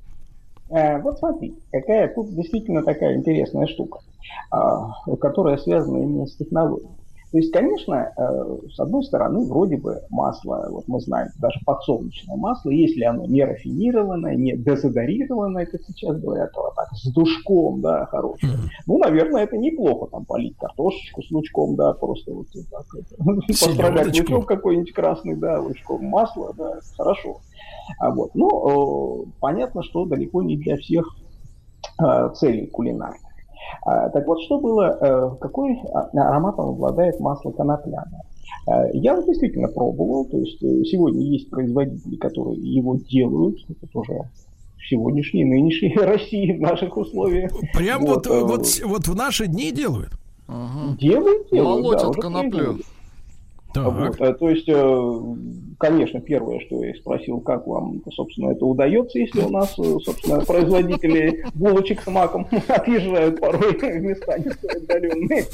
[0.75, 3.99] Э, Вот смотри, какая тут действительно такая интересная штука,
[4.51, 4.91] а,
[5.21, 6.89] которая связана именно с технологией.
[7.31, 12.37] То есть, конечно, э, с одной стороны, вроде бы масло, вот мы знаем, даже подсолнечное
[12.37, 18.05] масло, если оно не рафинированное, не дезодорированное, как сейчас говорят, а так, с душком, да,
[18.05, 18.53] хорошее,
[18.85, 24.33] ну, наверное, это неплохо, там, полить картошечку с лучком, да, просто вот так, это, Селедочку.
[24.33, 27.41] лучок какой-нибудь красный, да, лучком масла, да, хорошо.
[27.99, 28.31] А вот.
[28.35, 31.15] Но э, понятно, что далеко не для всех
[32.01, 33.21] э, целей кулинарных.
[33.83, 38.23] А, так вот, что было, э, какой а- ароматом обладает масло конопляное?
[38.93, 44.23] Я вот действительно пробовал, то есть сегодня есть производители, которые его делают, это тоже
[44.85, 47.51] в сегодняшней, нынешней России, в наших условиях.
[47.73, 50.11] Прям вот, э, вот, вот в наши дни делают.
[50.47, 52.51] Делают, делают, да, Молотят уже коноплю.
[52.51, 52.85] производят.
[53.83, 55.19] Вот, э, то есть, э,
[55.79, 60.39] конечно, первое, что я спросил, как вам, собственно, это удается, если у нас, э, собственно,
[60.41, 65.45] производители булочек с маком отъезжают порой в места не отдаленные.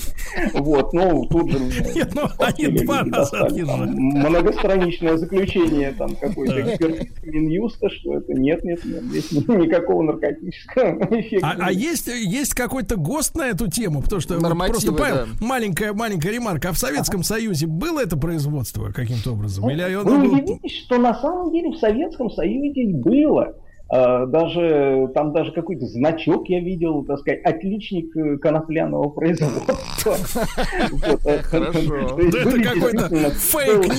[0.53, 1.59] Вот, ну, тут же
[1.95, 3.91] Нет, ну, они два раза отъезжают.
[3.91, 11.47] многостраничное заключение там какой-то экспертизы Минюста, что это нет, нет, нет, здесь никакого наркотического эффекта.
[11.47, 14.01] А, а есть, есть какой-то ГОСТ на эту тему?
[14.01, 15.45] Потому что Нормативы, просто да.
[15.45, 16.69] маленькая, маленькая ремарка.
[16.69, 19.69] А в Советском Союзе было это производство каким-то образом?
[19.69, 23.55] Или Вы было- удивитесь, что на самом деле в Советском Союзе было.
[23.93, 29.75] А, Даже там даже какой-то значок я видел, так сказать, отличник э, конопляного производства.
[31.43, 32.17] Хорошо.
[32.17, 33.91] это какой-то действительно фейк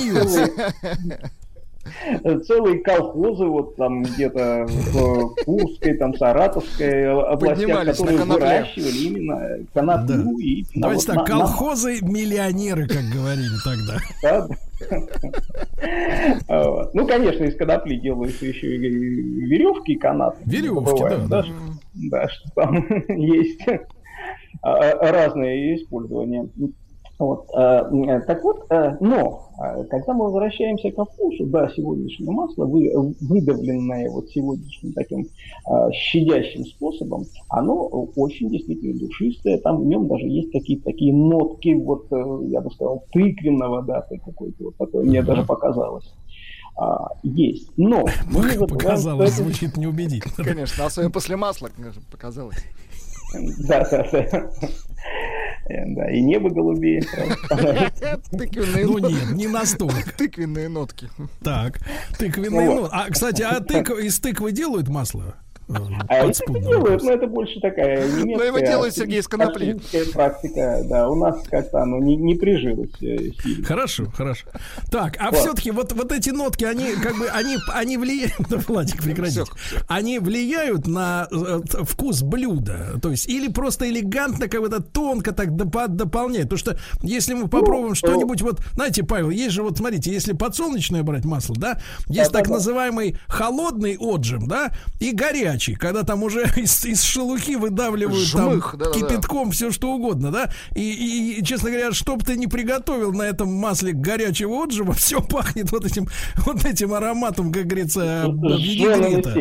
[2.45, 10.37] целые- колхозы вот там где-то в Курской, там Саратовской областях, которые выращивали именно коноплю.
[10.37, 10.43] Да.
[10.43, 14.47] И, Давайте вот, так, на, колхозы-миллионеры, как говорили тогда.
[16.93, 20.37] Ну, конечно, из конопли делаются еще и веревки и канаты.
[20.45, 21.27] Веревки, да.
[21.27, 21.45] Да,
[21.93, 23.61] да, что там есть
[24.61, 26.47] а, а, разные использования.
[27.19, 27.47] Вот.
[27.55, 32.91] Э, так вот, э, но э, когда мы возвращаемся к вкусу, да, сегодняшнее масло, вы,
[33.21, 35.27] выдавленное вот сегодняшним таким
[35.91, 37.85] щадящим способом, оно
[38.15, 42.07] очень действительно душистое, там в нем даже есть какие-то такие нотки, вот,
[42.47, 46.11] я бы сказал, тыквенного, да, какой-то вот такое, мне даже показалось.
[46.75, 47.69] А, есть.
[47.77, 50.43] Но мы не Показалось, звучит неубедительно.
[50.43, 51.69] Конечно, особенно после масла
[52.09, 52.57] показалось.
[53.33, 54.51] Да, да, да.
[55.65, 57.03] Э, да, и небо голубее.
[58.85, 60.11] Ну нет, не настолько.
[60.17, 61.09] Тыквенные нотки.
[61.41, 61.79] Так,
[62.17, 62.89] тыквенные нотки.
[62.93, 63.59] А, кстати, а
[64.01, 65.35] из тыквы делают масло?
[65.69, 68.37] А это делают, но это больше такая немецкая...
[68.37, 69.79] Но его делает Сергей из конопли.
[70.13, 71.09] практика, да.
[71.09, 73.31] У нас как-то оно не, не прижилось э.
[73.63, 74.47] Хорошо, хорошо.
[74.91, 78.33] Так, а все-таки вот, вот эти нотки, они как бы, они, они влияют...
[78.67, 79.43] Владик, прекратите.
[79.87, 82.99] Они влияют на э, вкус блюда?
[83.01, 86.49] То есть, или просто элегантно, как бы тонко так доп- дополняет?
[86.49, 90.33] Потому что, если мы попробуем ну, что-нибудь, вот, знаете, Павел, есть же вот, смотрите, если
[90.33, 96.23] подсолнечное брать масло, да, есть так называемый холодный отжим, да, и горячий горячий, когда там
[96.23, 99.51] уже из, из шелухи выдавливают Жмых, там да, кипятком да.
[99.51, 100.49] все что угодно, да?
[100.75, 105.21] И, и, и, честно говоря, чтоб ты не приготовил на этом масле горячего отжима, все
[105.21, 106.07] пахнет вот этим,
[106.45, 109.33] вот этим ароматом, как говорится, винегрета.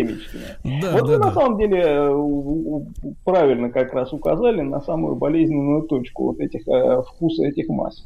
[0.64, 1.18] Да, вот да, вы да.
[1.18, 7.02] на самом деле э, правильно как раз указали на самую болезненную точку вот этих э,
[7.02, 8.04] вкуса этих масел.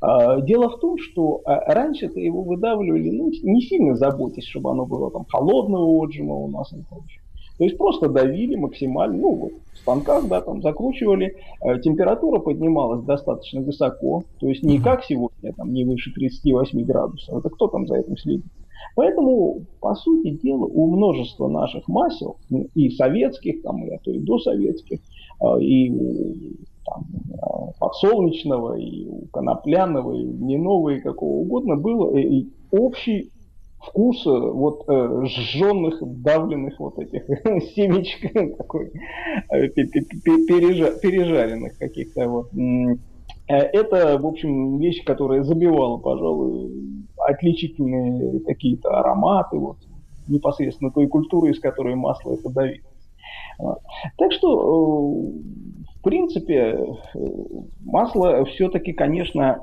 [0.00, 4.86] А, дело в том, что а, раньше-то его выдавливали, ну, не сильно заботясь, чтобы оно
[4.86, 7.21] было там холодного отжима у нас и прочее.
[7.62, 13.04] То есть просто давили максимально, ну вот в станках, да, там закручивали, э, температура поднималась
[13.04, 17.86] достаточно высоко, то есть не как сегодня, там не выше 38 градусов, это кто там
[17.86, 18.46] за этим следит.
[18.96, 24.10] Поэтому, по сути дела, у множества наших масел, ну, и советских, там, и, а то
[24.10, 24.98] и досоветских,
[25.40, 26.34] э, и у
[26.84, 32.12] там, э, подсолнечного, и у конопляного, и льняного, и какого угодно, было
[32.72, 33.30] общий
[33.82, 37.24] вкус вот э, жженных, давленных вот этих
[37.74, 38.92] семечек такой,
[39.50, 42.50] э, пережа, пережаренных каких-то вот.
[42.54, 49.78] Э, это, в общем, вещь, которая забивала, пожалуй, отличительные какие-то ароматы, вот,
[50.28, 52.84] непосредственно той культуры, из которой масло это давит.
[54.16, 55.28] Так что
[56.02, 57.18] принципе, э,
[57.84, 59.60] масло все-таки, конечно,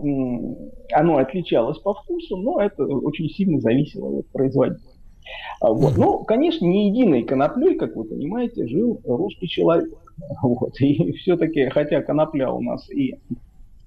[0.94, 4.90] оно отличалось по вкусу, но это очень сильно зависело от производителя.
[5.62, 5.98] А вот.
[5.98, 9.90] Ну, конечно, не единой коноплей, как вы понимаете, жил русский человек.
[10.44, 10.74] Вот.
[10.82, 13.16] И все-таки, хотя конопля у нас и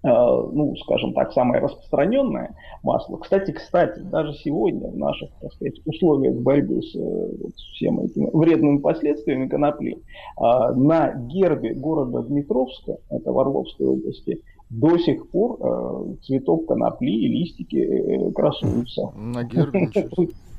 [0.08, 3.18] ну, скажем так, самое распространенное масло.
[3.18, 8.28] Кстати, кстати, даже сегодня в наших, так сказать, условиях борьбы с э, вот, всем этими
[8.32, 16.16] вредными последствиями конопли, э, на гербе города Дмитровска, это в Орловской области, до сих пор
[16.22, 19.10] цветок конопли и листики красуются.
[19.14, 19.90] На гербе?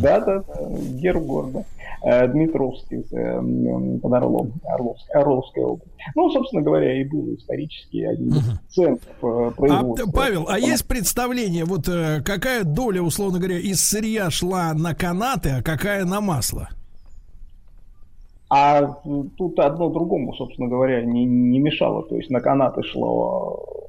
[0.00, 0.44] Да, да,
[1.00, 1.64] герб города.
[2.00, 5.92] Э, Дмитровский э, под Орлом, Орловская, Орловская область.
[6.14, 10.08] Ну, собственно говоря, и был исторически один из центров э, производства.
[10.08, 15.50] А, Павел, а есть представление, вот какая доля, условно говоря, из сырья шла на канаты,
[15.50, 16.68] а какая на масло?
[18.48, 18.82] А
[19.36, 22.04] тут одно другому, собственно говоря, не, не мешало.
[22.04, 23.87] То есть на канаты шло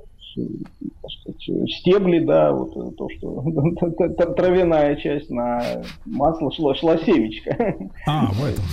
[1.10, 3.44] сказать, стебли, да, вот то, что
[4.36, 7.76] травяная часть на масло шла, шла семечка.
[8.06, 8.64] А, в этом.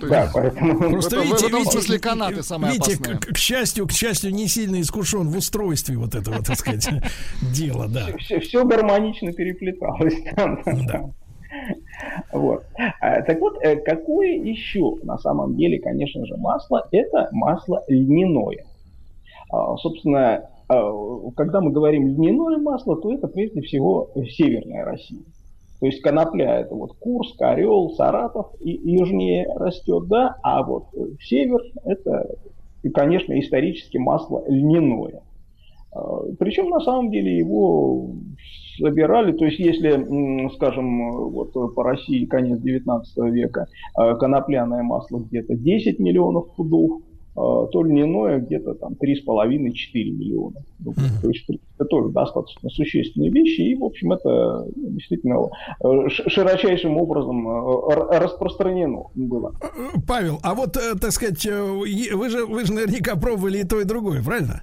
[0.00, 0.90] Ну, да, поэтому...
[0.90, 4.46] Просто видите, в этом видите, смысле канаты самое видите, к, к счастью, к счастью, не
[4.48, 6.88] сильно искушен в устройстве вот этого, так сказать,
[7.54, 8.06] дела, да.
[8.18, 10.62] Все, все гармонично переплеталось там.
[10.64, 11.10] Да.
[12.32, 12.64] Вот.
[13.00, 16.86] А, так вот, э, какое еще на самом деле, конечно же, масло?
[16.90, 18.64] Это масло льняное.
[19.50, 25.22] А, собственно, когда мы говорим льняное масло, то это прежде всего северная Россия.
[25.80, 30.86] То есть конопля это вот Курск, Орел, Саратов и южнее растет, да, а вот
[31.20, 32.34] север это,
[32.82, 35.22] и, конечно, исторически масло льняное.
[35.92, 38.10] А, Причем на самом деле его
[38.78, 45.56] собирали, то есть если, скажем, вот по России конец 19 века а, конопляное масло где-то
[45.56, 47.02] 10 миллионов пудов,
[47.36, 50.62] то льняное где-то там 3,5-4 миллиона.
[50.78, 55.50] Ну, То есть это тоже достаточно существенные вещи, и, в общем, это действительно
[55.84, 59.52] э, широчайшим образом э, распространено было.
[60.06, 63.84] Павел, а вот, э, так сказать, вы же, вы же наверняка пробовали и то, и
[63.84, 64.62] другое, правильно?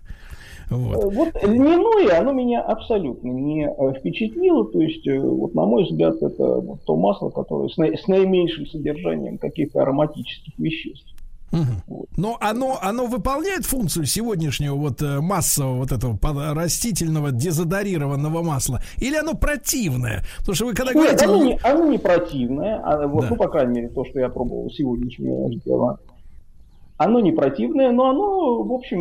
[0.70, 1.14] Вот.
[1.14, 3.70] вот льняное, оно меня абсолютно не
[4.00, 4.66] впечатлило.
[4.72, 8.66] То есть, вот на мой взгляд, это вот то масло, которое с, на, с наименьшим
[8.66, 11.14] содержанием каких-то ароматических веществ.
[11.54, 12.08] Угу.
[12.18, 16.18] Но оно, оно выполняет функцию сегодняшнего вот э, массового вот этого
[16.54, 18.82] растительного дезодорированного масла?
[18.98, 20.24] Или оно противное?
[20.40, 21.26] Потому что вы когда Нет, говорите...
[21.26, 22.82] Оно не, оно не противное.
[22.84, 23.30] А, вот, да.
[23.30, 26.00] Ну, по крайней мере, то, что я пробовал сегодняшнего дела.
[26.98, 29.00] Оно не противное, но оно, в общем,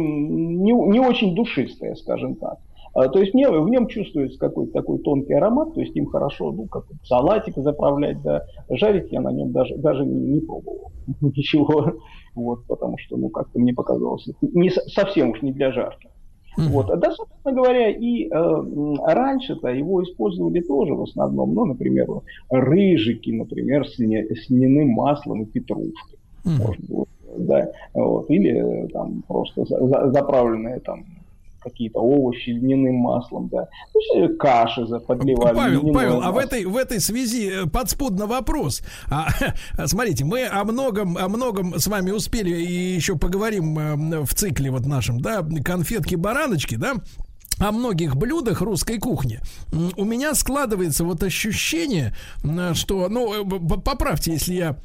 [0.63, 2.59] не, не очень душистое, скажем так.
[2.95, 6.53] А, то есть мне, в нем чувствуется какой-то такой тонкий аромат, то есть им хорошо,
[6.53, 11.95] ну, как салатик заправлять, да, жарить я на нем даже, даже не, не пробовал ничего,
[12.35, 16.09] вот, потому что, ну, как-то мне показалось, не, совсем уж не для жарки.
[16.59, 16.69] Mm-hmm.
[16.69, 16.91] Вот.
[16.91, 18.65] А, да, собственно говоря, и э,
[19.07, 22.09] раньше-то его использовали тоже в основном, ну, например,
[22.51, 26.19] рыжики, например, с, не, с льняным маслом и петрушкой.
[26.45, 26.67] Mm-hmm.
[26.67, 27.07] Можно было,
[27.39, 31.05] да, вот, или там просто за, заправленные там
[31.63, 33.69] какие-то овощи льняным маслом, да.
[33.93, 35.55] То есть э, каши подливали.
[35.55, 36.29] Павел, Павел, масло.
[36.29, 38.83] а в этой, в этой связи э, подспудно вопрос.
[39.11, 39.29] А,
[39.87, 44.71] смотрите, мы о многом, о многом с вами успели и еще поговорим э, в цикле
[44.71, 46.95] вот нашем, да, конфетки-бараночки, да,
[47.59, 49.39] о многих блюдах русской кухни,
[49.97, 52.15] у меня складывается вот ощущение,
[52.73, 54.79] что, ну, поправьте, если я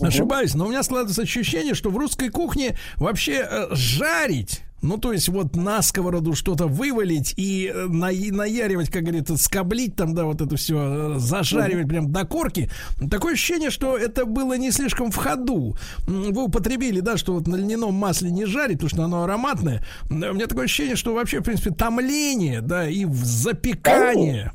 [0.00, 5.28] ошибаюсь, но у меня складывается ощущение, что в русской кухне вообще жарить ну, то есть
[5.28, 10.40] вот на сковороду что-то вывалить и э, на, наяривать, как говорится, скоблить там, да, вот
[10.40, 12.70] это все, э, зажаривать прям до корки.
[13.10, 15.76] Такое ощущение, что это было не слишком в ходу.
[16.06, 19.84] Вы употребили, да, что вот на льняном масле не жарить, потому что оно ароматное.
[20.10, 24.52] У меня такое ощущение, что вообще, в принципе, томление, да, и запекание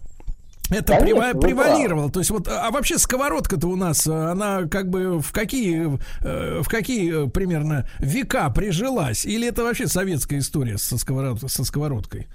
[0.69, 2.11] это Конечно, превалировало.
[2.11, 6.67] То есть вот, а вообще сковородка-то у нас, она как бы в какие, э, в
[6.67, 9.25] какие примерно века прижилась?
[9.25, 12.27] Или это вообще советская история со, сковород, со сковородкой?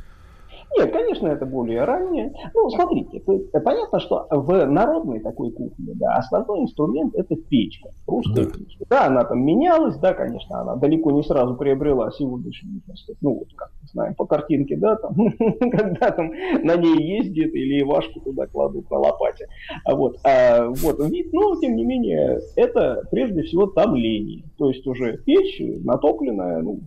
[0.79, 2.33] Нет, конечно, это более раннее.
[2.55, 7.91] Ну, смотрите, то есть, понятно, что в народной такой кухне, да, основной инструмент это печка,
[8.07, 8.51] русская да.
[8.51, 8.85] печка.
[8.89, 12.83] Да, она там менялась, да, конечно, она далеко не сразу приобрела сегодняшнюю,
[13.21, 15.15] ну, вот как мы знаем по картинке, да, там,
[15.71, 16.31] когда там
[16.63, 19.49] на ней ездит или Ивашку туда кладут на лопате.
[19.85, 24.45] А вот, а, вот вид, но тем не менее, это прежде всего томление.
[24.59, 26.81] То есть уже печь натопленная, ну,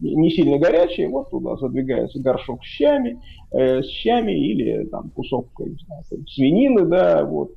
[0.00, 3.20] не сильно горячие, вот туда задвигается горшок с щами,
[3.52, 7.52] э, с щами или там кусок не знаю, свинины, да, вот.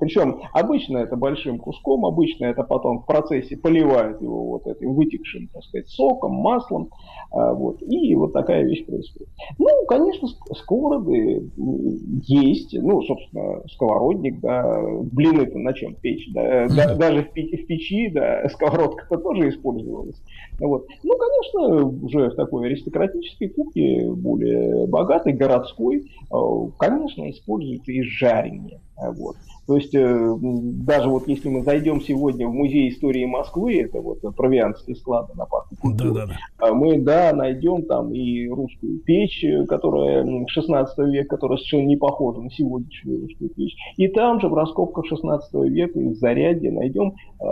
[0.00, 5.48] Причем обычно это большим куском, обычно это потом в процессе поливают его вот этим вытекшим,
[5.52, 6.90] так сказать, соком, маслом,
[7.30, 9.28] а, вот, и вот такая вещь происходит.
[9.58, 11.50] Ну, конечно, сковороды
[12.26, 14.80] есть, ну, собственно, сковородник, да,
[15.12, 20.20] блины-то на чем печь, да, да даже в печи, в печи, да, сковородка-то тоже использовалась.
[20.60, 20.86] Вот.
[21.02, 26.36] Ну, конечно, уже в такой аристократической кухне, более богатой, городской, э,
[26.78, 28.80] конечно, используется и жарение.
[28.96, 29.36] Вот.
[29.66, 34.20] То есть э, даже вот если мы зайдем сегодня в музей истории Москвы, это вот
[34.36, 36.74] провианские склады на парке культуры, да, да, да.
[36.74, 42.50] мы, да, найдем там и русскую печь, которая 16 века, которая совершенно не похожа на
[42.50, 43.76] сегодняшнюю русскую печь.
[43.96, 47.44] И там же в раскопках 16 века из зарядья найдем э,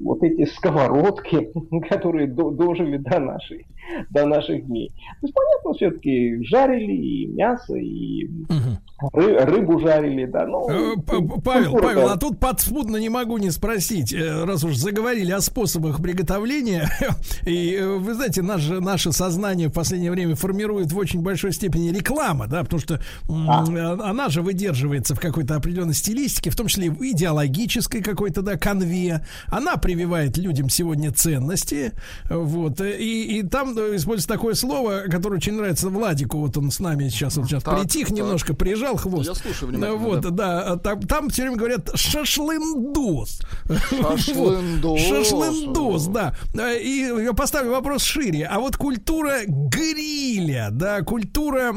[0.00, 1.50] вот эти сковородки,
[1.88, 3.66] которые до, дожили до нашей,
[4.10, 4.88] до наших дней.
[5.20, 8.78] То есть, понятно, все-таки жарили и мясо, и угу.
[9.12, 10.94] Ры, рыбу жарили, да, но э,
[11.44, 16.02] Павел, Павел, а тут подспудно не могу не спросить, э, раз уж заговорили о способах
[16.02, 16.90] приготовления,
[17.46, 21.90] и э, вы знаете, наше, наше сознание в последнее время формирует в очень большой степени
[21.90, 23.64] реклама, да, потому что а.
[24.08, 29.24] она же выдерживается в какой-то определенной стилистике, в том числе в идеологической какой-то, да, конве.
[29.48, 31.92] Она прививает людям сегодня ценности,
[32.28, 37.08] вот, и, и там используется такое слово, которое очень нравится Владику, вот он с нами
[37.08, 38.16] сейчас, вот сейчас так, притих так.
[38.16, 38.54] немножко,
[38.94, 39.28] прижал хвост.
[39.28, 39.98] Я слушаю внимательно.
[39.98, 43.40] Вот, да, да там, там все время говорят шашлындос.
[43.90, 45.00] Шашлындос.
[45.00, 46.34] Шашлындос, да.
[46.74, 48.46] И я поставлю вопрос шире.
[48.46, 51.74] А вот культура гриля, да, культура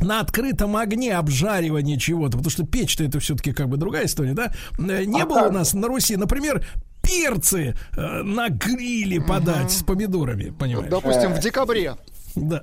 [0.00, 4.52] на открытом огне обжаривание чего-то, потому что печь-то это все-таки как бы другая история, да?
[4.78, 5.50] Э, не а было как?
[5.50, 6.66] у нас на Руси, например,
[7.00, 9.70] перцы э, на гриле подать угу.
[9.70, 10.90] с помидорами, понимаешь?
[10.90, 11.94] Допустим, в декабре.
[12.36, 12.62] Да.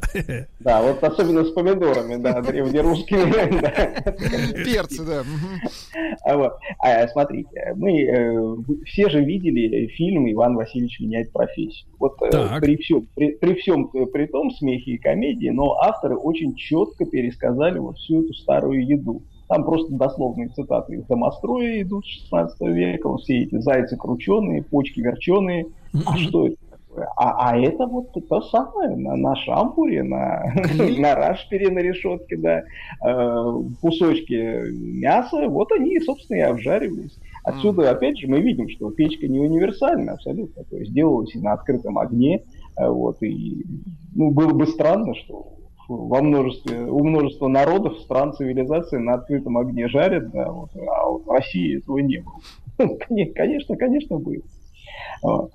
[0.60, 3.62] Да, вот особенно с помидорами, да, древнерусскими.
[4.66, 5.24] Перцы, да.
[6.24, 11.88] А вот, а, смотрите, мы э, все же видели фильм «Иван Васильевич меняет профессию».
[12.00, 16.18] Вот э, при всем, при, при всем э, при том смехе и комедии, но авторы
[16.18, 19.24] очень четко пересказали вот всю эту старую еду.
[19.48, 25.02] Там просто дословные цитаты из домостроя идут с 16 века, все эти зайцы крученые, почки
[25.02, 25.68] верченые.
[26.06, 26.58] А что это?
[27.16, 30.54] А, а это вот то самое, на, на шампуре, на,
[30.98, 32.64] на рашпере на решетке, да,
[33.06, 34.70] э, кусочки
[35.00, 37.18] мяса, вот они, собственно, и обжаривались.
[37.44, 41.54] Отсюда, опять же, мы видим, что печка не универсальна абсолютно, то есть делалась и на
[41.54, 42.44] открытом огне,
[42.78, 43.64] э, вот, и
[44.14, 45.58] ну, было бы странно, что
[45.88, 51.26] во множестве, у множества народов, стран, цивилизации на открытом огне жарят, да, вот, а вот
[51.26, 52.98] в России этого не было.
[53.36, 54.42] Конечно, конечно, было.
[55.22, 55.52] Вот.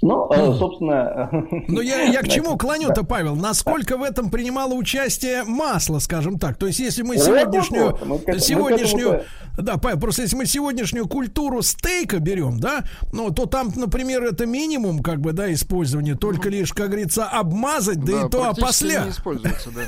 [0.00, 1.28] Ну, э, собственно...
[1.68, 3.34] Ну, я, я к чему клоню-то, Павел?
[3.34, 6.56] Насколько в этом принимало участие масло, скажем так?
[6.56, 7.98] То есть, если мы сегодняшнюю...
[8.38, 9.22] сегодняшнюю
[9.56, 14.46] да, Павел, просто если мы сегодняшнюю культуру стейка берем, да, ну, то там, например, это
[14.46, 19.04] минимум, как бы, да, использования, только лишь, как говорится, обмазать, да, и то опосля.
[19.04, 19.82] не используется, да.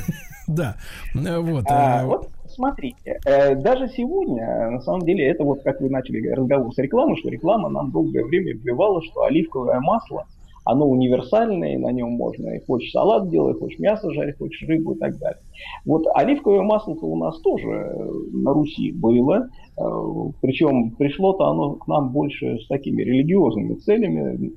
[1.15, 1.65] Да, вот.
[1.69, 6.73] А, вот смотрите, э, даже сегодня, на самом деле, это вот как вы начали разговор
[6.73, 10.27] с рекламой, что реклама нам долгое время вбивала, что оливковое масло,
[10.65, 14.99] оно универсальное, на нем можно и хочешь салат делать, хочешь мясо жарить, хочешь рыбу и
[14.99, 15.41] так далее.
[15.85, 19.49] Вот оливковое масло-то у нас тоже э, на Руси было,
[19.81, 24.53] Э, Причем пришло-то оно к нам больше с такими религиозными целями.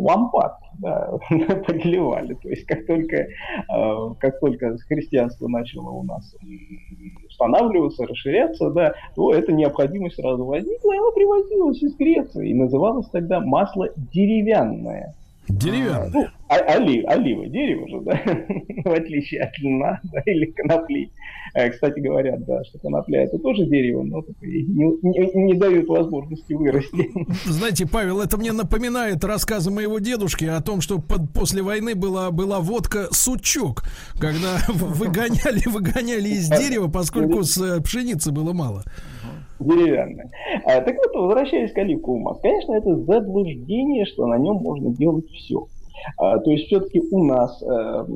[0.00, 1.18] Лампадки да,
[1.66, 2.34] подливали.
[2.34, 6.34] То есть как только, э, как только христианство начало у нас
[7.40, 12.50] устанавливаться, расширяться, да, то эта необходимость сразу возникла, и оно привозилось из Греции.
[12.50, 15.14] И называлось тогда масло деревянное.
[15.50, 16.10] Деревянное.
[16.10, 18.20] Ну, а, оли, олива, дерево же, да,
[18.90, 21.10] в отличие от льна да, или конопли.
[21.54, 24.64] Э, кстати, говорят, да, что конопля это тоже дерево, но не,
[25.02, 27.10] не, не дают возможности вырасти.
[27.46, 32.30] Знаете, Павел, это мне напоминает рассказы моего дедушки о том, что под, после войны была,
[32.30, 33.84] была водка сучок,
[34.18, 38.84] когда выгоняли, выгоняли из дерева, поскольку с э, пшеницы было мало
[39.64, 40.30] деревянное.
[40.64, 41.78] А, так вот, возвращаясь к
[42.18, 45.66] маслу, конечно, это заблуждение, что на нем можно делать все.
[46.16, 48.06] А, то есть все-таки у нас э,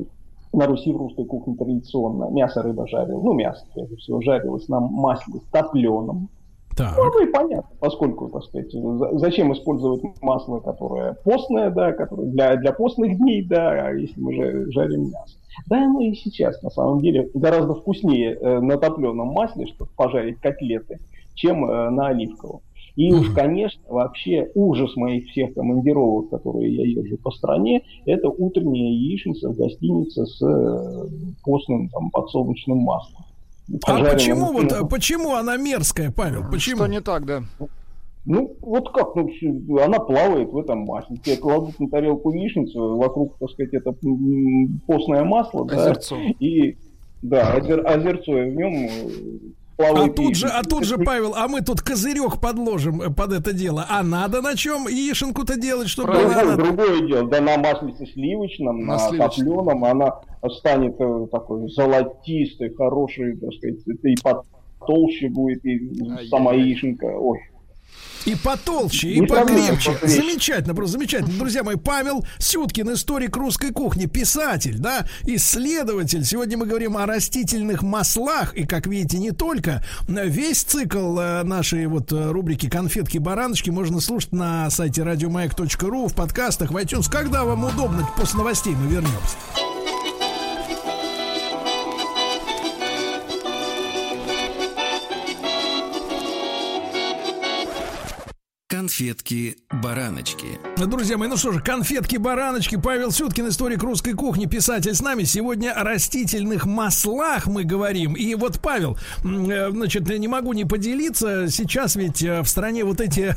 [0.53, 4.81] на Руси в русской кухне традиционно мясо, рыба жарил, ну мясо, прежде всего, жарилось на
[4.81, 6.29] масле топленом.
[6.77, 6.97] Так.
[6.97, 8.73] Ну, и понятно, поскольку, так сказать,
[9.13, 14.35] зачем использовать масло, которое постное, да, которое для, для постных дней, да, а если мы
[14.35, 15.39] же жарим мясо.
[15.69, 20.41] Да, оно и сейчас, на самом деле, гораздо вкуснее э, на топленом масле, чтобы пожарить
[20.41, 20.99] котлеты,
[21.35, 22.61] чем э, на оливковом.
[22.97, 28.93] И уж, конечно, вообще ужас моих всех командировок, которые я езжу по стране, это утренняя
[28.93, 31.09] яичница в гостинице с э,
[31.43, 33.25] постным там, подсолнечным маслом.
[33.87, 36.45] А почему вот, а почему она мерзкая, Павел?
[36.51, 36.83] Почему?
[36.83, 37.43] Что не так, да?
[38.27, 41.17] Ну, вот как, ну, она плавает в этом масле.
[41.19, 43.93] Тебе кладут на тарелку яичницу, вокруг, так сказать, это
[44.87, 46.17] постное масло, озерцо.
[46.17, 46.77] да, и
[47.23, 49.39] да, озер, озерцо, и в нем э,
[49.79, 53.53] а тут же, а тут же, Павел, а мы тут козырек подложим э, под это
[53.53, 53.87] дело.
[53.89, 56.57] А надо на чем яишенку-то делать, чтобы Правильно, была...
[56.57, 57.29] другое дело.
[57.29, 60.21] Да на маслице сливочном, на, на топленом она
[60.59, 67.07] станет э, такой золотистой, хорошей, так сказать, и потолще будет, и а сама яишенка.
[67.07, 67.41] Ой,
[68.25, 69.97] и потолще, и покрепче.
[70.03, 71.39] Замечательно, просто замечательно.
[71.39, 76.25] Друзья мои, Павел Сюткин, историк русской кухни, писатель, да, исследователь.
[76.25, 78.55] Сегодня мы говорим о растительных маслах.
[78.55, 79.85] И, как видите, не только.
[80.09, 86.71] Весь цикл э, нашей вот э, рубрики «Конфетки-бараночки» можно слушать на сайте радиомаяк.ру, в подкастах,
[86.71, 87.11] в iTunes.
[87.11, 89.37] Когда вам удобно, после новостей мы вернемся.
[98.67, 100.59] Конфетки-бараночки.
[100.79, 102.77] Друзья мои, ну что же, конфетки-бараночки.
[102.77, 105.25] Павел Сюткин, историк русской кухни, писатель с нами.
[105.25, 108.15] Сегодня о растительных маслах мы говорим.
[108.15, 111.51] И вот, Павел, э, значит, не могу не поделиться.
[111.51, 113.37] Сейчас ведь э, в стране вот эти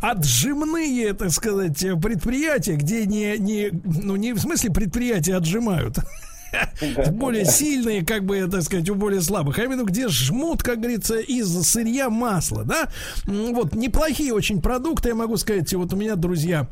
[0.00, 5.98] отжимные, так сказать, предприятия, где не, не, ну не в смысле предприятия отжимают,
[7.12, 11.18] более сильные, как бы, так сказать, у более слабых, а именно где жмут, как говорится,
[11.18, 12.88] из сырья масла, да?
[13.24, 16.68] Вот, неплохие очень продукты, я могу сказать, вот у меня, друзья,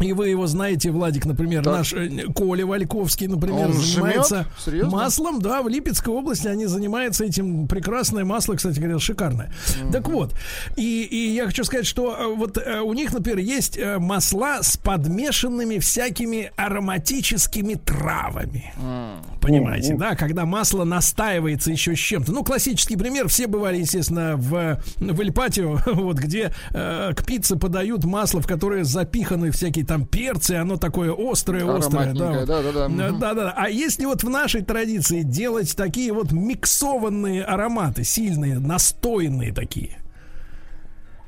[0.00, 1.78] и вы его знаете, Владик, например, так.
[1.78, 4.46] наш э, Коля Вальковский, например, Он занимается
[4.84, 7.66] маслом, да, в Липецкой области они занимаются этим.
[7.66, 9.50] Прекрасное масло, кстати говоря, шикарное.
[9.50, 9.92] Mm-hmm.
[9.92, 10.34] Так вот,
[10.76, 14.76] и, и я хочу сказать, что э, вот э, у них, например, есть масла с
[14.76, 18.72] подмешанными всякими ароматическими травами.
[18.76, 19.40] Mm-hmm.
[19.40, 19.98] Понимаете, mm-hmm.
[19.98, 22.32] да, когда масло настаивается еще с чем-то.
[22.32, 28.04] Ну, классический пример, все бывали, естественно, в, в Эльпатио, вот где э, к пицце подают
[28.04, 32.12] масло, в которое запиханы всякие там перцы, оно такое острое, острое.
[32.14, 33.10] Да, да, да, да.
[33.18, 33.54] Да, да.
[33.56, 39.96] А если вот в нашей традиции делать такие вот миксованные ароматы, сильные, настойные такие?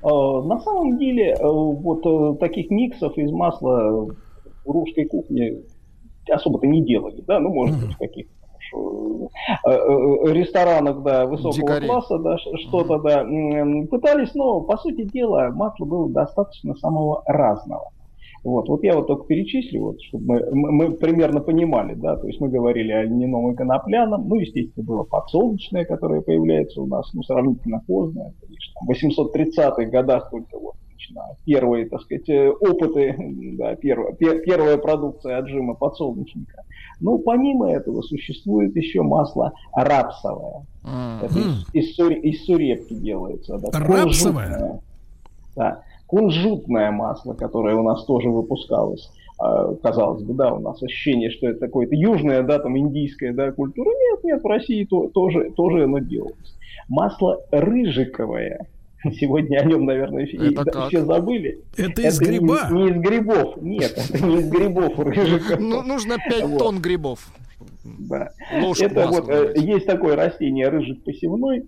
[0.02, 4.06] А, на самом деле, э, вот э, таких миксов из масла
[4.64, 5.56] в русской кухне
[6.30, 8.32] особо-то не делали, да, ну, может быть, в каких-то
[9.66, 11.86] э, ресторанах, да, высокого Дикари.
[11.86, 13.24] класса, да, что-то, да,
[13.90, 17.90] пытались, но, по сути дела, масла было достаточно самого разного.
[18.42, 22.26] Вот, вот я вот только перечислю, вот, чтобы мы, мы, мы примерно понимали, да, то
[22.26, 27.12] есть мы говорили о льняном и конопляном, ну, естественно, было подсолнечное, которое появляется у нас,
[27.12, 33.14] ну, сравнительно поздно, конечно, в 830-х годах только вот начинают первые, так сказать, э, опыты,
[33.58, 36.64] да, первая, пер, первая продукция отжима подсолнечника.
[37.00, 40.66] Но помимо этого существует еще масло рапсовое.
[40.84, 41.24] Mm-hmm.
[41.24, 41.38] Это
[41.78, 43.58] из, из, из сурепки делается.
[43.58, 44.80] Да, рапсовое?
[45.56, 49.10] Да кунжутное масло, которое у нас тоже выпускалось.
[49.38, 53.52] А, казалось бы, да, у нас ощущение, что это такое-то южное, да, там индийская, да,
[53.52, 53.90] культура.
[53.90, 56.58] Нет, нет, в России то, тоже, тоже оно делалось.
[56.88, 58.66] Масло рыжиковое.
[59.20, 61.60] Сегодня о нем, наверное, это все забыли.
[61.76, 62.68] Это из это гриба?
[62.72, 63.62] Не, не из грибов.
[63.62, 65.60] Нет, это не из грибов рыжиков.
[65.60, 66.58] Ну, нужно 5 вот.
[66.58, 67.32] тонн грибов.
[67.84, 68.30] Да.
[68.60, 71.66] Ложку это вот, э, есть такое растение рыжик посевной,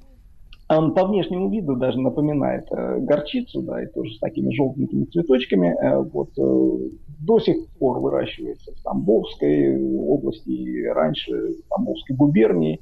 [0.79, 5.69] он по внешнему виду даже напоминает э, горчицу, да, и тоже с такими желтенькими цветочками.
[5.69, 6.91] Э, вот э,
[7.21, 12.81] до сих пор выращивается в Тамбовской области раньше в Тамбовской губернии.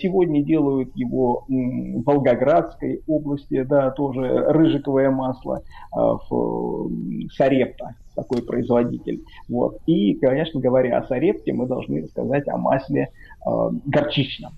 [0.00, 5.62] Сегодня делают его в Волгоградской области, да, тоже рыжиковое масло
[5.92, 6.90] в
[7.36, 9.24] Сарепта такой производитель.
[9.48, 9.78] Вот.
[9.86, 13.08] И, конечно, говоря о Сарепте, мы должны сказать о масле
[13.46, 13.50] э,
[13.86, 14.52] горчичном.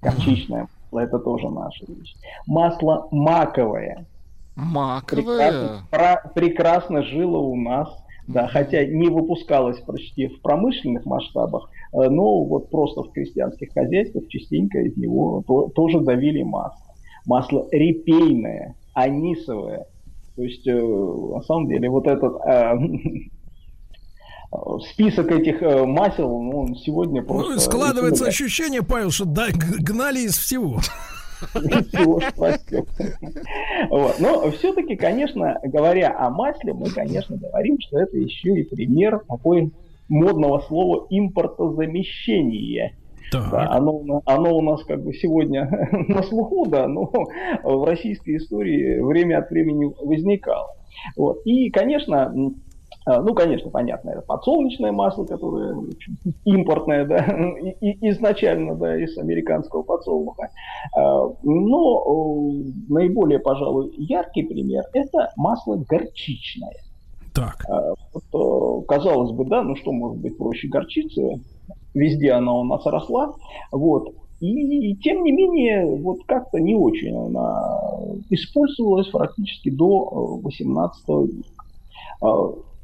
[0.00, 2.14] Горчичное масло, это тоже наша вещь.
[2.46, 4.06] Масло маковое.
[4.54, 5.22] Маковое?
[5.22, 7.88] Прекрасно, про, прекрасно жило у нас,
[8.28, 14.28] да, хотя не выпускалось почти в промышленных масштабах, э, но вот просто в крестьянских хозяйствах
[14.28, 16.94] частенько из него то, тоже давили масло.
[17.24, 19.86] Масло репейное, анисовое.
[20.36, 22.74] То есть, э, на самом деле, вот этот э,
[24.90, 27.52] список этих э, масел, ну, он сегодня ну, просто...
[27.52, 30.80] Ну, складывается ощущение, Павел, что да, гнали из всего.
[33.90, 34.20] Вот.
[34.20, 39.72] Но все-таки, конечно, говоря о масле, мы, конечно, говорим, что это еще и пример такой
[40.08, 42.96] модного слова импортозамещения.
[43.32, 47.10] Да, оно, оно у нас как бы сегодня на слуху, да, но
[47.64, 50.76] в российской истории время от времени возникало.
[51.16, 51.38] Вот.
[51.44, 52.32] И, конечно,
[53.06, 55.76] ну, конечно, понятно, это подсолнечное масло, которое
[56.44, 57.18] импортное, да,
[57.80, 60.50] и, изначально, да, из американского подсолнуха.
[60.96, 62.52] А, но
[62.88, 66.76] наиболее, пожалуй, яркий пример– это масло горчичное.
[67.34, 67.64] Так.
[67.68, 71.40] А, вот, казалось бы, да, ну что может быть проще горчицы?
[71.94, 73.32] Везде она у нас росла.
[73.70, 74.14] Вот.
[74.40, 77.62] И, и тем не менее, вот как-то не очень она
[78.28, 81.46] использовалась практически до 18 века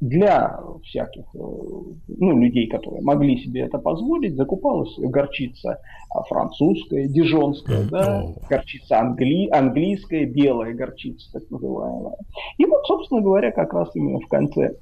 [0.01, 5.81] для всяких э, ну, людей, которые могли себе это позволить, закупалась горчица
[6.11, 12.17] а, французская, дижонская, да, горчица англи, английская, белая горчица, так называемая.
[12.59, 14.75] И вот, собственно говоря, как раз именно в конце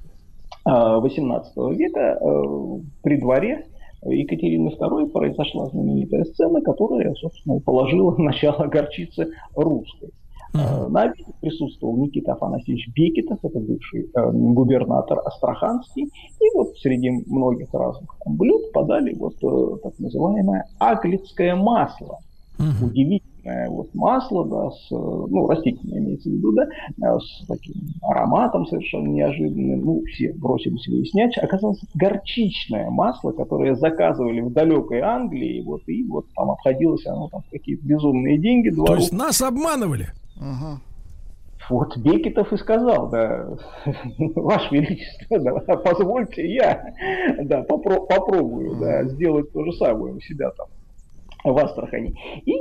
[0.65, 3.65] XVIII а, века э, при дворе
[4.05, 10.09] Екатерины II произошла знаменитая сцена, которая, собственно, положила начало горчицы русской.
[10.57, 10.89] Uh-huh.
[10.89, 16.05] На обеде присутствовал Никита Афанасьевич Бекетов, это бывший э, губернатор Астраханский.
[16.05, 22.19] И вот среди многих разных блюд подали вот э, так называемое аглицкое масло.
[22.57, 22.85] Uh-huh.
[22.87, 28.65] Удивительное вот масло, да, с, ну, растительное имеется в виду, да, э, с таким ароматом
[28.65, 29.81] совершенно неожиданным.
[29.81, 31.37] Ну, все бросились выяснять.
[31.37, 37.43] Оказалось, горчичное масло, которое заказывали в далекой Англии, вот, и вот там обходилось оно там
[37.51, 38.69] какие-то безумные деньги.
[38.69, 40.07] То есть нас обманывали?
[40.39, 40.81] Ага.
[41.69, 43.49] Вот Бекетов и сказал, да,
[44.35, 46.81] Ваше Величество, да, позвольте я,
[47.43, 50.67] да, попро- попробую, да, сделать то же самое у себя там
[51.53, 52.15] в Астрахани.
[52.45, 52.53] И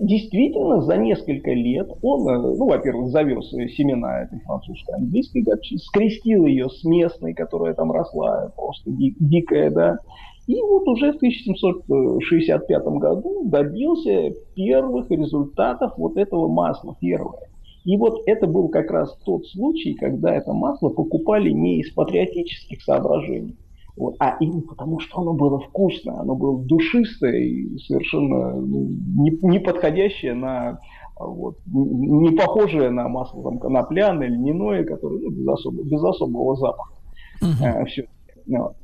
[0.00, 6.46] действительно за несколько лет он, э, ну, во-первых, завез семена этой французской английской горчицы, скрестил
[6.46, 9.98] ее с местной, которая там росла, просто ди- дикая, да,
[10.46, 17.48] и вот уже в 1765 году добился первых результатов вот этого масла, первое.
[17.84, 22.82] И вот это был как раз тот случай, когда это масло покупали не из патриотических
[22.82, 23.56] соображений,
[23.96, 28.88] вот, а именно потому, что оно было вкусное, оно было душистое и совершенно ну,
[29.18, 30.78] не, не подходящее на
[31.18, 36.94] вот, не похожее на масло там, конопляное, льняное, которое ну, без, особо, без особого запаха.
[37.42, 37.64] Угу.
[37.64, 38.08] А, все.
[38.46, 38.76] Вот.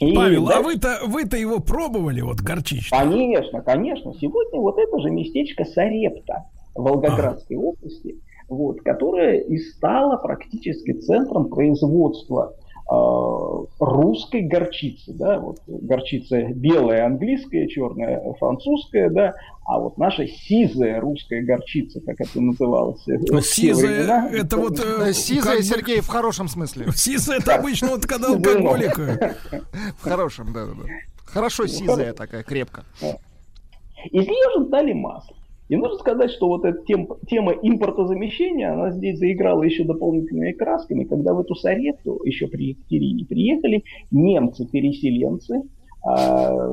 [0.00, 0.58] И Павел, дальше...
[0.58, 2.98] а вы-то вы-то его пробовали, вот горчичный?
[2.98, 4.12] Конечно, конечно.
[4.20, 6.44] Сегодня вот это же местечко Сарепта
[6.74, 7.64] в Волгоградской ага.
[7.64, 12.54] области, вот, которое и стало практически центром производства
[12.88, 19.34] русской горчицы, да, вот горчица белая английская, черная французская, да,
[19.64, 23.02] а вот наша сизая русская горчица, как это называлось.
[23.44, 24.76] Сизая, времена, это вот...
[24.76, 26.86] Да, сизая, Сергей, в хорошем смысле.
[26.94, 28.96] Сизая, это обычно вот когда алкоголик.
[28.96, 30.82] В хорошем, да, да, да.
[31.24, 32.84] Хорошо сизая такая, крепко.
[33.00, 35.34] Из нее же дали масло.
[35.68, 41.04] И нужно сказать, что вот эта тем, тема импортозамещения, она здесь заиграла еще дополнительными красками,
[41.04, 43.82] когда в эту Саретту еще при Екатерине приехали
[44.12, 45.62] немцы-переселенцы,
[46.06, 46.70] а,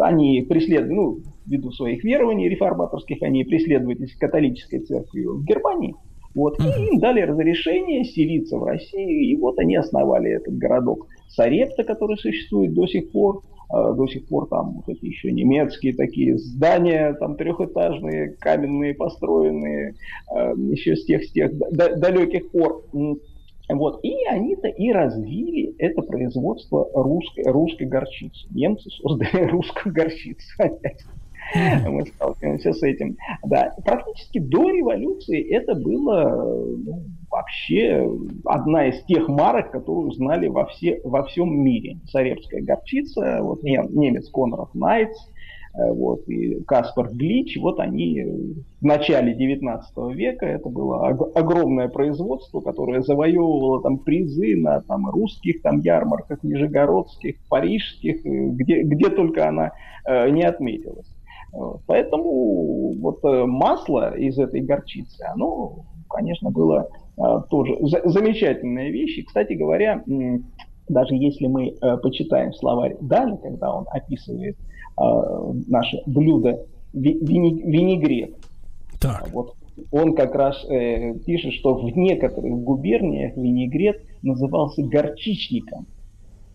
[0.00, 5.94] они преследовали, ну, ввиду своих верований реформаторских, они преследовались католической церковью в Германии.
[6.34, 11.82] Вот, и им дали разрешение селиться в России, и вот они основали этот городок Сарепта,
[11.84, 13.42] который существует до сих пор.
[13.72, 19.94] А, до сих пор там вот эти еще немецкие такие здания, там трехэтажные, каменные, построенные,
[20.28, 22.84] а, еще с тех, с тех далеких пор.
[23.68, 24.00] Вот.
[24.02, 28.48] И они-то и развили это производство русской, русской горчицы.
[28.50, 30.44] Немцы создали русскую горчицу.
[31.54, 33.16] Мы сталкиваемся с этим.
[33.44, 38.08] Да, практически до революции это было ну, вообще
[38.44, 41.98] одна из тех марок, которую знали во, все, во всем мире.
[42.10, 45.18] Сарепская горчица, вот немец Конрад Найтс,
[45.74, 48.22] э, вот, и Каспар Глич, вот они
[48.80, 55.62] в начале 19 века, это было огромное производство, которое завоевывало там призы на там, русских
[55.62, 59.72] там, ярмарках, нижегородских, парижских, где, где только она
[60.04, 61.06] э, не отметилась.
[61.86, 69.18] Поэтому вот э, масло из этой горчицы, оно, конечно, было э, тоже замечательная вещь.
[69.18, 70.02] И, кстати говоря,
[70.88, 74.56] даже если мы э, почитаем словарь Дали, когда он описывает
[75.66, 78.36] наше блюдо винегрет,
[79.00, 79.30] так.
[79.32, 79.54] вот
[79.90, 85.86] он как раз э, пишет, что в некоторых губерниях винегрет назывался горчичником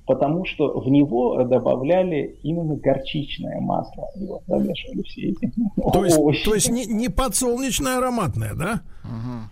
[0.06, 4.10] потому что в него добавляли именно горчичное масло.
[4.16, 5.52] И вот замешивали все эти
[5.94, 6.46] то есть, овощи.
[6.46, 8.82] То есть не, не подсолнечное ароматное, да?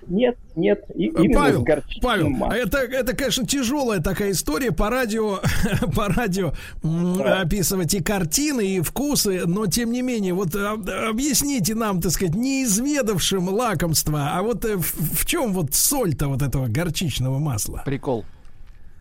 [0.07, 1.65] Нет, нет, и, именно Павел,
[2.01, 2.51] Павел, маслом.
[2.51, 5.39] это, это, конечно, тяжелая такая история по радио,
[5.95, 7.41] по радио да.
[7.41, 13.47] описывать и картины, и вкусы, но тем не менее, вот объясните нам, так сказать, неизведавшим
[13.49, 17.83] лакомства, а вот э, в, в чем вот соль-то вот этого горчичного масла?
[17.85, 18.25] Прикол.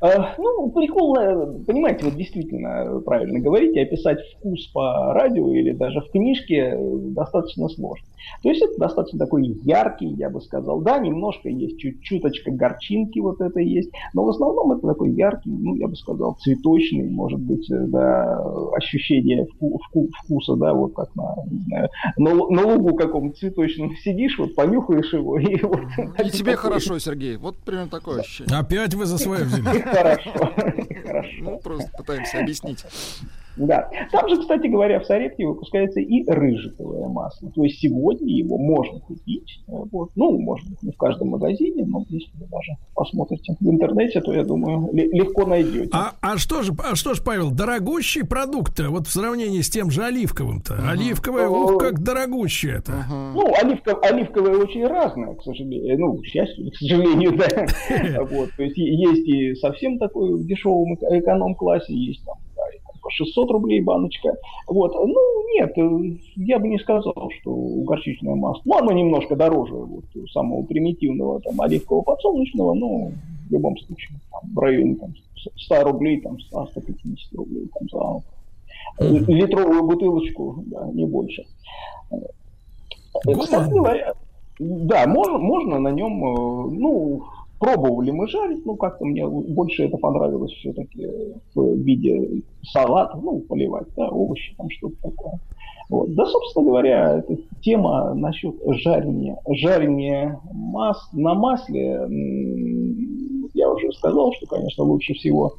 [0.03, 1.15] Э, ну, прикол,
[1.65, 8.07] понимаете, вот действительно правильно говорите, описать вкус по радио или даже в книжке достаточно сложно.
[8.43, 10.81] То есть это достаточно такой яркий, я бы сказал.
[10.81, 15.51] Да, немножко есть чуть чуточка горчинки вот это есть, но в основном это такой яркий,
[15.51, 18.43] ну, я бы сказал, цветочный, может быть, э, да,
[18.75, 23.95] ощущение вку, вку, вкуса, да, вот как на, не знаю, на, на лугу каком-то цветочном
[23.97, 25.39] сидишь, вот понюхаешь его.
[25.43, 25.81] И, вот,
[26.25, 28.57] и тебе хорошо, Сергей, вот примерно такое ощущение.
[28.57, 29.85] Опять вы за свое взяли.
[29.93, 30.55] Хорошо.
[31.41, 32.85] Ну, просто пытаемся объяснить.
[33.57, 33.89] Да.
[34.11, 37.51] Там же, кстати говоря, в Сарепте выпускается и рыжиковое масло.
[37.51, 39.63] То есть сегодня его можно купить.
[39.67, 40.11] Вот.
[40.17, 44.33] Ну, может быть, не в каждом магазине, но если вы даже посмотрите в интернете, то,
[44.33, 45.91] я думаю, легко найдете.
[45.93, 49.91] А, а, что же, а что же, Павел, дорогущий продукт вот в сравнении с тем
[49.91, 50.75] же оливковым-то?
[50.75, 50.91] Uh-huh.
[50.91, 52.93] Оливковое, ух, как дорогущее это.
[52.93, 53.33] Uh-huh.
[53.35, 55.99] Ну, оливков, оливковое очень разное, к сожалению.
[55.99, 57.49] Ну, к счастью, к сожалению, да.
[58.33, 62.37] Вот, то есть есть и совсем такой в дешевом эконом-классе, есть там
[63.03, 64.37] по 600 рублей баночка.
[64.67, 64.95] Вот.
[64.95, 67.55] Ну, нет, э, я бы не сказал, что
[67.85, 68.63] горчичное масло.
[68.65, 73.11] Ну, оно немножко дороже вот, самого примитивного там, оливкового подсолнечного, но
[73.49, 75.15] в любом случае там, в районе там,
[75.57, 78.23] 100 рублей, там, 100-150 рублей там, за
[79.27, 81.45] литровую бутылочку, да, не больше.
[83.41, 84.15] Кстати говоря,
[84.59, 87.25] да, можно, можно на нем, э, ну,
[87.63, 91.07] Пробовали мы жарить, но как-то мне больше это понравилось все-таки
[91.55, 95.39] в виде салата, ну, поливать, да, овощи, там что-то такое.
[95.89, 96.13] Вот.
[96.13, 102.05] Да, собственно говоря, эта тема насчет жарения, жарения мас, на масле,
[103.55, 105.53] я уже сказал, что, конечно, лучше всего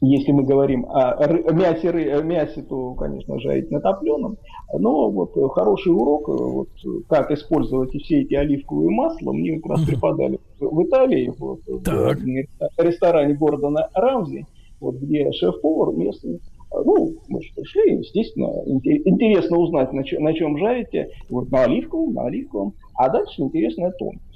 [0.00, 4.38] если мы говорим о мясе, мясе, то, конечно, жарить на топленом.
[4.72, 6.68] Но вот хороший урок, вот,
[7.08, 13.34] как использовать все эти оливковые масла, мне как раз преподали в Италии, вот, в ресторане
[13.34, 14.46] Гордона Рамзи,
[14.80, 16.40] вот, где шеф-повар местный
[16.72, 21.10] ну, мы же пришли, естественно, интересно узнать, на, чем, на чем жарите.
[21.28, 22.74] Вот на оливковом, на оливковом.
[22.94, 24.29] А дальше интересная тонкость.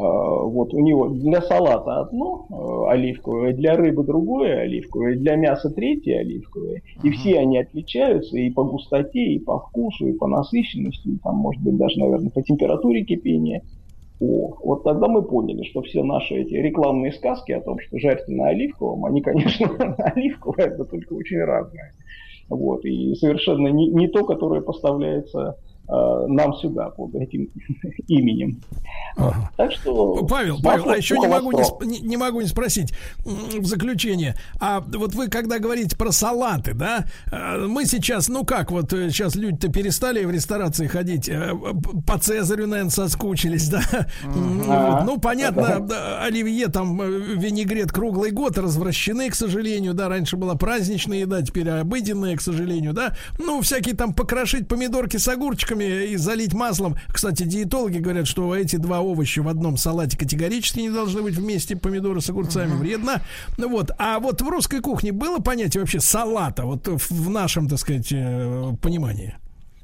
[0.00, 5.68] А, вот у него для салата одно э, оливковое, для рыбы другое оливковое, для мяса
[5.68, 6.82] третье оливковое.
[7.02, 11.36] И все они отличаются и по густоте, и по вкусу, и по насыщенности, и там,
[11.36, 13.62] может быть, даже, наверное, по температуре кипения.
[14.20, 18.32] О, вот тогда мы поняли, что все наши эти рекламные сказки о том, что жарьте
[18.32, 21.92] на оливковом, они, конечно, на оливковое, это только очень разные.
[22.48, 25.58] Вот, и совершенно не, не то, которое поставляется
[25.90, 27.48] нам сюда под этим
[28.08, 28.60] именем.
[29.16, 29.50] Ага.
[29.56, 30.24] Так что...
[30.26, 31.52] Павел, Павел, а еще не могу
[31.82, 32.92] не, не могу не спросить
[33.24, 34.36] в заключение.
[34.60, 39.36] А вот вы когда говорите про салаты, да, э, мы сейчас, ну как, вот сейчас
[39.36, 41.30] э, люди-то перестали в ресторации ходить,
[42.06, 43.82] по Цезарю, наверное, соскучились, да?
[44.24, 45.04] Вот.
[45.04, 45.86] Ну, понятно,
[46.22, 52.36] оливье, там, винегрет круглый год развращены, к сожалению, да, раньше была праздничная еда, теперь обыденная,
[52.36, 53.16] к сожалению, да.
[53.38, 56.96] Ну, всякие там покрошить помидорки с огурчиками, помидорами и залить маслом.
[57.08, 61.76] Кстати, диетологи говорят, что эти два овоща в одном салате категорически не должны быть вместе,
[61.76, 62.78] помидоры с огурцами, uh-huh.
[62.78, 63.22] вредно.
[63.58, 67.78] Ну вот, а вот в русской кухне было понятие вообще салата, вот в нашем, так
[67.78, 69.34] сказать, э, понимании?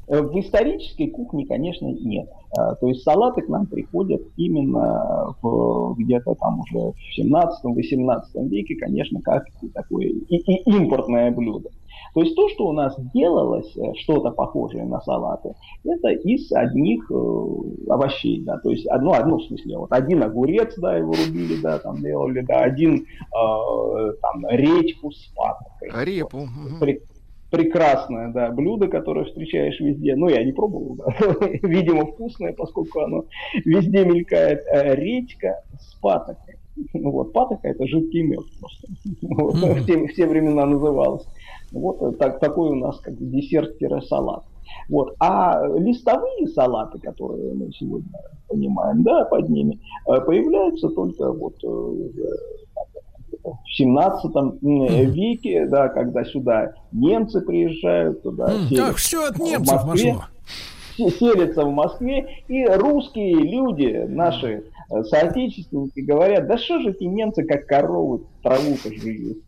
[0.08, 2.28] Э, в исторической кухне, конечно, нет.
[2.56, 8.76] А, то есть салаты к нам приходят именно в, где-то там уже в 17-18 веке,
[8.76, 9.44] конечно, как
[9.74, 11.70] такое и, и импортное блюдо.
[12.16, 17.10] То есть то, что у нас делалось, э, что-то похожее на салаты, это из одних
[17.10, 17.14] э,
[17.90, 21.78] овощей, да, то есть одно, одно в смысле, вот один огурец, да, его рубили, да,
[21.78, 26.06] там делали, да, один э, там редьку с паприкой.
[26.06, 26.48] Репу.
[26.80, 27.02] При,
[27.50, 30.16] прекрасное, да, блюдо, которое встречаешь везде.
[30.16, 31.14] Ну, я не пробовал, да.
[31.68, 33.26] видимо, вкусное, поскольку оно
[33.66, 34.64] везде мелькает.
[34.72, 36.56] Э, редька с патокой.
[36.92, 38.88] Ну вот, патока это жидкий мед просто.
[39.22, 39.74] Вот, mm-hmm.
[39.74, 41.26] в, те, в те времена называлось.
[41.72, 44.44] Вот э, так, такой у нас как десерт-салат.
[44.88, 45.14] Вот.
[45.20, 48.10] А листовые салаты, которые мы сегодня
[48.48, 51.66] понимаем, да, под ними, э, появляются только вот э,
[53.44, 54.62] в 17
[55.14, 60.16] веке, да, когда сюда немцы приезжают, туда так, все от немцев в Москве,
[60.96, 67.66] селятся в Москве, и русские люди, наши соотечественники, говорят, да что же эти немцы как
[67.66, 69.38] коровы траву-то жуют.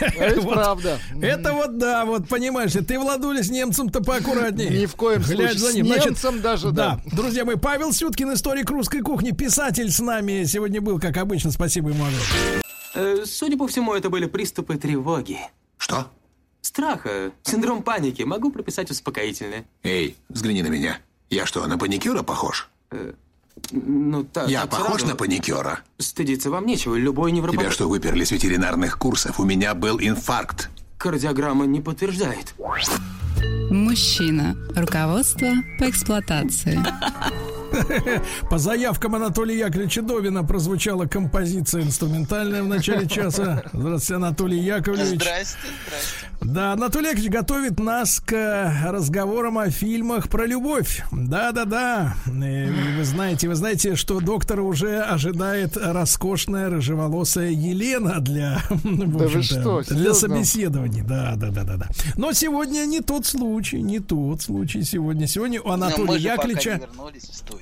[0.00, 0.98] Это правда.
[1.20, 4.70] Это вот да, вот понимаешь, ты Владуля с немцем-то поаккуратнее.
[4.70, 5.54] Ни в коем случае.
[5.54, 5.86] За ним.
[5.86, 7.00] С немцем даже, да.
[7.12, 11.50] Друзья мои, Павел Сюткин, историк русской кухни, писатель с нами сегодня был, как обычно.
[11.50, 12.04] Спасибо ему.
[12.94, 15.38] Э, судя по всему, это были приступы тревоги.
[15.76, 16.10] Что?
[16.60, 18.22] Страха, синдром паники.
[18.22, 19.64] Могу прописать успокоительное.
[19.82, 20.98] Эй, взгляни на меня.
[21.30, 22.68] Я что, на паникюра похож?
[22.90, 23.12] Э,
[23.70, 25.06] ну, так, Я похож сразу...
[25.06, 25.80] на паникера?
[25.98, 27.66] Стыдиться вам нечего, любой невропатолог...
[27.66, 29.40] Тебя что, выперли с ветеринарных курсов?
[29.40, 30.70] У меня был инфаркт.
[30.98, 32.54] Кардиограмма не подтверждает.
[33.70, 34.56] Мужчина.
[34.74, 35.48] Руководство
[35.78, 36.78] по эксплуатации.
[38.50, 43.62] По заявкам Анатолия Яковлевича Довина прозвучала композиция инструментальная в начале часа.
[43.72, 45.20] Здравствуйте, Анатолий Яковлевич.
[45.20, 46.28] Здрасте, здрасте.
[46.40, 51.02] Да, Анатолий Яковлевич готовит нас к разговорам о фильмах про любовь.
[51.12, 52.16] Да-да-да.
[52.24, 59.82] Вы знаете, вы знаете, что доктора уже ожидает роскошная рыжеволосая Елена для, да вы что,
[59.82, 61.02] для собеседований.
[61.02, 61.88] Да, да, да, да, да.
[62.16, 65.26] Но сегодня не тот случай, не тот случай сегодня.
[65.26, 66.80] Сегодня у Анатолия Яковлевича...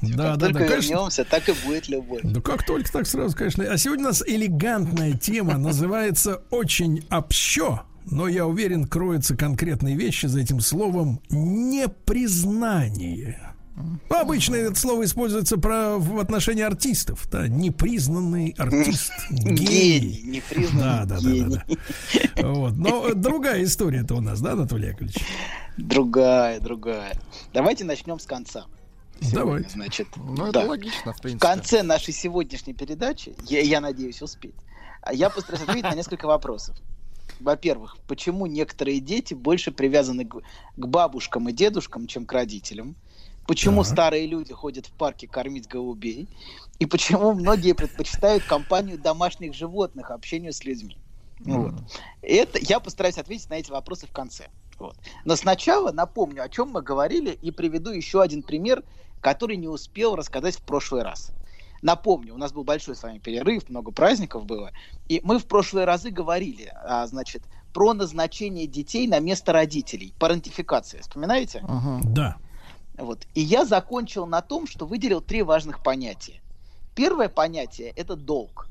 [0.02, 2.20] Да, как да, только да, вернемся, так и будет любовь.
[2.22, 3.64] Да как только, так сразу, конечно.
[3.64, 10.26] А сегодня у нас элегантная тема, называется «Очень общо» но я уверен, кроются конкретные вещи
[10.26, 13.45] за этим словом непризнание.
[14.08, 17.28] Обычно это слово используется про, в отношении артистов.
[17.30, 19.12] Да, непризнанный артист.
[19.30, 20.22] Гений.
[20.24, 21.64] Непризнанный да, да, да, да,
[22.34, 22.48] да.
[22.48, 22.76] Вот.
[22.76, 25.16] Но другая история-то у нас, да, Анатолий Яковлевич?
[25.76, 27.20] Другая, другая.
[27.52, 28.66] Давайте начнем с конца.
[29.20, 29.64] Сегодня, Давай.
[29.68, 30.60] Значит, ну, да.
[30.60, 31.46] это логично, в принципе.
[31.46, 34.54] В конце нашей сегодняшней передачи, я, я надеюсь успеть,
[35.10, 36.76] я постараюсь ответить на несколько вопросов
[37.40, 42.96] во-первых, почему некоторые дети больше привязаны к, к бабушкам и дедушкам, чем к родителям?
[43.46, 43.92] Почему так.
[43.92, 46.28] старые люди ходят в парке кормить голубей?
[46.78, 50.98] И почему многие предпочитают компанию домашних животных общению с людьми?
[51.40, 51.74] Вот.
[52.22, 54.48] Это я постараюсь ответить на эти вопросы в конце.
[54.78, 54.96] Вот.
[55.24, 58.82] Но сначала напомню, о чем мы говорили, и приведу еще один пример,
[59.20, 61.32] который не успел рассказать в прошлый раз.
[61.82, 64.72] Напомню, у нас был большой с вами перерыв, много праздников было,
[65.08, 67.42] и мы в прошлые разы говорили, а, значит,
[67.72, 71.62] про назначение детей на место родителей, парентификация, вспоминаете?
[72.04, 72.38] Да.
[72.98, 73.26] Вот.
[73.34, 76.40] И я закончил на том, что выделил три важных понятия.
[76.94, 78.68] Первое понятие– это долг.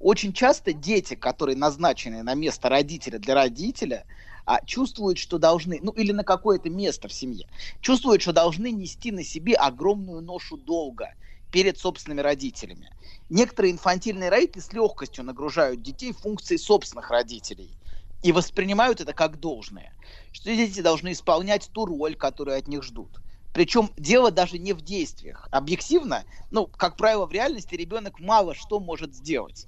[0.00, 4.06] Очень часто дети, которые назначены на место родителя для родителя,
[4.44, 7.46] а, чувствуют, что должны, ну или на какое-то место в семье,
[7.80, 11.14] чувствуют, что должны нести на себе огромную ношу долга
[11.52, 12.90] перед собственными родителями.
[13.28, 17.78] Некоторые инфантильные родители с легкостью нагружают детей функцией собственных родителей
[18.22, 19.92] и воспринимают это как должное,
[20.32, 23.20] что дети должны исполнять ту роль, которую от них ждут.
[23.52, 25.48] Причем дело даже не в действиях.
[25.50, 29.66] Объективно, ну, как правило, в реальности ребенок мало что может сделать,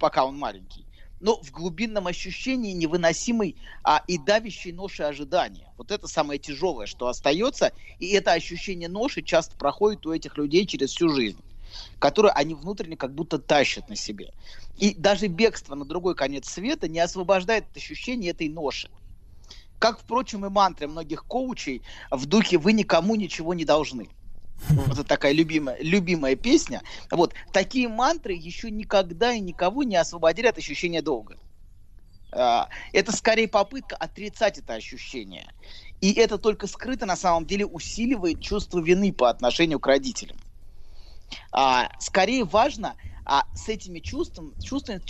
[0.00, 0.86] пока он маленький.
[1.20, 5.72] Но в глубинном ощущении невыносимой а, и давящей ноши ожидания.
[5.76, 7.72] Вот это самое тяжелое, что остается.
[7.98, 11.40] И это ощущение ноши часто проходит у этих людей через всю жизнь
[11.98, 14.32] которую они внутренне как будто тащат на себе.
[14.76, 18.88] И даже бегство на другой конец света не освобождает от ощущения этой ноши.
[19.78, 24.08] Как, впрочем, и мантры многих коучей в духе «вы никому ничего не должны».
[24.70, 26.82] Вот это такая любимая, любимая песня.
[27.12, 31.36] Вот такие мантры еще никогда и никого не освободили от ощущения долга.
[32.32, 35.46] А, это скорее попытка отрицать это ощущение.
[36.00, 40.36] И это только скрыто на самом деле усиливает чувство вины по отношению к родителям.
[41.52, 42.96] А, скорее важно
[43.30, 45.02] а с этими чувствами, чувствами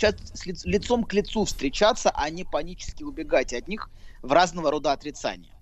[0.65, 3.89] лицом к лицу встречаться, а не панически убегать от них
[4.21, 5.53] в разного рода отрицания.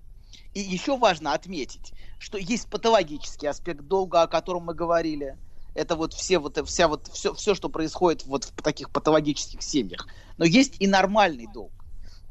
[0.54, 5.36] И еще важно отметить, что есть патологический аспект долга, о котором мы говорили.
[5.74, 10.08] Это вот все вот вся вот все, все, что происходит вот в таких патологических семьях.
[10.36, 11.72] Но есть и нормальный долг.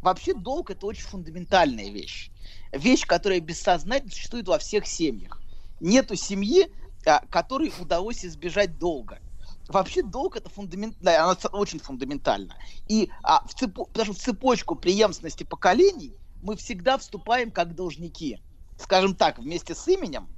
[0.01, 2.29] Вообще долг это очень фундаментальная вещь.
[2.71, 5.41] Вещь, которая бессознательно существует во всех семьях.
[5.79, 6.71] Нету семьи,
[7.05, 9.19] а, которой удалось избежать долга.
[9.69, 12.55] Вообще долг это фундаментально, оно очень фундаментально.
[12.87, 18.39] И а, в цепо, даже в цепочку преемственности поколений мы всегда вступаем как должники.
[18.79, 20.29] Скажем так, вместе с именем,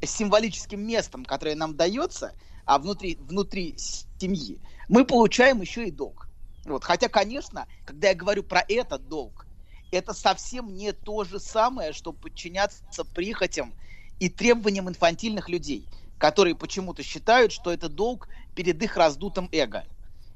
[0.00, 2.32] с символическим местом, которое нам дается,
[2.64, 6.28] а внутри, внутри семьи, мы получаем еще и долг.
[6.64, 6.84] Вот.
[6.84, 9.46] Хотя, конечно, когда я говорю про этот долг,
[9.90, 13.74] это совсем не то же самое, что подчиняться прихотям
[14.20, 15.86] и требованиям инфантильных людей–
[16.20, 19.84] которые почему-то считают, что это долг перед их раздутым эго,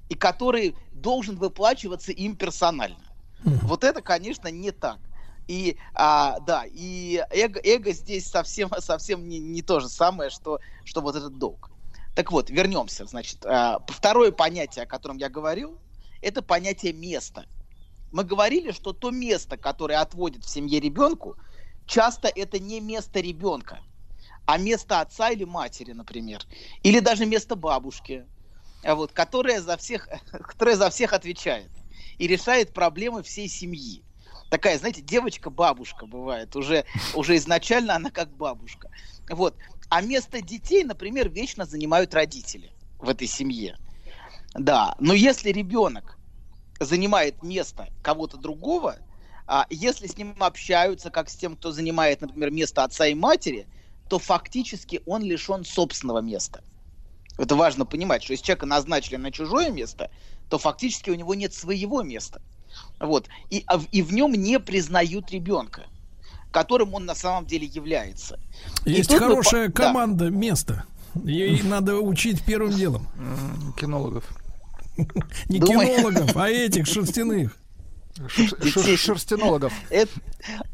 [0.08, 3.04] и который должен выплачиваться им персонально.
[3.44, 4.98] Вот это, конечно, не так.
[5.46, 10.60] И а, да, и эго, эго здесь совсем, совсем не, не то же самое, что,
[10.84, 11.70] что вот этот долг.
[12.14, 13.04] Так вот, вернемся.
[13.04, 15.78] Значит, а, второе понятие, о котором я говорил,
[16.22, 17.44] это понятие места.
[18.12, 21.36] Мы говорили, что то место, которое отводит в семье ребенку,
[21.86, 23.80] часто это не место ребенка
[24.46, 26.46] а место отца или матери, например,
[26.82, 28.26] или даже место бабушки,
[28.82, 31.72] а вот, которая, за всех, которая за всех отвечает
[32.18, 34.04] и решает проблемы всей семьи.
[34.50, 36.84] Такая, знаете, девочка-бабушка бывает, уже,
[37.14, 38.88] уже изначально она как бабушка.
[39.28, 39.56] Вот.
[39.88, 43.76] А место детей, например, вечно занимают родители в этой семье.
[44.54, 46.18] Да, но если ребенок
[46.78, 48.98] занимает место кого-то другого,
[49.46, 53.68] а если с ним общаются, как с тем, кто занимает, например, место отца и матери,
[54.14, 56.62] то фактически он лишен собственного места.
[57.36, 60.08] Это важно понимать, что если человека назначили на чужое место,
[60.48, 62.40] то фактически у него нет своего места.
[63.00, 63.26] Вот.
[63.50, 65.86] И, а и в нем не признают ребенка,
[66.52, 68.38] которым он на самом деле является.
[68.84, 69.72] Есть и хорошая мы...
[69.72, 70.30] команда да.
[70.30, 70.84] места.
[71.24, 73.08] Ей надо учить первым делом.
[73.76, 74.28] Кинологов.
[75.48, 77.56] Не кинологов, а этих шерстяных.
[78.96, 79.72] Шерстянологов.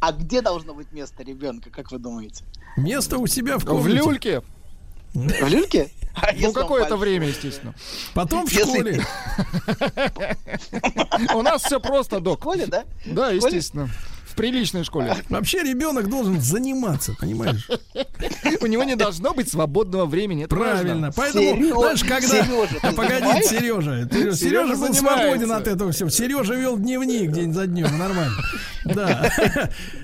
[0.01, 2.45] А где должно быть место ребенка, как вы думаете?
[2.77, 3.89] Место у себя в комнате.
[3.89, 4.43] В люльке.
[5.15, 5.91] В люльке?
[6.15, 7.75] А ну, какое-то время, естественно.
[8.15, 9.05] Потом в школе.
[11.35, 12.41] У нас все просто, док.
[12.41, 12.85] В школе, да?
[13.07, 13.89] Да, естественно.
[14.31, 15.17] В приличной школе.
[15.29, 17.69] Вообще ребенок должен заниматься, понимаешь?
[18.61, 20.47] У него не должно быть свободного времени.
[20.47, 21.11] Правильно.
[21.15, 22.47] Поэтому, знаешь, когда...
[22.83, 24.09] А погоди, Сережа.
[24.35, 26.11] Сережа был свободен от этого всего.
[26.11, 27.99] Сережа вел дневник день за днем.
[27.99, 28.37] Нормально.
[28.85, 29.31] Да.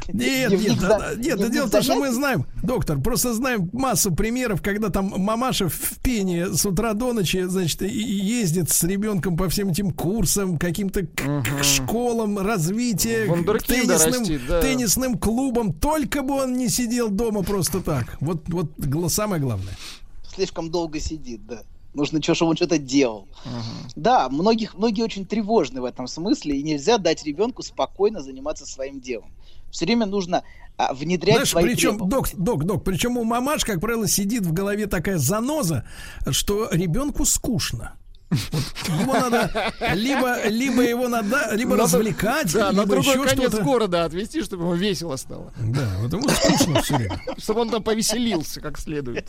[0.08, 0.78] Нет, нет,
[1.18, 5.68] нет, дело в том, что мы знаем, доктор, просто знаем массу примеров, когда там мамаша
[5.68, 11.06] в пене с утра до ночи, значит, ездит с ребенком по всем этим курсам, каким-то
[11.62, 13.26] школам развития,
[13.66, 18.16] теннисным, теннисным клубам, только бы он не сидел дома просто так.
[18.20, 18.70] Вот, вот
[19.10, 19.76] самое главное.
[20.34, 21.62] Слишком долго сидит, да.
[21.94, 23.26] Нужно, что, чтобы он что-то делал.
[23.94, 29.00] Да, многих, многие очень тревожны в этом смысле, и нельзя дать ребенку спокойно заниматься своим
[29.00, 29.30] делом.
[29.70, 30.42] Все время нужно
[30.76, 34.52] а, внедрять Знаешь, свои причем, док, док, док, причем у мамаш, как правило, сидит в
[34.52, 35.86] голове такая заноза,
[36.30, 37.94] что ребенку скучно.
[38.28, 38.62] Вот
[39.00, 43.48] его надо либо, либо его надо, либо Надо- развлекать, Да, на либо другой еще конец
[43.48, 43.62] что-то.
[43.64, 45.52] города отвезти, чтобы ему весело стало.
[45.58, 47.20] Да, вот ему скучно все время.
[47.38, 49.28] Чтобы он там повеселился как следует.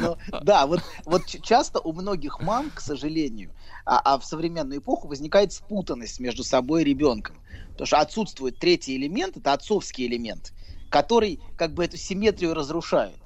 [0.00, 3.50] Но, да, вот, вот часто у многих мам, к сожалению,
[3.84, 7.36] а, а в современную эпоху возникает спутанность между собой и ребенком.
[7.72, 10.52] Потому что отсутствует третий элемент, это отцовский элемент,
[10.88, 13.16] который как бы эту симметрию разрушает.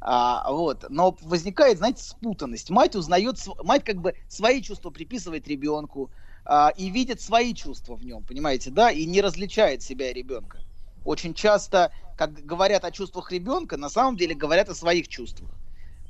[0.00, 0.84] А, вот.
[0.88, 2.70] Но возникает, знаете, спутанность.
[2.70, 6.10] Мать узнает, мать как бы свои чувства приписывает ребенку
[6.44, 10.62] а, и видит свои чувства в нем, понимаете, да, и не различает себя и ребенка.
[11.04, 15.57] Очень часто, как говорят о чувствах ребенка, на самом деле говорят о своих чувствах.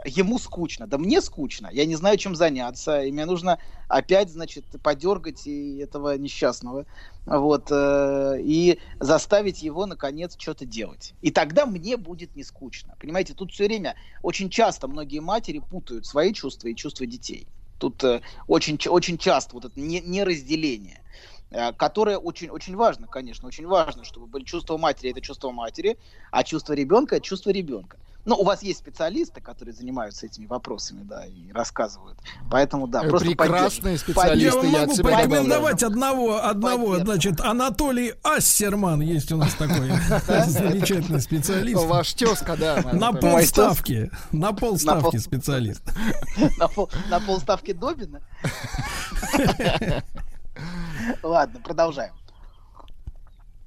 [0.05, 3.59] Ему скучно, да мне скучно, я не знаю, чем заняться, и мне нужно
[3.89, 6.87] опять, значит, подергать и этого несчастного,
[7.27, 11.15] вот, э, и заставить его, наконец, что-то делать.
[11.21, 12.95] И тогда мне будет не скучно.
[13.01, 17.49] Понимаете, тут все время, очень часто многие матери путают свои чувства и чувства детей.
[17.79, 21.03] Тут э, очень, очень часто вот это не- неразделение
[21.51, 25.99] э, которое очень, очень важно, конечно, очень важно, чтобы были чувства матери, это чувство матери,
[26.31, 27.99] а чувство ребенка это чувство ребенка.
[28.29, 32.19] Ну, у вас есть специалисты, которые занимаются этими вопросами, да, и рассказывают.
[32.51, 39.39] Поэтому, да, просто прекрасные специалисты, Я могу порекомендовать одного, одного, значит, Анатолий Ассерман есть у
[39.39, 39.89] нас такой
[40.47, 41.83] замечательный специалист.
[41.87, 42.83] Ваш тезка, да.
[42.93, 45.83] На полставки, на полставки пол- специалист.
[47.09, 48.21] На полставки Добина?
[51.23, 52.13] Ладно, продолжаем.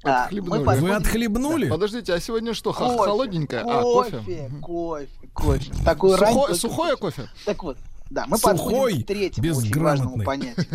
[0.03, 0.59] А, Отхлебнули.
[0.59, 1.69] мы подходим- Вы отхлебнули?
[1.69, 3.61] Подождите, а сегодня что, Кофе, холодненькое?
[3.61, 4.17] А, кофе.
[4.17, 5.73] Кофе, кофе, кофе.
[5.73, 7.29] В Такую рань Сухое, кофе?
[7.45, 7.77] Так вот,
[8.09, 10.65] да, мы Сухой, подходим к третьему очень важному понятию.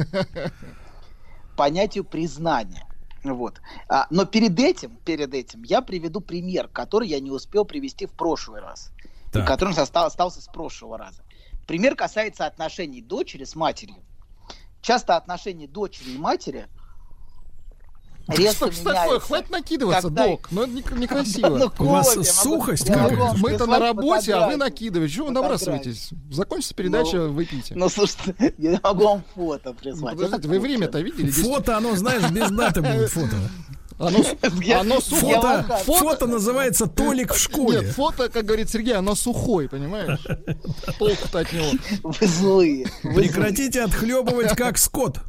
[1.56, 2.86] Понятию признания.
[3.24, 3.60] Вот.
[3.88, 8.12] А, но перед этим, перед этим я приведу пример, который я не успел привести в
[8.12, 8.92] прошлый раз.
[9.30, 9.46] И Так.
[9.48, 11.22] который оста- остался с прошлого раза.
[11.66, 13.96] Пример касается отношений дочери с матерью.
[14.82, 16.68] Часто отношения дочери и матери
[18.28, 19.20] резко Что ж такое?
[19.20, 20.48] Хватит накидываться, когда- док.
[20.50, 21.56] Ну, это не- некрасиво.
[21.58, 23.24] Ну, У вас могу- сухость я могу какая-то?
[23.26, 25.14] вам Мы-то на работе, а вы накидываете.
[25.14, 26.10] Чего вы набрасываетесь?
[26.30, 27.74] Закончится передача, Ну, выпейте.
[27.74, 30.16] Ну, слушайте, я могу вам фото прислать.
[30.16, 31.30] Подождите, вы время-то видели?
[31.30, 33.36] Фото, оно, знаешь, без даты будет фото.
[33.98, 34.18] Оно,
[34.80, 35.36] оно сухое.
[35.36, 37.80] Фото, как- фото называется Толик в школе.
[37.80, 40.20] Нет, фото, как говорит Сергей, оно сухой, понимаешь?
[40.98, 41.66] Толку-то от него.
[42.02, 42.86] Вы злые.
[43.02, 43.16] вы злые.
[43.28, 45.20] Прекратите отхлебывать как скот.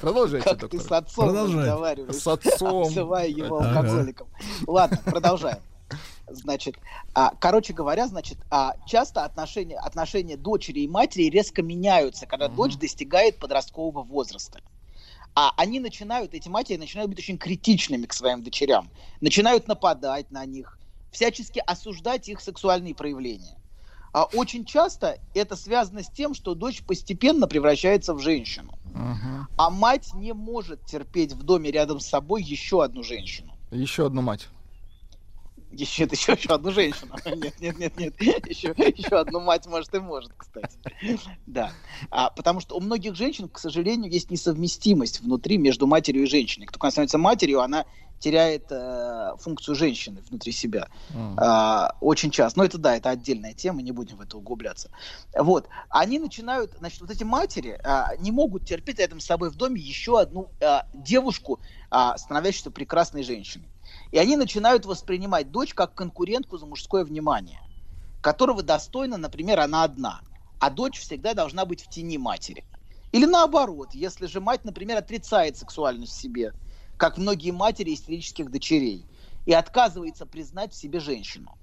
[0.00, 0.80] Продолжайте, Как ты доктор.
[0.80, 2.14] с отцом разговариваешь.
[2.16, 2.84] С отцом.
[2.86, 4.28] Обзывая его алкоголиком.
[4.66, 5.58] Ладно, продолжаем.
[6.26, 6.76] Значит,
[7.14, 12.76] а, короче говоря, значит, а, часто отношения, отношения дочери и матери резко меняются, когда дочь
[12.76, 14.60] достигает подросткового возраста.
[15.34, 18.88] А они начинают, эти матери начинают быть очень критичными к своим дочерям,
[19.20, 20.78] начинают нападать на них,
[21.10, 23.56] всячески осуждать их сексуальные проявления.
[24.14, 28.72] А очень часто это связано с тем, что дочь постепенно превращается в женщину.
[29.56, 33.52] А мать не может терпеть в доме рядом с собой еще одну женщину.
[33.72, 34.48] Еще одну мать.
[35.72, 37.16] Еще, еще, еще одну женщину.
[37.26, 38.46] Нет, нет, нет, нет.
[38.48, 40.78] Еще, еще одну мать может и может, кстати.
[41.46, 41.72] Да.
[42.10, 46.66] А, потому что у многих женщин, к сожалению, есть несовместимость внутри между матерью и женщиной.
[46.66, 47.86] Кто становится матерью, она
[48.18, 50.88] теряет э, функцию женщины внутри себя.
[51.36, 52.58] А, очень часто.
[52.58, 54.90] Но это да, это отдельная тема, не будем в это углубляться.
[55.36, 55.68] Вот.
[55.90, 59.80] Они начинают, значит, вот эти матери а, не могут терпеть рядом с собой в доме
[59.80, 61.60] еще одну а, девушку,
[61.90, 63.68] а, становящуюся прекрасной женщиной.
[64.10, 67.60] И они начинают воспринимать дочь как конкурентку за мужское внимание,
[68.20, 70.22] которого достойна, например, она одна,
[70.58, 72.64] а дочь всегда должна быть в тени матери.
[73.12, 76.52] Или наоборот, если же мать, например, отрицает сексуальность в себе,
[76.96, 79.04] как многие матери истерических дочерей,
[79.46, 81.56] и отказывается признать в себе женщину,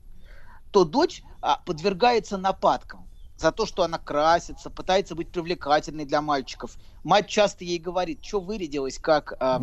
[0.71, 6.77] то дочь а, подвергается нападкам за то, что она красится, пытается быть привлекательной для мальчиков.
[7.03, 9.33] Мать часто ей говорит, что вырядилась, как...
[9.39, 9.59] а,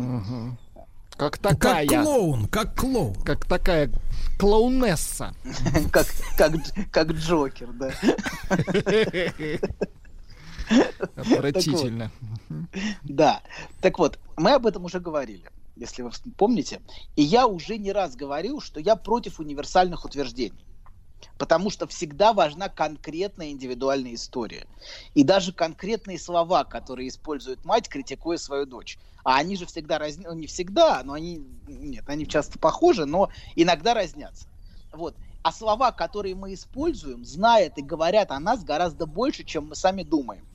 [1.11, 1.87] Как такая.
[1.87, 3.15] Как клоун, как клоун.
[3.23, 3.89] Как такая
[4.37, 5.33] клоунесса.
[5.91, 6.53] как, как,
[6.91, 7.91] как Джокер, да.
[11.15, 12.11] Отвратительно.
[13.03, 13.41] Да.
[13.81, 15.43] Так вот, мы об этом уже говорили,
[15.79, 16.81] если вы помните.
[17.15, 20.65] И я уже не раз говорил, что я против универсальных утверждений.
[21.37, 24.67] Потому что всегда важна конкретная индивидуальная история.
[25.13, 28.97] И даже конкретные слова, которые использует мать, критикуя свою дочь.
[29.23, 33.29] А они же всегда разнятся, ну, не всегда, но они, нет, они часто похожи, но
[33.55, 34.47] иногда разнятся.
[34.91, 35.15] Вот.
[35.43, 40.03] а слова, которые мы используем, знают и говорят о нас гораздо больше, чем мы сами
[40.03, 40.45] думаем.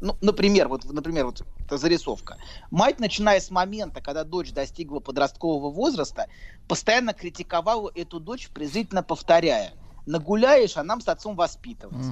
[0.00, 2.36] Ну, например, вот, например, вот эта зарисовка.
[2.70, 6.26] Мать, начиная с момента, когда дочь достигла подросткового возраста,
[6.68, 9.72] постоянно критиковала эту дочь, презрительно повторяя,
[10.06, 12.06] нагуляешь, а нам с отцом воспитывать.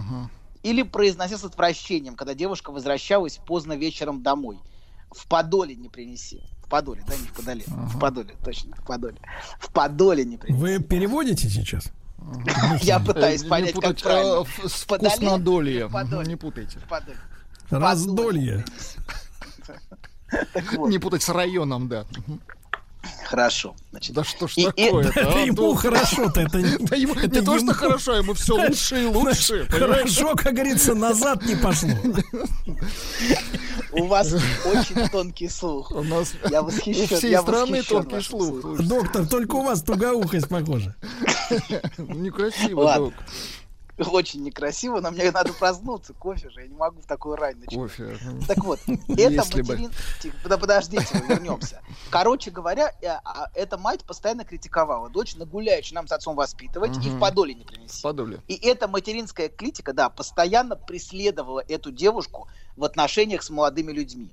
[0.63, 4.59] Или произнося с отвращением, когда девушка возвращалась поздно вечером домой.
[5.13, 6.43] В подоле не принеси.
[6.65, 7.63] В подоле, да, не в подоле.
[7.69, 9.19] В подоле, точно, в подоле.
[9.61, 10.61] В подоле не принеси.
[10.61, 11.93] Вы переводите сейчас?
[12.83, 14.45] Я пытаюсь Э, Не понять, как путать, правильно.
[14.45, 15.87] вкуснодолье.
[15.87, 16.27] В подоле.
[16.27, 16.81] Не путайте.
[16.81, 17.19] В подоле.
[17.71, 18.65] Раздолье.
[20.89, 22.05] Не путать с районом, да.
[23.25, 23.75] Хорошо.
[23.93, 25.21] Значит, да что ж и- и- такое-то?
[25.21, 25.39] Это а?
[25.41, 29.03] ему Ну, хорошо-то, это не- Да ему это не то, что хорошо, ему все лучше
[29.03, 29.67] и лучше.
[29.71, 31.91] Хорошо, как говорится, назад не пошло.
[33.93, 35.93] У вас очень тонкий слух.
[35.93, 37.17] У нас Я у восхищен.
[37.17, 38.77] всей я страны тонкий слух.
[38.81, 40.95] Доктор, только у вас тугоухость похоже.
[41.99, 43.07] Некрасиво, Ладно.
[43.07, 43.15] док.
[43.99, 46.13] Очень некрасиво, но мне надо проснуться.
[46.13, 47.75] Кофе же, я не могу в такую рань начать.
[47.75, 48.19] Кофе.
[48.47, 49.63] Так вот, это бы.
[49.63, 49.91] материн...
[50.43, 51.81] Пода- подождите, мы вернемся.
[52.11, 55.09] Короче говоря, э, а, эта мать постоянно критиковала.
[55.09, 58.03] Дочь нагуляешь нам с отцом воспитывать и в подоле не принеси.
[58.03, 58.41] Подули.
[58.49, 64.31] И эта материнская критика, да, постоянно преследовала эту девушку в отношениях с молодыми людьми.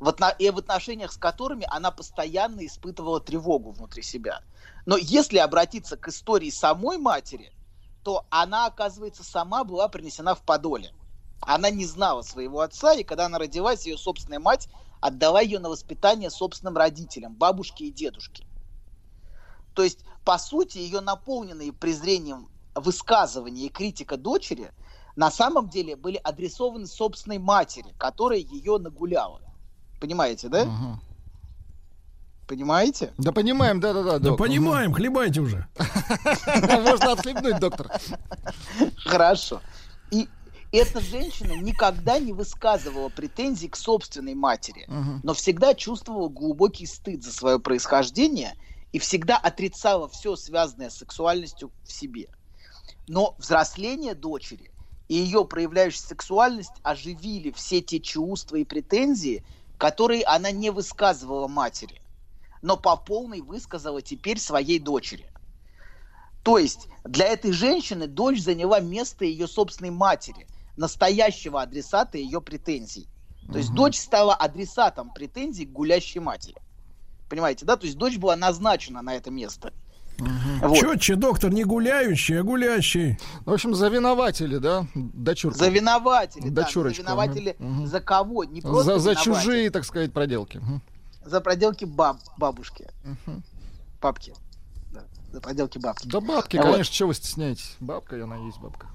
[0.00, 4.40] В отно- И в отношениях с которыми она постоянно испытывала тревогу внутри себя.
[4.86, 7.52] Но если обратиться к истории самой матери,
[8.04, 10.92] то она, оказывается, сама была принесена в подоле.
[11.40, 14.68] Она не знала своего отца, и когда она родилась, ее собственная мать
[15.00, 18.46] отдала ее на воспитание собственным родителям, бабушке и дедушке.
[19.72, 24.70] То есть, по сути, ее наполненные презрением высказывания и критика дочери
[25.16, 29.40] на самом деле были адресованы собственной матери, которая ее нагуляла.
[29.98, 30.66] Понимаете, да?
[30.66, 31.00] Мгм.
[32.46, 33.12] Понимаете?
[33.16, 34.18] Да понимаем, да-да-да.
[34.18, 34.38] Да док.
[34.38, 35.66] понимаем, хлебайте уже.
[36.46, 37.90] Можно отхлебнуть, доктор.
[39.04, 39.62] Хорошо.
[40.10, 40.28] И
[40.72, 44.86] эта женщина никогда не высказывала претензий к собственной матери,
[45.22, 48.56] но всегда чувствовала глубокий стыд за свое происхождение
[48.92, 52.28] и всегда отрицала все, связанное с сексуальностью в себе.
[53.06, 54.70] Но взросление дочери
[55.08, 59.44] и ее проявляющая сексуальность оживили все те чувства и претензии,
[59.78, 62.00] которые она не высказывала матери,
[62.64, 65.26] но по полной высказала теперь своей дочери.
[66.42, 70.46] То есть для этой женщины дочь заняла место ее собственной матери,
[70.78, 73.06] настоящего адресата ее претензий.
[73.52, 76.56] То есть дочь стала адресатом претензий к гулящей матери.
[77.28, 77.76] Понимаете, да?
[77.76, 79.72] То есть дочь была назначена на это место.
[80.62, 80.78] Вот.
[80.78, 83.18] Четче, доктор, не гуляющий, а гулящий.
[83.44, 85.58] В общем, завинователи, да, дочурка.
[85.58, 87.86] Завинователи, да, Дочурочка, завинователи мгм.
[87.86, 88.44] за кого?
[88.44, 90.58] Не просто За, за винователи, чужие, так сказать, проделки.
[90.58, 90.82] Мгм.
[91.24, 92.88] За проделки баб, бабушки,
[94.00, 94.34] папки.
[94.92, 96.06] Да, за проделки бабки.
[96.08, 96.66] Да бабки, Вот.
[96.72, 97.76] конечно, чего вы стесняетесь?
[97.80, 98.88] Бабка, и она есть бабка.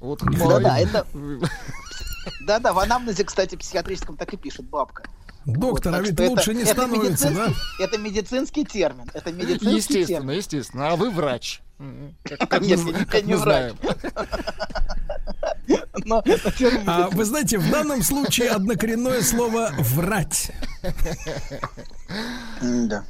[0.00, 1.06] Вот Да-да, это...
[2.46, 5.04] Да-да, в анамнезе, кстати, психиатрическом так и пишет бабка.
[5.46, 7.46] Доктор, Вот, а ведь что это- лучше не это становится, да?
[7.46, 9.10] медицинский- Это медицинский термин.
[9.14, 10.36] Это медицинский Естественно, термин.
[10.36, 10.88] естественно.
[10.90, 11.60] А вы врач.
[11.78, 12.58] Мы- я
[13.22, 13.42] не- врач.
[13.42, 13.76] знаем.
[16.04, 20.50] Но это термин А вы знаете, в данном случае однокоренное слово «врать».
[22.60, 23.04] Да.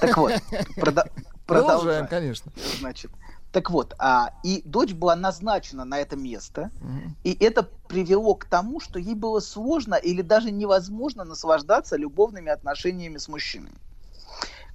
[0.00, 0.32] Так вот,
[0.76, 1.10] Продолжаем,
[1.46, 2.06] продолжаем.
[2.08, 2.52] конечно.
[2.80, 3.10] Значит,
[3.50, 6.70] так вот, а, и дочь была назначена на это место,
[7.24, 13.16] и это привело к тому, что ей было сложно или даже невозможно наслаждаться любовными отношениями
[13.16, 13.72] с мужчиной,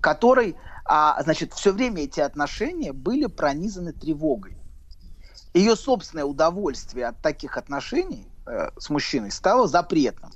[0.01, 0.55] который,
[0.85, 4.57] а, значит, все время эти отношения были пронизаны тревогой.
[5.53, 10.31] Ее собственное удовольствие от таких отношений э, с мужчиной стало запретным.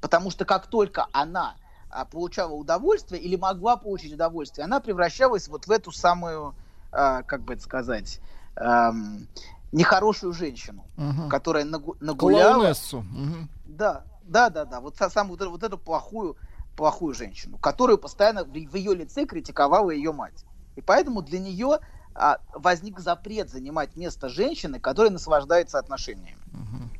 [0.00, 1.56] Потому что как только она
[1.90, 6.54] а, получала удовольствие или могла получить удовольствие, она превращалась вот в эту самую,
[6.92, 8.20] а, как бы это сказать,
[8.56, 9.28] эм,
[9.72, 11.28] нехорошую женщину, Мгм.
[11.28, 12.54] которая нагу- нагуляла.
[12.54, 13.00] Клоунессу.
[13.02, 13.48] Мгм.
[13.66, 14.80] Да, да, да, да.
[14.80, 16.36] Вот са- самую вот, эту- вот эту плохую,
[16.76, 20.44] плохую женщину, которую постоянно в, в ее лице критиковала ее мать.
[20.76, 21.78] И поэтому для нее
[22.18, 26.38] а, возник запрет занимать место женщины, которая наслаждается отношениями.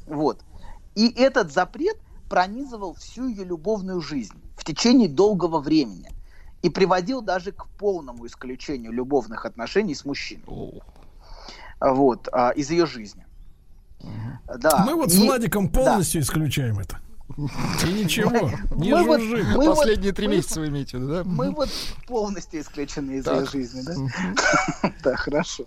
[0.06, 0.42] Вот.
[0.94, 1.96] И этот запрет
[2.28, 6.10] пронизывал всю ее любовную жизнь в течение долгого времени
[6.66, 10.42] и приводил даже к полному исключению любовных отношений с мужчиной.
[11.80, 13.24] Вот, а, из ее жизни.
[14.58, 14.84] Да.
[14.84, 15.80] Мы вот с И- Владиком да.
[15.80, 16.98] полностью исключаем это.
[17.36, 18.30] И ничего,
[18.76, 19.46] не Мы вот- жужжим.
[19.50, 21.22] мы вот- Последние три мы- месяца вы имеете в виду, да?
[21.24, 21.68] Мы вот
[22.06, 23.40] полностью исключены из Так.
[23.40, 24.92] ее жизни, да?
[25.04, 25.64] Да, хорошо.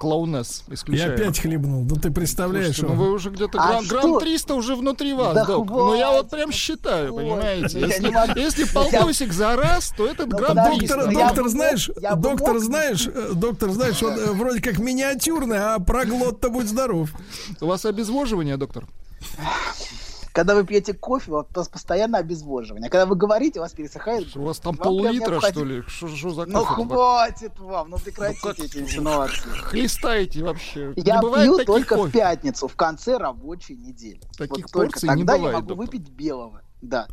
[0.00, 1.14] клоунес Я исключаем.
[1.14, 1.84] опять хлебнул.
[1.88, 4.00] Ну ты представляешь, Слушайте, ну вы уже где-то А грамм, что?
[4.00, 5.70] грамм 300 уже внутри вас, Да док.
[5.70, 7.78] Ну я вот хватит, прям считаю, понимаете.
[7.78, 8.32] Я Если, могу.
[8.40, 10.96] если Я- полтосик за раз, то этот Ну, грамм подожди, 300.
[10.96, 12.62] Доктор, я доктор, бы знаешь, я доктор, мог.
[12.64, 17.10] знаешь, э, доктор, знаешь, он э, вроде как миниатюрный, а проглот-то будь здоров.
[17.60, 18.86] У вас обезвоживание, доктор?
[20.32, 22.88] Когда вы пьете кофе, у вас постоянно обезвоживание.
[22.88, 24.34] А когда вы говорите, у вас пересыхает.
[24.36, 25.82] У вас там пол-литра, что ли?
[25.86, 26.84] Что, что за Ну кофе?
[26.88, 29.50] хватит вам, ну прекратите эти инсинуации.
[29.50, 30.92] Хлестаете вообще.
[30.96, 34.20] Я не пью только в пятницу, в конце рабочей недели.
[34.38, 35.86] Таких вот только порций не тогда я бывает, могу доктор.
[35.86, 36.62] выпить белого.
[36.80, 37.06] Да.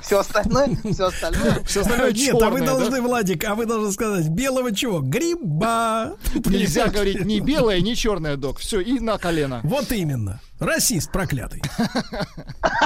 [0.00, 1.62] Все остальное, все остальное.
[1.66, 5.00] Все остальное Нет, а вы должны, Владик, а вы должны сказать, белого чего?
[5.00, 6.16] Гриба.
[6.34, 8.58] Нельзя говорить ни белое, ни черное, док.
[8.58, 9.60] Все, и на колено.
[9.64, 10.40] Вот именно.
[10.60, 11.62] Расист проклятый.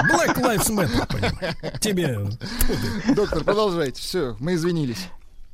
[0.09, 1.79] Black Lives Matter, понимаешь?
[1.79, 2.19] Тебе...
[3.15, 4.01] Доктор, продолжайте.
[4.01, 5.07] Все, мы извинились.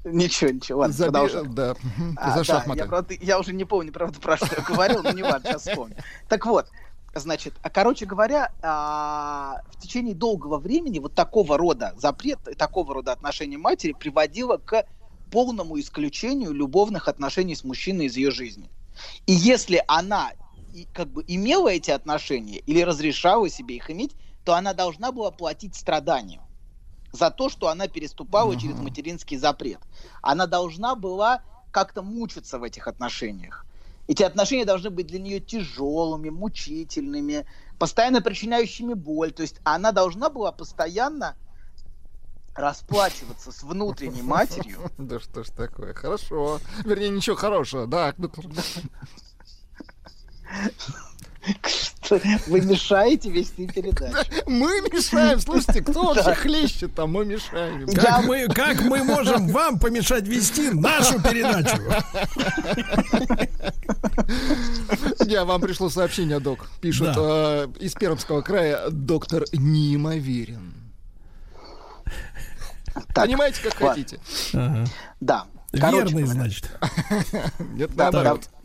[0.05, 1.53] Ничего, ничего, ладно, За продолжаем.
[1.53, 1.75] Да,
[2.15, 2.79] А, за да, шахматы.
[2.79, 5.63] я, правда, я уже не помню, правда, про что я говорил, но не важно, сейчас
[5.67, 5.95] вспомню.
[6.29, 6.67] Так вот,
[7.13, 13.11] значит, а, короче говоря, а, в течение долгого времени вот такого рода запрет, такого рода
[13.11, 14.85] отношения матери приводило к
[15.29, 18.71] полному исключению любовных отношений с мужчиной из ее жизни.
[19.25, 20.31] И если она
[20.73, 25.31] и, как бы имела эти отношения или разрешала себе их иметь, то она должна была
[25.31, 26.41] платить страданием
[27.11, 29.81] за то, что она переступала через материнский запрет.
[30.21, 31.41] Она должна была
[31.71, 33.65] как-то мучиться в этих отношениях.
[34.09, 37.45] Эти отношения должны быть для нее тяжелыми, мучительными,
[37.77, 39.31] постоянно причиняющими боль.
[39.31, 41.35] То есть она должна была постоянно
[42.55, 44.79] расплачиваться с внутренней матерью.
[44.97, 45.93] Да что ж такое?
[45.93, 46.59] Хорошо.
[46.83, 47.85] Вернее, ничего хорошего.
[47.85, 48.15] Да.
[52.47, 54.15] Вы мешаете вести передачу.
[54.47, 55.39] Мы мешаем.
[55.39, 57.11] Слушайте, кто вообще хлещет там?
[57.11, 57.87] Мы мешаем.
[57.87, 61.77] Как мы, как мы можем вам помешать вести нашу передачу?
[65.25, 66.67] Я вам пришло сообщение, док.
[66.81, 70.73] Пишут э, из Пермского края доктор неимоверен.
[73.13, 74.03] Понимаете, как ладно.
[74.03, 74.19] хотите.
[75.19, 75.45] Да.
[75.71, 76.69] Верный, говоря, значит.
[77.75, 78.41] Нет, Да, наоборот.
[78.51, 78.58] да.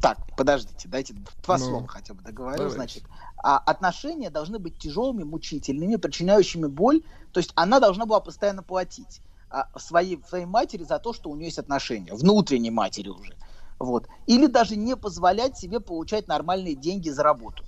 [0.00, 2.58] Так, подождите, дайте два Ну, слова хотя бы договорю.
[2.58, 2.74] давай.
[2.74, 3.04] Значит,
[3.42, 7.02] а, отношения должны быть тяжелыми, мучительными, причиняющими боль.
[7.32, 11.36] То есть она должна была постоянно платить а, своей, своей матери за то, что у
[11.36, 13.34] нее есть отношения, внутренней матери уже.
[13.78, 14.08] Вот.
[14.26, 17.64] Или даже не позволять себе получать нормальные деньги за работу.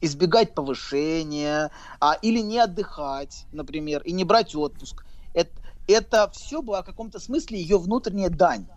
[0.00, 5.04] Избегать повышения, а, или не отдыхать, например, и не брать отпуск.
[5.32, 5.50] Это,
[5.86, 8.68] это все было в каком-то смысле ее внутренняя дань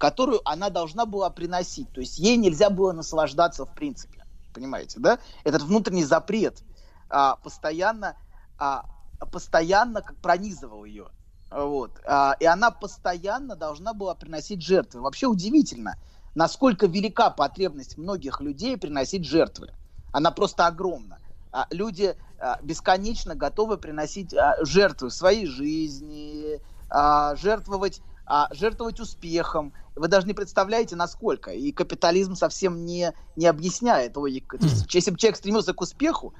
[0.00, 1.92] которую она должна была приносить.
[1.92, 4.24] То есть ей нельзя было наслаждаться в принципе.
[4.54, 5.18] Понимаете, да?
[5.44, 6.62] Этот внутренний запрет
[7.10, 8.16] а, постоянно,
[8.58, 8.86] а,
[9.30, 11.08] постоянно как пронизывал ее.
[11.50, 12.00] Вот.
[12.06, 15.02] А, и она постоянно должна была приносить жертвы.
[15.02, 15.96] Вообще удивительно,
[16.34, 19.70] насколько велика потребность многих людей приносить жертвы.
[20.12, 21.18] Она просто огромна.
[21.52, 26.58] А, люди а, бесконечно готовы приносить а, жертвы своей жизни,
[26.88, 28.00] а, жертвовать
[28.30, 29.72] а жертвовать успехом.
[29.96, 31.50] Вы даже не представляете, насколько.
[31.50, 34.16] И капитализм совсем не, не объясняет.
[34.16, 36.32] Ой, то есть, если бы человек стремился к успеху,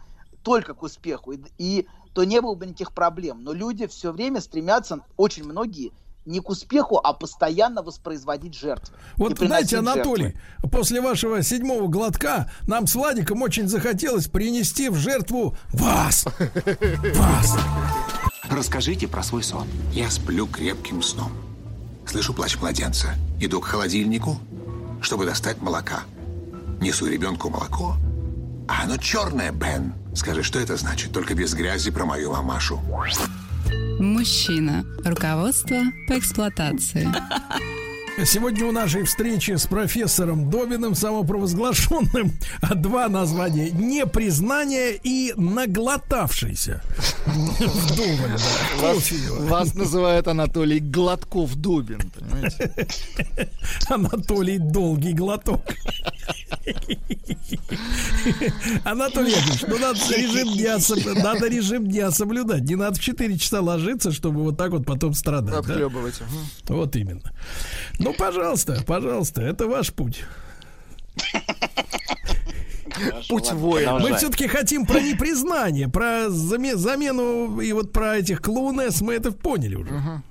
[0.45, 3.43] только к успеху, и, и то не было бы никаких проблем.
[3.43, 5.91] Но люди все время стремятся, очень многие,
[6.27, 8.95] не к успеху, а постоянно воспроизводить жертвы.
[9.17, 10.71] Вот знаете, Анатолий, жертвы.
[10.71, 16.25] после вашего седьмого глотка нам с Владиком очень захотелось принести в жертву вас.
[17.15, 17.59] Вас.
[18.49, 19.67] Расскажите про свой сон.
[19.93, 21.49] Я сплю крепким сном.
[22.11, 23.15] Слышу плач младенца.
[23.39, 24.37] Иду к холодильнику,
[25.01, 26.01] чтобы достать молока.
[26.81, 27.95] Несу ребенку молоко.
[28.66, 29.95] А оно черное, Бен.
[30.16, 31.12] Скажи, что это значит?
[31.12, 32.81] Только без грязи про мою мамашу.
[34.01, 34.85] Мужчина.
[35.05, 35.77] Руководство
[36.09, 37.09] по эксплуатации.
[38.25, 46.83] Сегодня у нашей встречи с профессором Добиным, самопровозглашенным, а два названия непризнание и наглотавшийся.
[47.27, 48.95] Да.
[49.49, 52.73] Вас, называют Анатолий Дубин, понимаете?
[53.89, 55.63] Анатолий Долгий Глоток.
[58.85, 62.63] Анатолий Яковлевич, ну надо режим дня, надо режим дня соблюдать.
[62.63, 65.55] Не надо в 4 часа ложиться, чтобы вот так вот потом страдать.
[65.55, 65.59] да?
[65.61, 66.21] Отхлебывать.
[66.21, 66.75] ага.
[66.77, 67.33] Вот именно.
[67.99, 70.24] Ну, пожалуйста, пожалуйста, это ваш путь.
[73.28, 73.99] Путь воина.
[73.99, 79.32] Мы все-таки хотим про непризнание, про заме- замену и вот про этих клоунес мы это
[79.32, 80.23] поняли уже.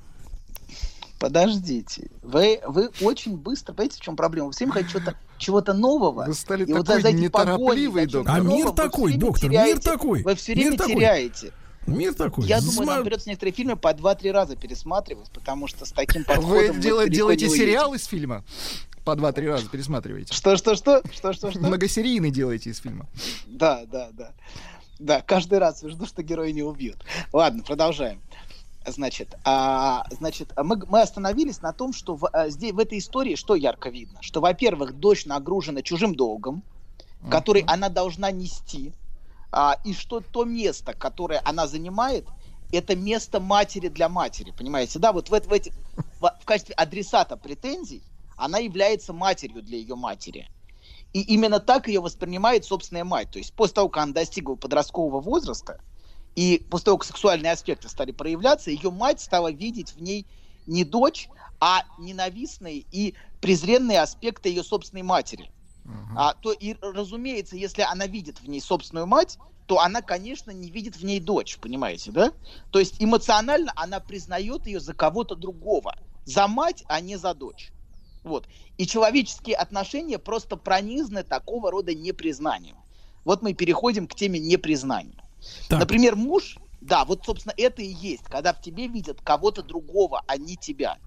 [1.19, 2.09] Подождите.
[2.23, 4.47] Вы, вы очень быстро, понимаете, в чем проблема?
[4.47, 6.23] Вы все время хотите чего-то, чего-то нового.
[6.25, 9.49] Вы стали и вот такой за эти неторопливый, погони чем-то А мир такой, время доктор,
[9.49, 9.81] мир теряете.
[9.81, 10.23] такой.
[10.23, 10.95] Вы все Мир время такой.
[11.97, 12.45] Мир такой.
[12.45, 16.23] Я думаю, нам Зма- придется некоторые фильмы по 2-3 раза пересматривать, потому что с таким
[16.23, 18.43] подходом Вы далеко делаете сериал из фильма?
[19.09, 20.33] по два-три раза пересматриваете.
[20.33, 21.01] Что, что, что?
[21.11, 21.59] Что, что, что?
[21.59, 23.07] Многосерийный делаете из фильма.
[23.47, 24.33] Да, да, да.
[24.99, 26.97] Да, каждый раз жду, что героя не убьют.
[27.33, 28.21] Ладно, продолжаем.
[28.85, 33.35] Значит, а, значит мы, мы остановились на том, что в, а, здесь, в этой истории
[33.35, 34.19] что ярко видно?
[34.21, 36.63] Что, во-первых, дочь нагружена чужим долгом,
[37.29, 38.93] который она должна нести,
[39.51, 42.27] а, и что то место, которое она занимает,
[42.71, 44.99] это место матери для матери, понимаете?
[44.99, 45.73] Да, вот в, в, эти,
[46.19, 48.03] в, в качестве адресата претензий
[48.35, 50.49] она является матерью для ее матери.
[51.11, 53.31] И именно так ее воспринимает собственная мать.
[53.31, 55.81] То есть после того, как она достигла подросткового возраста,
[56.35, 60.25] и после того, как сексуальные аспекты стали проявляться, ее мать стала видеть в ней
[60.67, 61.27] не дочь,
[61.59, 65.51] а ненавистные и презренные аспекты ее собственной матери.
[65.89, 66.13] Uh-huh.
[66.15, 70.69] А, то и, разумеется, если она видит в ней собственную мать, то она, конечно, не
[70.69, 72.31] видит в ней дочь, понимаете, да?
[72.71, 75.95] То есть эмоционально она признает ее за кого-то другого,
[76.25, 77.71] за мать, а не за дочь.
[78.23, 78.47] Вот.
[78.77, 82.77] И человеческие отношения просто пронизаны такого рода непризнанием.
[83.25, 85.23] Вот мы переходим к теме непризнания.
[85.67, 85.79] Так.
[85.79, 90.37] Например, муж, да, вот, собственно, это и есть, когда в тебе видят кого-то другого, а
[90.37, 90.97] не тебя.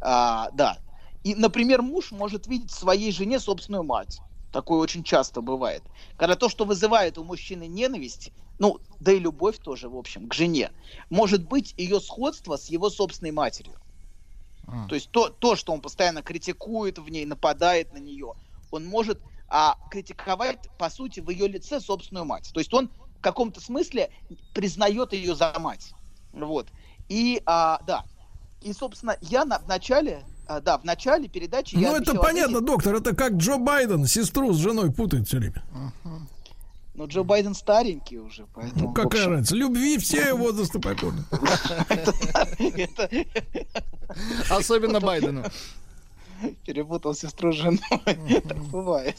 [0.00, 0.78] А, да.
[1.24, 4.20] И, например, муж может видеть в своей жене собственную мать.
[4.52, 5.82] Такое очень часто бывает.
[6.16, 10.34] Когда то, что вызывает у мужчины ненависть, ну, да и любовь тоже, в общем, к
[10.34, 10.70] жене,
[11.10, 13.78] может быть ее сходство с его собственной матерью.
[14.66, 14.86] А.
[14.88, 18.34] То есть то, то, что он постоянно критикует в ней, нападает на нее,
[18.70, 22.50] он может а, критиковать, по сути, в ее лице собственную мать.
[22.52, 24.10] То есть он в каком-то смысле
[24.54, 25.92] признает ее за мать.
[26.32, 26.68] Вот.
[27.08, 28.04] И, а, да.
[28.60, 31.74] И, собственно, я на, в начале, а, да, в начале передачи...
[31.74, 32.66] Ну, это понятно, ответить...
[32.66, 35.62] доктор, это как Джо Байден сестру с женой путает все время.
[35.72, 36.20] Uh-huh.
[36.94, 38.88] Но Джо Байден старенький уже, поэтому...
[38.88, 39.30] Ну, какая общем...
[39.32, 39.54] разница?
[39.56, 41.24] Любви все возрасты покойны.
[44.50, 45.44] Особенно Байдену.
[46.66, 47.80] Перепутал сестру с женой.
[48.48, 49.16] Так бывает.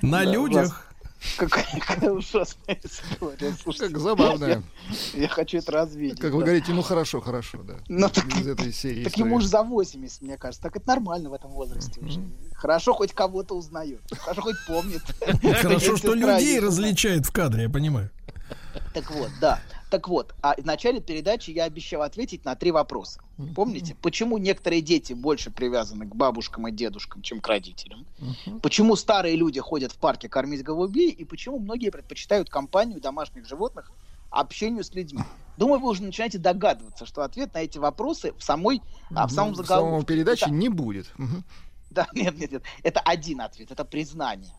[0.00, 0.91] На людях.
[1.36, 3.54] Какая, какая ужасная история.
[3.62, 4.62] Слушайте, как забавная.
[5.14, 6.20] Я, я хочу это развить.
[6.20, 6.36] Как да.
[6.36, 7.74] вы говорите, ну хорошо, хорошо, да.
[7.88, 9.04] Ну, так, Из этой серии.
[9.04, 10.62] Так ему уже за 80, мне кажется.
[10.62, 12.08] Так это нормально в этом возрасте mm-hmm.
[12.08, 12.20] уже.
[12.54, 14.00] Хорошо, хоть кого-то узнает.
[14.18, 15.02] Хорошо, хоть помнит.
[15.60, 18.10] Хорошо, что людей различает в кадре, я понимаю.
[18.92, 19.60] Так вот, да.
[19.92, 23.20] Так вот, а в начале передачи я обещал ответить на три вопроса.
[23.54, 28.06] Помните, почему некоторые дети больше привязаны к бабушкам и дедушкам, чем к родителям?
[28.62, 31.10] Почему старые люди ходят в парке кормить голубей?
[31.10, 33.92] И почему многие предпочитают компанию домашних животных
[34.30, 35.24] общению с людьми?
[35.58, 38.80] Думаю, вы уже начинаете догадываться, что ответ на эти вопросы в самой,
[39.14, 39.84] а, в самом заголовке.
[39.84, 40.54] В самом передаче это...
[40.54, 41.12] не будет.
[41.90, 42.62] Да, нет, нет, нет.
[42.82, 44.54] Это один ответ, это признание.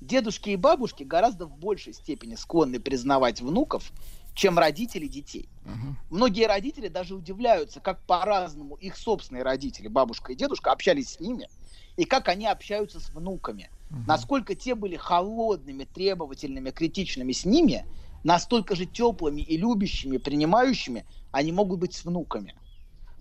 [0.00, 3.92] Дедушки и бабушки гораздо в большей степени склонны признавать внуков,
[4.34, 5.48] чем родители детей.
[5.64, 6.16] Угу.
[6.16, 11.48] Многие родители даже удивляются, как по-разному их собственные родители, бабушка и дедушка, общались с ними,
[11.96, 13.70] и как они общаются с внуками.
[13.90, 14.00] Угу.
[14.06, 17.86] Насколько те были холодными, требовательными, критичными с ними,
[18.24, 22.54] настолько же теплыми и любящими, принимающими они могут быть с внуками.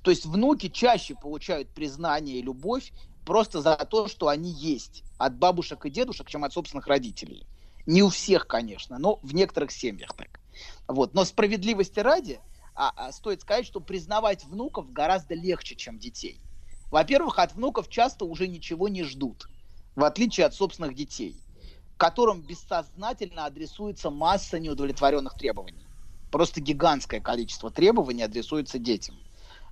[0.01, 2.91] То есть внуки чаще получают признание и любовь
[3.25, 7.45] просто за то, что они есть от бабушек и дедушек, чем от собственных родителей.
[7.85, 10.40] Не у всех, конечно, но в некоторых семьях так.
[10.87, 11.13] Вот.
[11.13, 12.39] Но справедливости ради,
[12.75, 16.41] а, а, стоит сказать, что признавать внуков гораздо легче, чем детей.
[16.89, 19.49] Во-первых, от внуков часто уже ничего не ждут,
[19.95, 21.35] в отличие от собственных детей,
[21.97, 25.87] которым бессознательно адресуется масса неудовлетворенных требований.
[26.31, 29.15] Просто гигантское количество требований адресуется детям.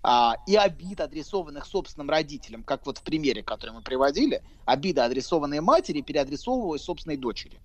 [0.02, 5.60] А, и обид, адресованных собственным родителям, как вот в примере, который мы приводили, обида, адресованные
[5.60, 7.60] матери, переадресовывая собственной дочери.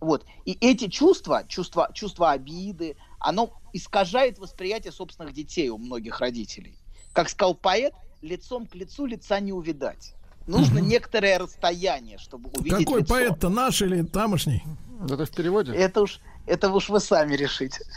[0.00, 0.24] Вот.
[0.44, 6.76] И эти чувства, чувства, чувства обиды, оно искажает восприятие собственных детей у многих родителей.
[7.12, 10.14] Как сказал поэт, лицом к лицу лица не увидать.
[10.46, 10.86] Нужно угу.
[10.86, 13.14] некоторое расстояние, чтобы увидеть Какой лицо.
[13.14, 14.62] поэт-то наш или тамошний?
[15.02, 15.72] Это в переводе?
[15.72, 17.84] Это уж, это уж вы сами решите.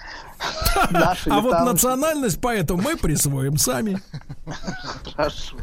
[0.80, 4.00] А вот национальность поэта мы присвоим сами.
[5.16, 5.58] Хорошо.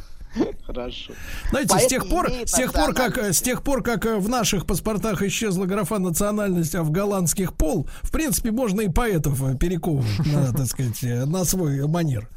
[0.66, 1.12] Хорошо.
[1.50, 5.22] Знаете, с тех пор, с тех пор, как, с тех пор, как в наших паспортах
[5.22, 10.66] исчезла графа национальность, а в голландских пол, в принципе, можно и поэтов перековывать, на, так
[10.66, 12.28] сказать, на свой манер.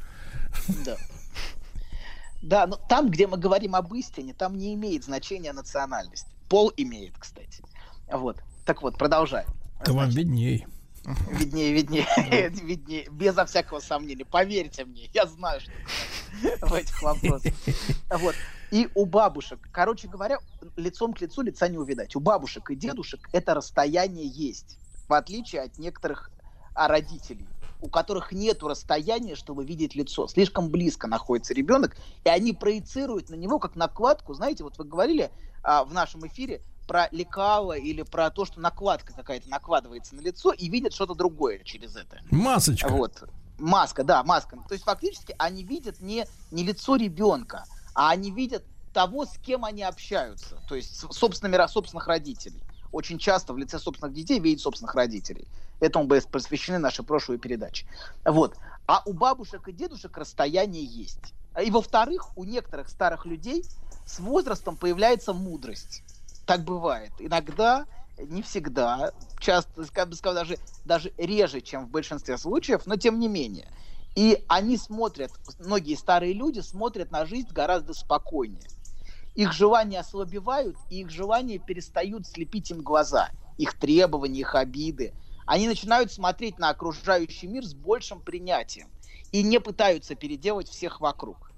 [0.85, 0.95] Да.
[2.41, 6.27] Да, но там, где мы говорим об истине, там не имеет значения национальность.
[6.49, 7.63] Пол имеет, кстати.
[8.11, 8.37] Вот.
[8.65, 9.47] Так вот, продолжаем.
[9.85, 10.65] Да вам видней.
[11.29, 12.05] Виднее, виднее,
[12.49, 14.25] виднее, безо всякого сомнения.
[14.25, 15.71] Поверьте мне, я знаю, что
[16.67, 17.53] в этих вопросах.
[18.09, 18.35] Вот.
[18.71, 20.39] И у бабушек, короче говоря,
[20.75, 22.15] лицом к лицу лица не увидать.
[22.17, 24.77] У бабушек и дедушек это расстояние есть,
[25.07, 26.31] в отличие от некоторых
[26.75, 27.47] а, родителей.
[27.79, 30.27] у которых нет расстояния, чтобы видеть лицо.
[30.27, 34.33] Слишком близко находится ребенок, и они проецируют на него как накладку.
[34.33, 35.31] Знаете, вот вы говорили
[35.63, 40.51] а, в нашем эфире про лекало или про то, что накладка какая-то накладывается на лицо
[40.51, 42.19] и видят что-то другое через это.
[42.31, 42.89] Масочка.
[42.89, 43.23] Вот.
[43.59, 44.57] Маска, да, маска.
[44.67, 49.65] То есть фактически они видят не, не лицо ребенка, а они видят того, с кем
[49.65, 50.59] они общаются.
[50.67, 52.61] То есть собственными, собственных родителей.
[52.91, 55.47] Очень часто в лице собственных детей видят собственных родителей.
[55.79, 57.85] Этому бы посвящены наши прошлые передачи.
[58.25, 58.55] Вот.
[58.87, 61.33] А у бабушек и дедушек расстояние есть.
[61.63, 63.65] И во-вторых, у некоторых старых людей
[64.05, 66.03] с возрастом появляется мудрость.
[66.47, 67.13] Так бывает.
[67.19, 67.87] Иногда,
[68.17, 73.19] не всегда, часто, как бы сказал, даже, даже реже, чем в большинстве случаев, но тем
[73.19, 73.71] не менее.
[74.15, 78.71] И они смотрят, многие старые люди смотрят на жизнь гораздо спокойнее.
[79.35, 85.15] Их желания ослабевают, и их желания перестают слепить им глаза, их требования, их обиды.
[85.47, 88.93] Они начинают смотреть на окружающий мир с большим принятием
[89.31, 91.53] и не пытаются переделать всех вокруг.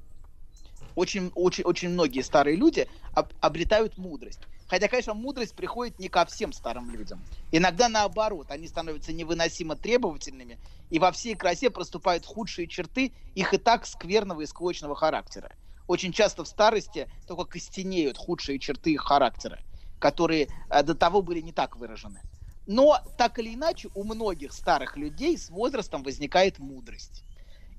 [0.96, 4.50] Очень, очень, очень многие старые люди об, обретают мудрость.
[4.70, 7.26] Хотя, конечно, мудрость приходит не ко всем старым людям.
[7.52, 10.60] Иногда наоборот, они становятся невыносимо требовательными
[10.92, 15.56] и во всей красе проступают худшие черты их и так скверного и склочного характера.
[15.88, 19.60] Очень часто в старости только костенеют худшие черты их характера,
[19.98, 22.22] которые э, до того были не так выражены.
[22.68, 27.26] Но так или иначе у многих старых людей с возрастом возникает мудрость.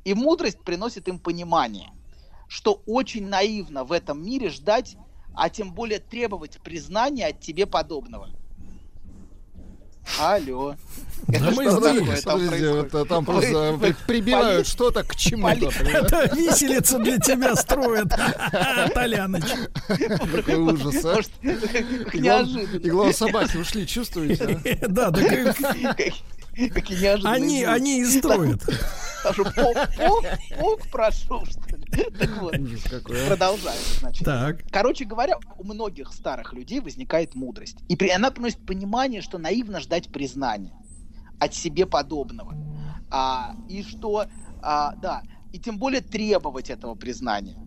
[0.03, 1.93] И мудрость приносит им понимание,
[2.49, 4.97] что очень наивно в этом мире ждать
[5.41, 8.29] а тем более требовать признания от тебе подобного.
[10.19, 10.77] Алло.
[11.29, 14.71] Это да мы знаем, там, вот, там просто вы, прибирают поли...
[14.71, 15.69] что-то к чему-то.
[15.69, 18.09] Это виселица для тебя строят,
[18.95, 19.45] Толяныч.
[19.87, 21.21] Какой ужас, а.
[21.43, 24.61] И глава собаки ушли, чувствуете?
[24.63, 24.89] А?
[24.89, 25.21] Да, да.
[26.75, 28.63] Какие неожиданные Они, они и строят.
[29.25, 30.25] Аж полк, полк,
[30.59, 31.85] полк прошел, что ли.
[32.19, 32.53] Так вот,
[33.29, 34.25] продолжаем, значит.
[34.25, 34.63] Так.
[34.71, 37.77] Короче говоря, у многих старых людей возникает мудрость.
[37.89, 40.73] И при, она приносит понимание, что наивно ждать признания
[41.39, 42.55] от себе подобного.
[43.11, 44.27] А, и что,
[44.63, 45.23] а, да,
[45.53, 47.59] и тем более требовать этого признания.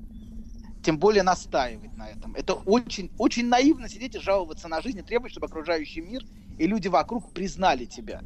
[0.83, 2.33] Тем более настаивать на этом.
[2.35, 6.23] Это очень, очень наивно сидеть и жаловаться на жизнь и требовать, чтобы окружающий мир
[6.57, 8.21] и люди вокруг признали тебя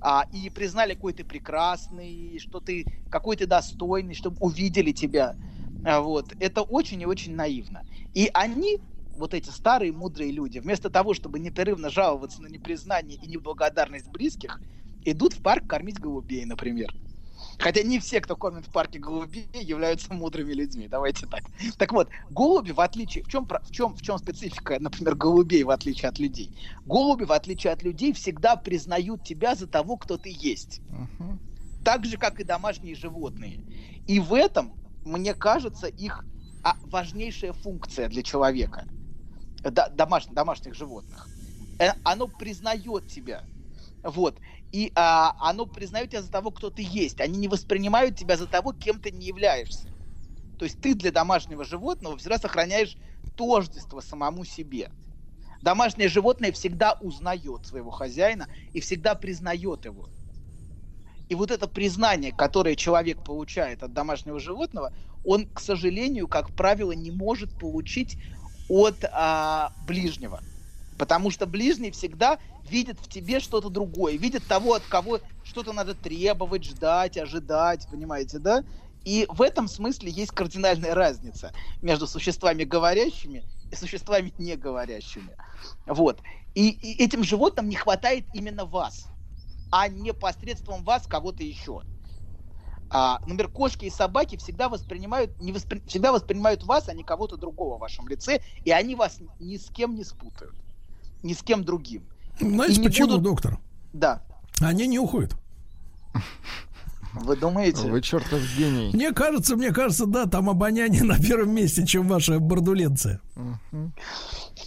[0.00, 5.36] а, и признали, какой ты прекрасный, что ты какой ты достойный, чтобы увидели тебя.
[5.84, 6.32] А, вот.
[6.38, 7.84] Это очень и очень наивно.
[8.14, 8.78] И они,
[9.14, 14.60] вот эти старые мудрые люди, вместо того, чтобы непрерывно жаловаться на непризнание и неблагодарность близких,
[15.04, 16.94] идут в парк кормить голубей, например.
[17.58, 20.88] Хотя не все, кто кормит в парке голубей, являются мудрыми людьми.
[20.88, 21.44] Давайте так.
[21.78, 23.24] Так вот, голуби, в отличие...
[23.24, 26.56] В чем, в чем, в чем специфика, например, голубей, в отличие от людей?
[26.84, 30.80] Голуби, в отличие от людей, всегда признают тебя за того, кто ты есть.
[30.90, 31.38] Uh-huh.
[31.84, 33.60] Так же, как и домашние животные.
[34.06, 34.74] И в этом,
[35.04, 36.24] мне кажется, их
[36.62, 38.86] а, важнейшая функция для человека.
[39.62, 41.28] Домаш, домашних животных.
[41.78, 43.44] Э, оно признает тебя.
[44.02, 44.38] Вот
[44.76, 47.22] и а, оно признает тебя за того, кто ты есть.
[47.22, 49.88] Они не воспринимают тебя за того, кем ты не являешься.
[50.58, 52.98] То есть ты для домашнего животного всегда сохраняешь
[53.36, 54.90] тождество самому себе.
[55.62, 60.10] Домашнее животное всегда узнает своего хозяина и всегда признает его.
[61.30, 64.92] И вот это признание, которое человек получает от домашнего животного,
[65.24, 68.18] он, к сожалению, как правило, не может получить
[68.68, 70.42] от а, ближнего.
[70.98, 72.38] Потому что ближний всегда
[72.70, 78.38] видит в тебе что-то другое, видит того, от кого что-то надо требовать, ждать, ожидать, понимаете,
[78.38, 78.64] да?
[79.04, 85.36] И в этом смысле есть кардинальная разница между существами говорящими и существами не говорящими.
[85.86, 86.20] Вот.
[86.54, 89.06] И, и этим животным не хватает именно вас,
[89.70, 91.82] а не посредством вас кого-то еще.
[92.88, 95.82] А, например, кошки и собаки всегда воспринимают, не воспри...
[95.86, 99.70] всегда воспринимают вас, а не кого-то другого в вашем лице, и они вас ни с
[99.70, 100.54] кем не спутают
[101.26, 102.06] ни с кем другим.
[102.40, 103.22] Знаете, почему, будут...
[103.22, 103.58] доктор?
[103.92, 104.22] Да.
[104.60, 105.34] Они не уходят.
[107.14, 107.90] Вы думаете?
[107.90, 108.90] Вы чертов гений.
[108.92, 113.20] Мне кажется, мне кажется, да, там обоняние на первом месте, чем ваша бордуленция.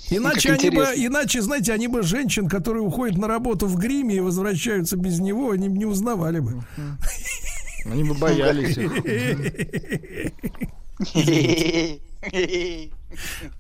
[0.10, 4.20] Иначе они бы, иначе, знаете, они бы женщин, которые уходят на работу в гриме и
[4.20, 6.64] возвращаются без него, они бы не узнавали бы.
[7.86, 8.78] Они бы боялись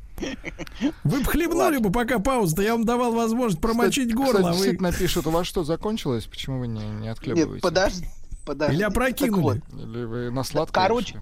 [1.04, 4.52] Вы бы хлебнули бы, пока пауза я вам давал возможность промочить горло.
[4.52, 4.82] Кстати, вы...
[4.82, 6.26] напишут, у вас что, закончилось?
[6.26, 7.54] Почему вы не, не отхлебываете?
[7.54, 8.08] Нет, подожди,
[8.46, 8.76] подожди.
[8.76, 9.62] Или опрокинули.
[9.70, 9.80] Вот.
[9.82, 10.84] Или вы на сладкое?
[10.84, 11.20] Короче,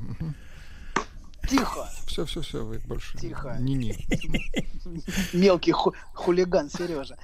[1.50, 1.90] Тихо.
[2.06, 3.56] Все, все, все, вы больше Тихо.
[3.59, 4.08] не не.
[5.34, 7.17] Мелкий ху- хулиган Сережа.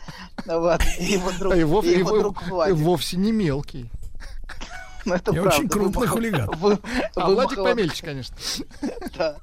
[0.46, 0.82] Вот.
[1.00, 2.76] Его друг, а его, его, его друг Владик.
[2.78, 3.90] Вовсе не мелкий.
[5.06, 5.58] Ну, это Я правда.
[5.60, 6.50] очень крупный Вы- хулиган.
[6.58, 6.80] вы-
[7.16, 8.36] А вы Владик махло- помельче, конечно.
[9.18, 9.38] Да,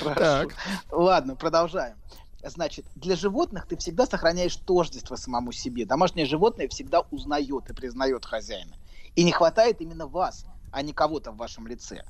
[0.00, 0.20] хорошо.
[0.20, 0.54] Так.
[0.90, 1.96] Ладно, продолжаем.
[2.44, 5.84] Значит, для животных ты всегда сохраняешь тождество самому себе.
[5.86, 8.76] Домашнее животное всегда узнает и признает хозяина.
[9.16, 12.04] И не хватает именно вас, а не кого-то в вашем лице.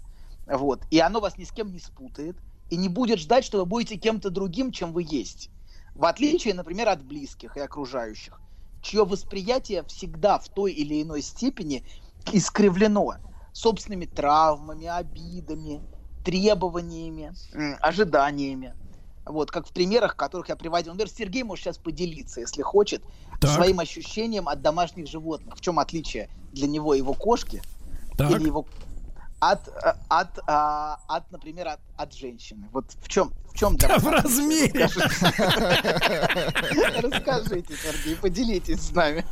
[0.46, 0.82] Вот.
[0.90, 2.36] И оно вас ни с кем не спутает
[2.68, 5.50] и не будет ждать, что вы будете кем-то другим, чем вы есть.
[5.94, 8.38] В отличие, например, от близких и окружающих,
[8.82, 11.84] чье восприятие всегда в той или иной степени
[12.32, 13.16] искривлено
[13.52, 15.82] собственными травмами, обидами,
[16.24, 17.32] требованиями,
[17.80, 18.74] ожиданиями.
[19.24, 20.92] Вот, как в примерах, которых я приводил.
[20.92, 23.02] Например, Сергей может сейчас поделиться, если хочет,
[23.40, 23.50] Так.
[23.50, 25.56] своим ощущением от домашних животных.
[25.56, 27.62] В чем отличие для него его кошки
[28.16, 28.30] Так.
[28.30, 28.66] или его
[29.40, 32.68] от, э, от, а, от, например, от, от женщины.
[32.72, 34.88] Вот в чем, в чем для вас в размере.
[37.00, 37.74] Расскажите.
[37.76, 39.24] Сергей, поделитесь с нами.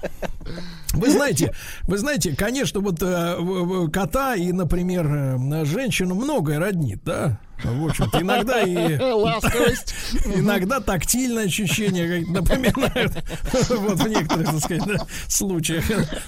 [0.93, 1.53] Вы знаете,
[1.83, 7.39] вы знаете, конечно, вот э, кота и, например, э, женщину многое роднит, да?
[7.65, 8.99] В общем-то, иногда и...
[9.13, 9.95] Ласковость.
[10.27, 13.13] Иногда тактильное ощущение напоминает
[13.71, 15.85] вот в некоторых, так сказать, случаях.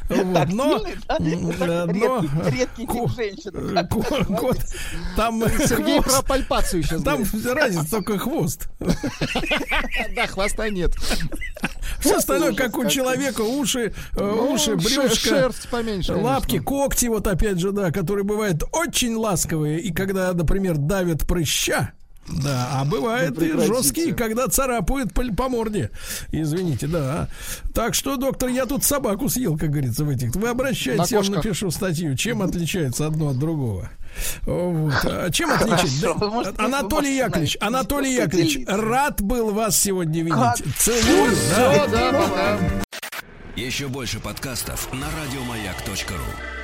[0.09, 0.83] Вот, но,
[1.19, 3.79] но редкий- редкий тип ко- женщины.
[3.79, 3.87] э,
[4.37, 4.59] кот,
[5.17, 7.23] там Сергей про пальпацию сейчас там
[7.55, 8.69] разница только хвост.
[10.15, 10.93] Да, хвоста нет.
[12.01, 14.77] Все остальное, как у человека, уши, э, Ну, уши,
[15.71, 21.18] поменьше, лапки, когти, вот опять же, да, которые бывают очень ласковые, и когда, например, давят
[21.27, 21.93] прыща,
[22.31, 25.91] да, а бывает и жесткие, когда царапают по, по морде.
[26.31, 27.29] Извините, да.
[27.75, 30.35] Так что, доктор, я тут собаку съел, как говорится, в этих.
[30.35, 33.91] Вы обращайтесь, На я вам напишу статью, чем отличается одно от другого.
[34.43, 34.95] Вот.
[35.05, 36.01] А Чем отличить?
[36.01, 36.15] Да,
[36.59, 40.35] Анатолий Яковлевич, Анатолий Яковлевич, рад был вас сегодня видеть.
[40.35, 40.57] Как?
[40.79, 41.35] Целую.
[41.35, 42.59] Все, да, пока.
[43.57, 46.58] Еще больше подкастов на радиомаяк.ру.